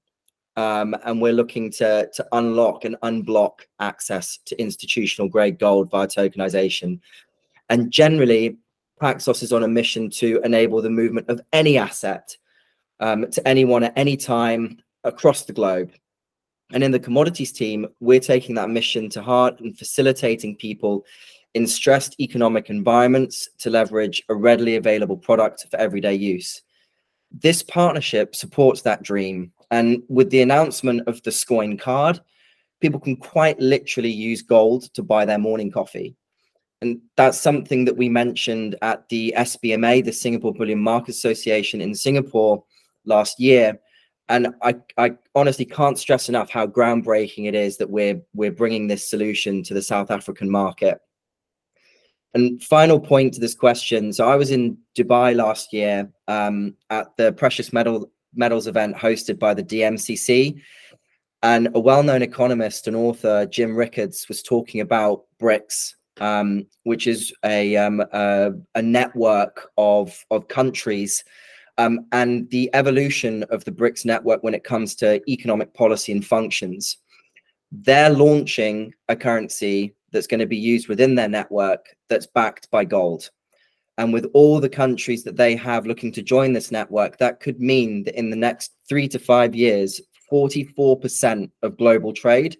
um, 0.56 0.96
and 1.04 1.22
we're 1.22 1.34
looking 1.34 1.70
to 1.72 2.10
to 2.14 2.26
unlock 2.32 2.86
and 2.86 2.96
unblock 3.04 3.66
access 3.82 4.40
to 4.46 4.58
institutional 4.58 5.28
grade 5.28 5.60
gold 5.60 5.92
via 5.92 6.08
tokenization. 6.08 7.02
And 7.68 7.92
generally, 7.92 8.58
Paxos 9.02 9.44
is 9.44 9.52
on 9.52 9.64
a 9.64 9.68
mission 9.68 10.10
to 10.12 10.40
enable 10.46 10.82
the 10.82 10.90
movement 10.90 11.28
of 11.28 11.42
any 11.52 11.78
asset 11.78 12.38
um, 13.00 13.30
to 13.32 13.48
anyone 13.48 13.84
at 13.84 13.94
any 13.96 14.18
time 14.18 14.78
across 15.04 15.44
the 15.44 15.54
globe. 15.54 15.92
And 16.72 16.84
in 16.84 16.92
the 16.92 17.00
commodities 17.00 17.52
team, 17.52 17.88
we're 18.00 18.20
taking 18.20 18.56
that 18.56 18.70
mission 18.70 19.10
to 19.12 19.22
heart 19.22 19.60
and 19.60 19.78
facilitating 19.78 20.56
people 20.56 21.06
in 21.56 21.66
stressed 21.66 22.20
economic 22.20 22.70
environments 22.70 23.50
to 23.60 23.70
leverage 23.70 24.22
a 24.30 24.36
readily 24.36 24.76
available 24.76 25.18
product 25.18 25.66
for 25.70 25.78
everyday 25.78 26.14
use. 26.14 26.62
This 27.32 27.64
partnership 27.64 28.36
supports 28.36 28.82
that 28.84 29.04
dream. 29.04 29.52
And 29.72 30.04
with 30.10 30.30
the 30.30 30.42
announcement 30.42 31.08
of 31.08 31.22
the 31.24 31.32
Scoin 31.32 31.80
card, 31.80 32.20
people 32.82 33.00
can 33.00 33.16
quite 33.16 33.60
literally 33.60 34.12
use 34.12 34.42
gold 34.42 34.94
to 34.94 35.04
buy 35.04 35.26
their 35.26 35.38
morning 35.38 35.72
coffee. 35.72 36.16
And 36.82 37.02
that's 37.18 37.38
something 37.38 37.84
that 37.86 37.98
we 37.98 38.10
mentioned 38.10 38.76
at 38.82 39.08
the 39.10 39.34
SBMA, 39.36 40.06
the 40.06 40.14
Singapore 40.14 40.54
Bullion 40.54 40.80
Market 40.80 41.10
Association 41.10 41.82
in 41.82 41.94
Singapore, 41.94 42.64
last 43.06 43.40
year. 43.40 43.80
And 44.28 44.50
I, 44.62 44.76
I 44.98 45.16
honestly 45.34 45.66
can't 45.66 45.98
stress 45.98 46.30
enough 46.30 46.52
how 46.52 46.68
groundbreaking 46.68 47.48
it 47.48 47.56
is 47.56 47.78
that 47.78 47.90
we're 47.90 48.22
we're 48.34 48.52
bringing 48.52 48.88
this 48.88 49.10
solution 49.10 49.64
to 49.64 49.74
the 49.74 49.82
South 49.82 50.12
African 50.12 50.50
market. 50.50 51.00
And 52.36 52.62
final 52.62 53.00
point 53.00 53.34
to 53.34 53.40
this 53.40 53.56
question. 53.56 54.14
So 54.14 54.30
I 54.30 54.36
was 54.36 54.52
in 54.52 54.78
Dubai 54.96 55.36
last 55.36 55.74
year 55.74 56.12
um, 56.28 56.76
at 56.92 57.08
the 57.18 57.34
precious 57.34 57.74
metal 57.74 58.12
metals 58.36 58.68
event 58.68 58.96
hosted 58.96 59.40
by 59.40 59.56
the 59.56 59.64
DMCC, 59.64 60.62
and 61.42 61.70
a 61.74 61.80
well-known 61.80 62.22
economist 62.22 62.88
and 62.88 62.96
author, 62.96 63.46
Jim 63.46 63.76
Rickards, 63.76 64.28
was 64.28 64.44
talking 64.44 64.82
about 64.82 65.24
BRICS, 65.42 65.96
um, 66.20 66.68
which 66.84 67.08
is 67.08 67.34
a, 67.46 67.78
um, 67.78 68.02
a, 68.12 68.52
a 68.76 68.82
network 68.82 69.70
of 69.78 70.24
of 70.30 70.48
countries. 70.48 71.24
Um, 71.80 72.08
and 72.12 72.50
the 72.50 72.70
evolution 72.74 73.44
of 73.44 73.64
the 73.64 73.72
BRICS 73.72 74.04
network 74.04 74.44
when 74.44 74.54
it 74.54 74.66
comes 74.66 74.96
to 74.96 75.22
economic 75.32 75.74
policy 75.74 76.12
and 76.12 76.26
functions. 76.26 76.98
They're 77.72 78.10
launching 78.10 78.94
a 79.08 79.16
currency 79.16 79.96
that's 80.12 80.28
going 80.28 80.42
to 80.42 80.46
be 80.46 80.58
used 80.58 80.90
within 80.90 81.16
their 81.16 81.30
network 81.30 81.96
that's 82.10 82.28
backed 82.28 82.70
by 82.70 82.84
gold. 82.84 83.30
And 83.98 84.12
with 84.12 84.30
all 84.34 84.60
the 84.60 84.68
countries 84.68 85.24
that 85.24 85.38
they 85.38 85.56
have 85.56 85.88
looking 85.88 86.12
to 86.14 86.22
join 86.22 86.52
this 86.52 86.70
network, 86.70 87.18
that 87.20 87.40
could 87.40 87.62
mean 87.62 88.04
that 88.04 88.20
in 88.20 88.30
the 88.30 88.36
next 88.36 88.74
three 88.90 89.08
to 89.08 89.18
five 89.18 89.56
years, 89.56 90.02
44% 90.30 91.50
of 91.64 91.78
global 91.78 92.12
trade 92.12 92.58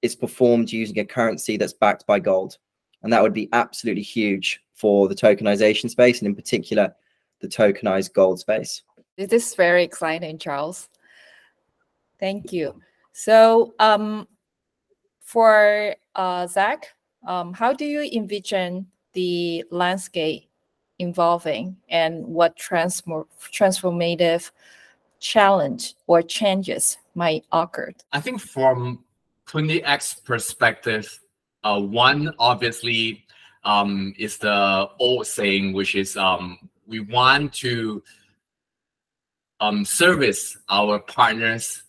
is 0.00 0.16
performed 0.16 0.72
using 0.72 0.98
a 0.98 1.04
currency 1.04 1.58
that's 1.58 1.74
backed 1.74 2.06
by 2.06 2.18
gold. 2.18 2.56
And 3.02 3.12
that 3.12 3.22
would 3.22 3.34
be 3.34 3.50
absolutely 3.52 4.02
huge 4.02 4.60
for 4.74 5.08
the 5.08 5.14
tokenization 5.14 5.90
space 5.90 6.20
and 6.20 6.26
in 6.26 6.34
particular 6.34 6.94
the 7.42 7.48
tokenized 7.48 8.14
gold 8.14 8.38
space. 8.38 8.82
This 9.18 9.32
is 9.32 9.54
very 9.54 9.84
exciting, 9.84 10.38
Charles. 10.38 10.88
Thank 12.18 12.52
you. 12.52 12.80
So 13.12 13.74
um, 13.78 14.26
for 15.20 15.94
uh, 16.14 16.46
Zach, 16.46 16.94
um, 17.26 17.52
how 17.52 17.72
do 17.74 17.84
you 17.84 18.02
envision 18.02 18.86
the 19.12 19.64
landscape 19.70 20.48
involving 20.98 21.76
and 21.90 22.24
what 22.24 22.56
transform 22.56 23.26
transformative 23.52 24.50
challenge 25.20 25.94
or 26.06 26.22
changes 26.22 26.96
might 27.14 27.44
occur? 27.52 27.92
I 28.12 28.20
think 28.20 28.40
from 28.40 29.04
Pundi 29.46 29.82
X 29.84 30.14
perspective, 30.14 31.20
uh, 31.64 31.80
one 31.80 32.32
obviously 32.38 33.24
um, 33.64 34.14
is 34.18 34.38
the 34.38 34.88
old 34.98 35.26
saying, 35.26 35.72
which 35.72 35.94
is 35.94 36.16
um, 36.16 36.58
we 36.92 37.00
want 37.00 37.54
to 37.54 38.02
um, 39.60 39.82
service 39.84 40.58
our 40.68 40.98
partners. 40.98 41.82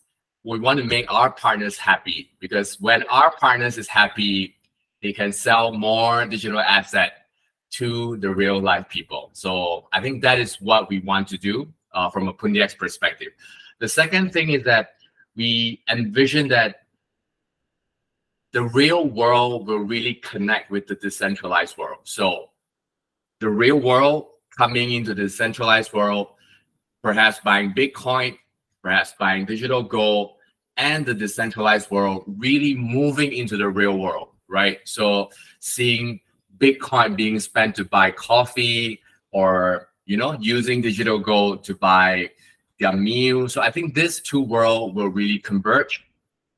We 0.45 0.59
want 0.59 0.79
to 0.79 0.85
make 0.85 1.11
our 1.11 1.29
partners 1.29 1.77
happy 1.77 2.31
because 2.39 2.79
when 2.79 3.03
our 3.03 3.31
partners 3.35 3.77
is 3.77 3.87
happy, 3.87 4.55
they 5.01 5.11
can 5.11 5.33
sell 5.33 5.73
more 5.73 6.25
digital 6.25 6.61
asset 6.61 7.27
to 7.71 8.15
the 8.17 8.29
real 8.29 8.61
life 8.61 8.87
people. 8.87 9.29
So 9.33 9.89
I 9.91 9.99
think 9.99 10.21
that 10.21 10.39
is 10.39 10.61
what 10.61 10.89
we 10.89 10.99
want 10.99 11.27
to 11.29 11.37
do 11.37 11.67
uh, 11.91 12.09
from 12.09 12.29
a 12.29 12.33
PundiX 12.33 12.77
perspective. 12.77 13.33
The 13.79 13.89
second 13.89 14.31
thing 14.31 14.51
is 14.51 14.63
that 14.63 14.93
we 15.35 15.83
envision 15.89 16.47
that 16.49 16.83
the 18.53 18.63
real 18.63 19.07
world 19.07 19.67
will 19.67 19.79
really 19.79 20.13
connect 20.13 20.71
with 20.71 20.87
the 20.87 20.95
decentralized 20.95 21.77
world. 21.77 22.01
So 22.03 22.51
the 23.41 23.49
real 23.49 23.79
world 23.81 24.27
coming 24.57 24.91
into 24.91 25.13
the 25.13 25.23
decentralized 25.23 25.93
world, 25.93 26.27
perhaps 27.01 27.39
buying 27.39 27.73
Bitcoin, 27.73 28.37
perhaps 28.81 29.13
buying 29.19 29.45
digital 29.45 29.83
gold, 29.83 30.35
and 30.77 31.05
the 31.05 31.13
decentralized 31.13 31.89
world 31.91 32.23
really 32.37 32.73
moving 32.73 33.33
into 33.33 33.57
the 33.57 33.67
real 33.67 33.97
world, 33.97 34.29
right? 34.47 34.79
So 34.85 35.29
seeing 35.59 36.19
Bitcoin 36.57 37.15
being 37.15 37.39
spent 37.39 37.75
to 37.75 37.85
buy 37.85 38.11
coffee 38.11 39.01
or 39.31 39.89
you 40.05 40.17
know 40.17 40.37
using 40.39 40.81
digital 40.81 41.19
gold 41.19 41.63
to 41.65 41.75
buy 41.75 42.29
their 42.79 42.93
meal. 42.93 43.49
So 43.49 43.61
I 43.61 43.71
think 43.71 43.93
these 43.93 44.19
two 44.19 44.41
worlds 44.41 44.95
will 44.95 45.09
really 45.09 45.39
converge. 45.39 46.05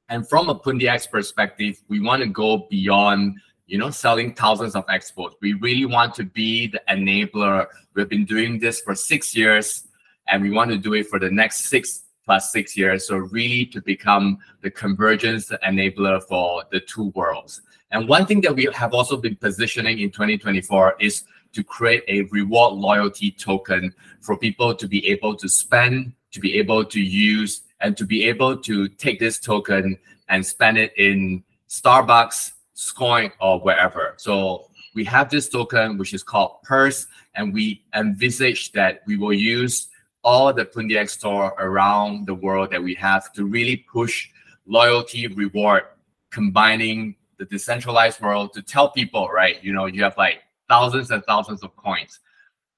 And 0.09 0.27
from 0.27 0.49
a 0.49 0.55
PundiX 0.55 1.09
perspective, 1.09 1.81
we 1.87 1.99
want 1.99 2.21
to 2.21 2.29
go 2.29 2.67
beyond 2.69 3.39
you 3.67 3.77
know 3.77 3.89
selling 3.89 4.33
thousands 4.33 4.75
of 4.75 4.85
XPOS. 4.87 5.33
We 5.41 5.53
really 5.53 5.85
want 5.85 6.13
to 6.15 6.23
be 6.23 6.67
the 6.67 6.81
enabler. 6.89 7.67
We've 7.93 8.09
been 8.09 8.25
doing 8.25 8.59
this 8.59 8.81
for 8.81 8.95
six 8.95 9.35
years, 9.35 9.87
and 10.27 10.43
we 10.43 10.51
want 10.51 10.71
to 10.71 10.77
do 10.77 10.93
it 10.93 11.07
for 11.07 11.19
the 11.19 11.31
next 11.31 11.65
six 11.65 12.03
plus 12.25 12.51
six 12.51 12.75
years. 12.75 13.07
So 13.07 13.17
really 13.17 13.65
to 13.67 13.81
become 13.81 14.39
the 14.61 14.71
convergence 14.71 15.49
enabler 15.63 16.21
for 16.23 16.63
the 16.71 16.79
two 16.79 17.11
worlds. 17.15 17.61
And 17.91 18.09
one 18.09 18.25
thing 18.25 18.41
that 18.41 18.55
we 18.55 18.67
have 18.73 18.93
also 18.93 19.15
been 19.15 19.35
positioning 19.35 19.99
in 19.99 20.09
2024 20.09 20.95
is 20.99 21.23
to 21.53 21.63
create 21.63 22.03
a 22.07 22.23
reward 22.23 22.73
loyalty 22.73 23.31
token 23.31 23.93
for 24.21 24.37
people 24.37 24.75
to 24.75 24.87
be 24.87 25.07
able 25.07 25.35
to 25.35 25.47
spend, 25.47 26.13
to 26.31 26.39
be 26.39 26.57
able 26.57 26.83
to 26.83 26.99
use, 26.99 27.61
and 27.79 27.95
to 27.95 28.05
be 28.05 28.25
able 28.25 28.57
to 28.57 28.87
take 28.89 29.19
this 29.19 29.39
token 29.39 29.97
and 30.27 30.45
spend 30.45 30.77
it 30.77 30.91
in 30.97 31.43
Starbucks, 31.69 32.51
Scoin, 32.75 33.31
or 33.39 33.59
wherever. 33.59 34.13
So 34.17 34.69
we 34.93 35.03
have 35.05 35.29
this 35.29 35.49
token, 35.49 35.97
which 35.97 36.13
is 36.13 36.23
called 36.23 36.61
Purse, 36.63 37.07
and 37.35 37.53
we 37.53 37.83
envisage 37.93 38.71
that 38.73 39.01
we 39.05 39.17
will 39.17 39.33
use 39.33 39.89
all 40.23 40.51
the 40.51 40.65
PundiX 40.65 41.09
store 41.09 41.53
around 41.59 42.25
the 42.25 42.33
world 42.33 42.71
that 42.71 42.81
we 42.81 42.95
have 42.95 43.31
to 43.33 43.45
really 43.45 43.77
push 43.77 44.27
loyalty 44.65 45.27
reward, 45.27 45.83
combining 46.31 47.15
the 47.37 47.45
decentralized 47.45 48.19
world 48.21 48.53
to 48.53 48.61
tell 48.61 48.89
people, 48.89 49.29
right? 49.29 49.63
You 49.63 49.73
know, 49.73 49.85
you 49.85 50.03
have 50.03 50.17
like 50.17 50.39
thousands 50.67 51.11
and 51.11 51.23
thousands 51.25 51.63
of 51.63 51.75
coins. 51.75 52.19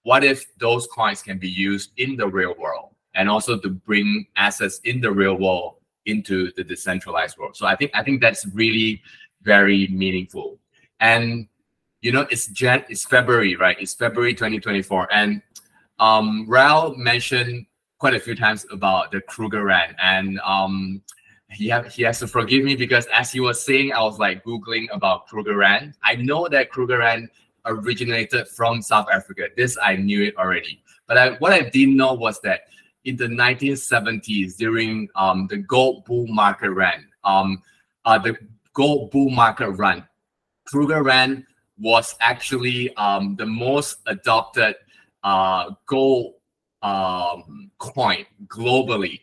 What 0.03 0.23
if 0.23 0.45
those 0.57 0.87
coins 0.87 1.21
can 1.21 1.37
be 1.37 1.49
used 1.49 1.91
in 1.97 2.17
the 2.17 2.27
real 2.27 2.55
world 2.57 2.89
and 3.15 3.29
also 3.29 3.57
to 3.57 3.69
bring 3.69 4.27
assets 4.35 4.79
in 4.83 5.01
the 5.01 5.11
real 5.11 5.35
world 5.35 5.75
into 6.05 6.51
the 6.53 6.63
decentralized 6.63 7.37
world? 7.37 7.55
So 7.55 7.65
I 7.65 7.75
think 7.75 7.91
I 7.93 8.03
think 8.03 8.21
that's 8.21 8.45
really 8.47 9.01
very 9.41 9.87
meaningful. 9.87 10.59
And 10.99 11.47
you 12.01 12.11
know, 12.11 12.27
it's 12.29 12.47
Jan, 12.47 12.83
it's 12.89 13.05
February, 13.05 13.55
right? 13.55 13.75
It's 13.79 13.93
February 13.93 14.33
2024, 14.33 15.09
and 15.11 15.41
um, 15.99 16.47
Raul 16.47 16.95
mentioned 16.95 17.65
quite 17.97 18.13
a 18.13 18.19
few 18.19 18.35
times 18.35 18.65
about 18.71 19.11
the 19.11 19.21
Krugerrand, 19.21 19.95
and 20.01 20.39
um, 20.45 21.01
he 21.49 21.67
have 21.69 21.91
he 21.91 22.03
has 22.03 22.19
to 22.19 22.27
forgive 22.27 22.63
me 22.63 22.75
because 22.75 23.07
as 23.07 23.31
he 23.31 23.39
was 23.39 23.63
saying, 23.63 23.93
I 23.93 24.01
was 24.01 24.19
like 24.19 24.43
googling 24.43 24.85
about 24.91 25.27
Krugerrand. 25.27 25.93
I 26.03 26.15
know 26.15 26.47
that 26.49 26.71
Krugerrand 26.71 27.29
originated 27.65 28.47
from 28.47 28.81
South 28.81 29.07
Africa. 29.11 29.47
This 29.55 29.77
I 29.81 29.95
knew 29.95 30.23
it 30.23 30.37
already, 30.37 30.81
but 31.07 31.17
I, 31.17 31.31
what 31.37 31.51
I 31.51 31.61
didn't 31.61 31.97
know 31.97 32.13
was 32.13 32.39
that 32.41 32.61
in 33.05 33.15
the 33.15 33.27
1970s, 33.27 34.57
during 34.57 35.07
um, 35.15 35.47
the 35.47 35.57
gold 35.57 36.03
bull 36.05 36.27
market 36.27 36.71
run, 36.71 37.07
um, 37.23 37.63
uh, 38.03 38.17
the 38.17 38.37
gold 38.77 39.09
bull 39.09 39.31
market 39.31 39.71
run, 39.71 40.07
Krugerrand 40.71 41.43
was 41.79 42.15
actually 42.21 42.95
um, 42.95 43.35
the 43.35 43.45
most 43.45 43.97
adopted 44.05 44.75
uh, 45.23 45.71
gold 45.87 46.35
um, 46.83 47.71
coin 47.79 48.23
globally, 48.45 49.21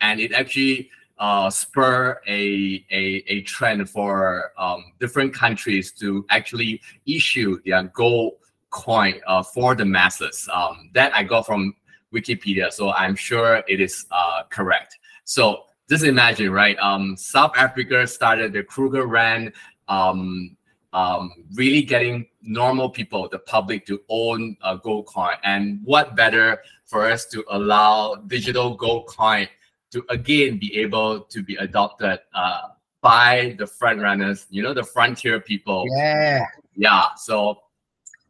and 0.00 0.18
it 0.18 0.32
actually 0.32 0.90
uh, 1.18 1.48
spur 1.48 2.20
a, 2.26 2.84
a, 2.90 3.22
a 3.28 3.42
trend 3.42 3.88
for 3.88 4.50
um, 4.58 4.92
different 4.98 5.32
countries 5.32 5.92
to 5.92 6.26
actually 6.30 6.82
issue 7.06 7.60
their 7.64 7.84
gold 7.84 8.32
coin 8.70 9.20
uh, 9.28 9.40
for 9.40 9.76
the 9.76 9.84
masses. 9.84 10.48
Um, 10.52 10.90
that 10.94 11.14
I 11.14 11.22
got 11.22 11.46
from 11.46 11.76
Wikipedia, 12.12 12.72
so 12.72 12.90
I'm 12.90 13.14
sure 13.14 13.62
it 13.68 13.80
is 13.80 14.04
uh, 14.10 14.42
correct. 14.50 14.98
So 15.22 15.65
just 15.88 16.04
imagine, 16.04 16.50
right? 16.50 16.76
Um, 16.78 17.16
South 17.16 17.52
Africa 17.56 18.06
started 18.06 18.52
the 18.52 18.62
Krugerrand, 18.62 19.52
um, 19.88 20.56
um, 20.92 21.32
really 21.54 21.82
getting 21.82 22.26
normal 22.42 22.90
people, 22.90 23.28
the 23.28 23.38
public, 23.38 23.86
to 23.86 24.00
own 24.08 24.56
a 24.64 24.76
gold 24.78 25.06
coin. 25.06 25.34
And 25.44 25.80
what 25.84 26.16
better 26.16 26.62
for 26.86 27.08
us 27.08 27.26
to 27.26 27.44
allow 27.50 28.16
digital 28.26 28.74
gold 28.74 29.06
coin 29.06 29.48
to 29.92 30.04
again 30.08 30.58
be 30.58 30.76
able 30.78 31.20
to 31.20 31.42
be 31.42 31.56
adopted 31.56 32.20
uh, 32.34 32.62
by 33.00 33.54
the 33.58 33.66
front 33.66 34.00
runners, 34.00 34.46
you 34.50 34.62
know, 34.62 34.74
the 34.74 34.82
frontier 34.82 35.40
people. 35.40 35.84
Yeah. 35.96 36.44
Yeah. 36.74 37.04
So 37.16 37.58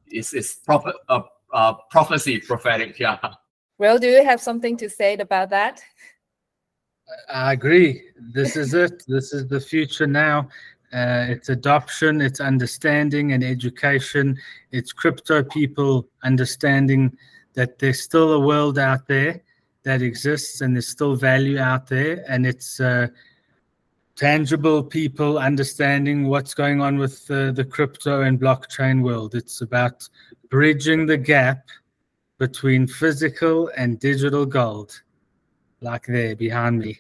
it's 0.07 0.35
it's 0.35 0.55
prophet 0.55 0.97
uh, 1.09 1.23
uh, 1.53 1.75
prophecy 1.91 2.41
prophetic. 2.41 2.99
Yeah. 2.99 3.19
Well, 3.79 3.99
do 3.99 4.09
you 4.09 4.25
have 4.25 4.41
something 4.41 4.77
to 4.79 4.89
say 4.89 5.15
about 5.15 5.51
that? 5.51 5.83
I 7.29 7.53
agree. 7.53 8.03
This 8.19 8.57
is 8.57 8.75
it. 8.75 9.05
This 9.07 9.33
is 9.33 9.47
the 9.47 9.61
future 9.61 10.07
now. 10.07 10.49
Uh, 10.93 11.27
it's 11.29 11.49
adoption, 11.49 12.21
it's 12.21 12.41
understanding 12.41 13.33
and 13.33 13.43
education. 13.43 14.39
It's 14.71 14.93
crypto 14.93 15.43
people 15.43 16.09
understanding 16.23 17.17
that 17.55 17.79
there's 17.79 18.01
still 18.01 18.35
a 18.35 18.41
world 18.41 18.79
out 18.79 19.07
there 19.07 19.43
that 19.83 20.03
exists 20.03 20.61
and 20.61 20.75
there's 20.75 20.89
still 20.89 21.15
value 21.15 21.59
out 21.59 21.87
there 21.87 22.25
and 22.29 22.47
it's 22.47 22.81
uh, 22.81 23.07
tangible 24.17 24.83
people 24.83 25.39
understanding 25.39 26.27
what's 26.29 26.55
going 26.55 26.81
on 26.81 26.99
with 26.99 27.31
uh, 27.31 27.53
the 27.53 27.65
crypto 27.65 28.23
and 28.23 28.41
blockchain 28.41 29.03
world 29.03 29.35
it's 29.35 29.61
about 29.61 30.09
bridging 30.51 31.07
the 31.07 31.17
gap 31.17 31.69
between 32.39 32.87
physical 32.87 33.71
and 33.77 34.01
digital 34.01 34.45
gold 34.45 35.03
like 35.81 36.07
there 36.07 36.37
behind 36.37 36.79
me 36.79 36.99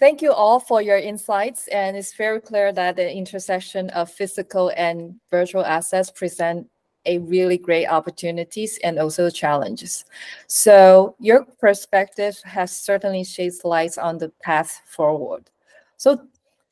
thank 0.00 0.22
you 0.22 0.32
all 0.32 0.58
for 0.58 0.80
your 0.80 0.96
insights. 0.96 1.68
And 1.68 1.96
it's 1.96 2.14
very 2.14 2.40
clear 2.40 2.72
that 2.72 2.96
the 2.96 3.12
intersection 3.14 3.90
of 3.90 4.10
physical 4.10 4.72
and 4.74 5.20
virtual 5.30 5.64
assets 5.64 6.10
present 6.10 6.66
a 7.06 7.18
really 7.18 7.58
great 7.58 7.86
opportunities 7.86 8.78
and 8.82 8.98
also 8.98 9.30
challenges. 9.30 10.04
So 10.46 11.14
your 11.18 11.44
perspective 11.44 12.38
has 12.44 12.76
certainly 12.76 13.24
shed 13.24 13.52
light 13.62 13.96
on 13.98 14.18
the 14.18 14.30
path 14.42 14.82
forward. 14.86 15.50
So 15.96 16.22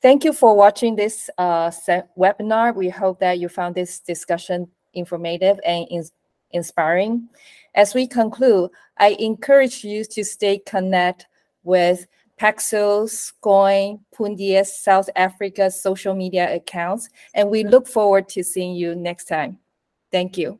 thank 0.01 0.23
you 0.23 0.33
for 0.33 0.55
watching 0.55 0.95
this 0.95 1.29
uh, 1.37 1.71
webinar. 2.17 2.75
We 2.75 2.89
hope 2.89 3.19
that 3.19 3.39
you 3.39 3.49
found 3.49 3.75
this 3.75 3.99
discussion 3.99 4.67
informative 4.93 5.59
and 5.65 5.87
in 5.89 6.03
inspiring. 6.51 7.29
As 7.75 7.93
we 7.93 8.07
conclude, 8.07 8.71
I 8.97 9.09
encourage 9.19 9.83
you 9.83 10.03
to 10.03 10.23
stay 10.23 10.57
connected 10.57 11.28
with 11.69 12.07
Paxos, 12.41 13.31
Scoin, 13.31 13.99
Pundi 14.15 14.55
X, 14.55 14.81
South 14.81 15.09
Africa's 15.15 15.81
social 15.81 16.15
media 16.15 16.55
accounts, 16.55 17.09
and 17.35 17.49
we 17.49 17.63
look 17.63 17.87
forward 17.87 18.27
to 18.29 18.43
seeing 18.43 18.75
you 18.75 18.95
next 18.95 19.25
time. 19.25 19.59
Thank 20.11 20.37
you. 20.37 20.59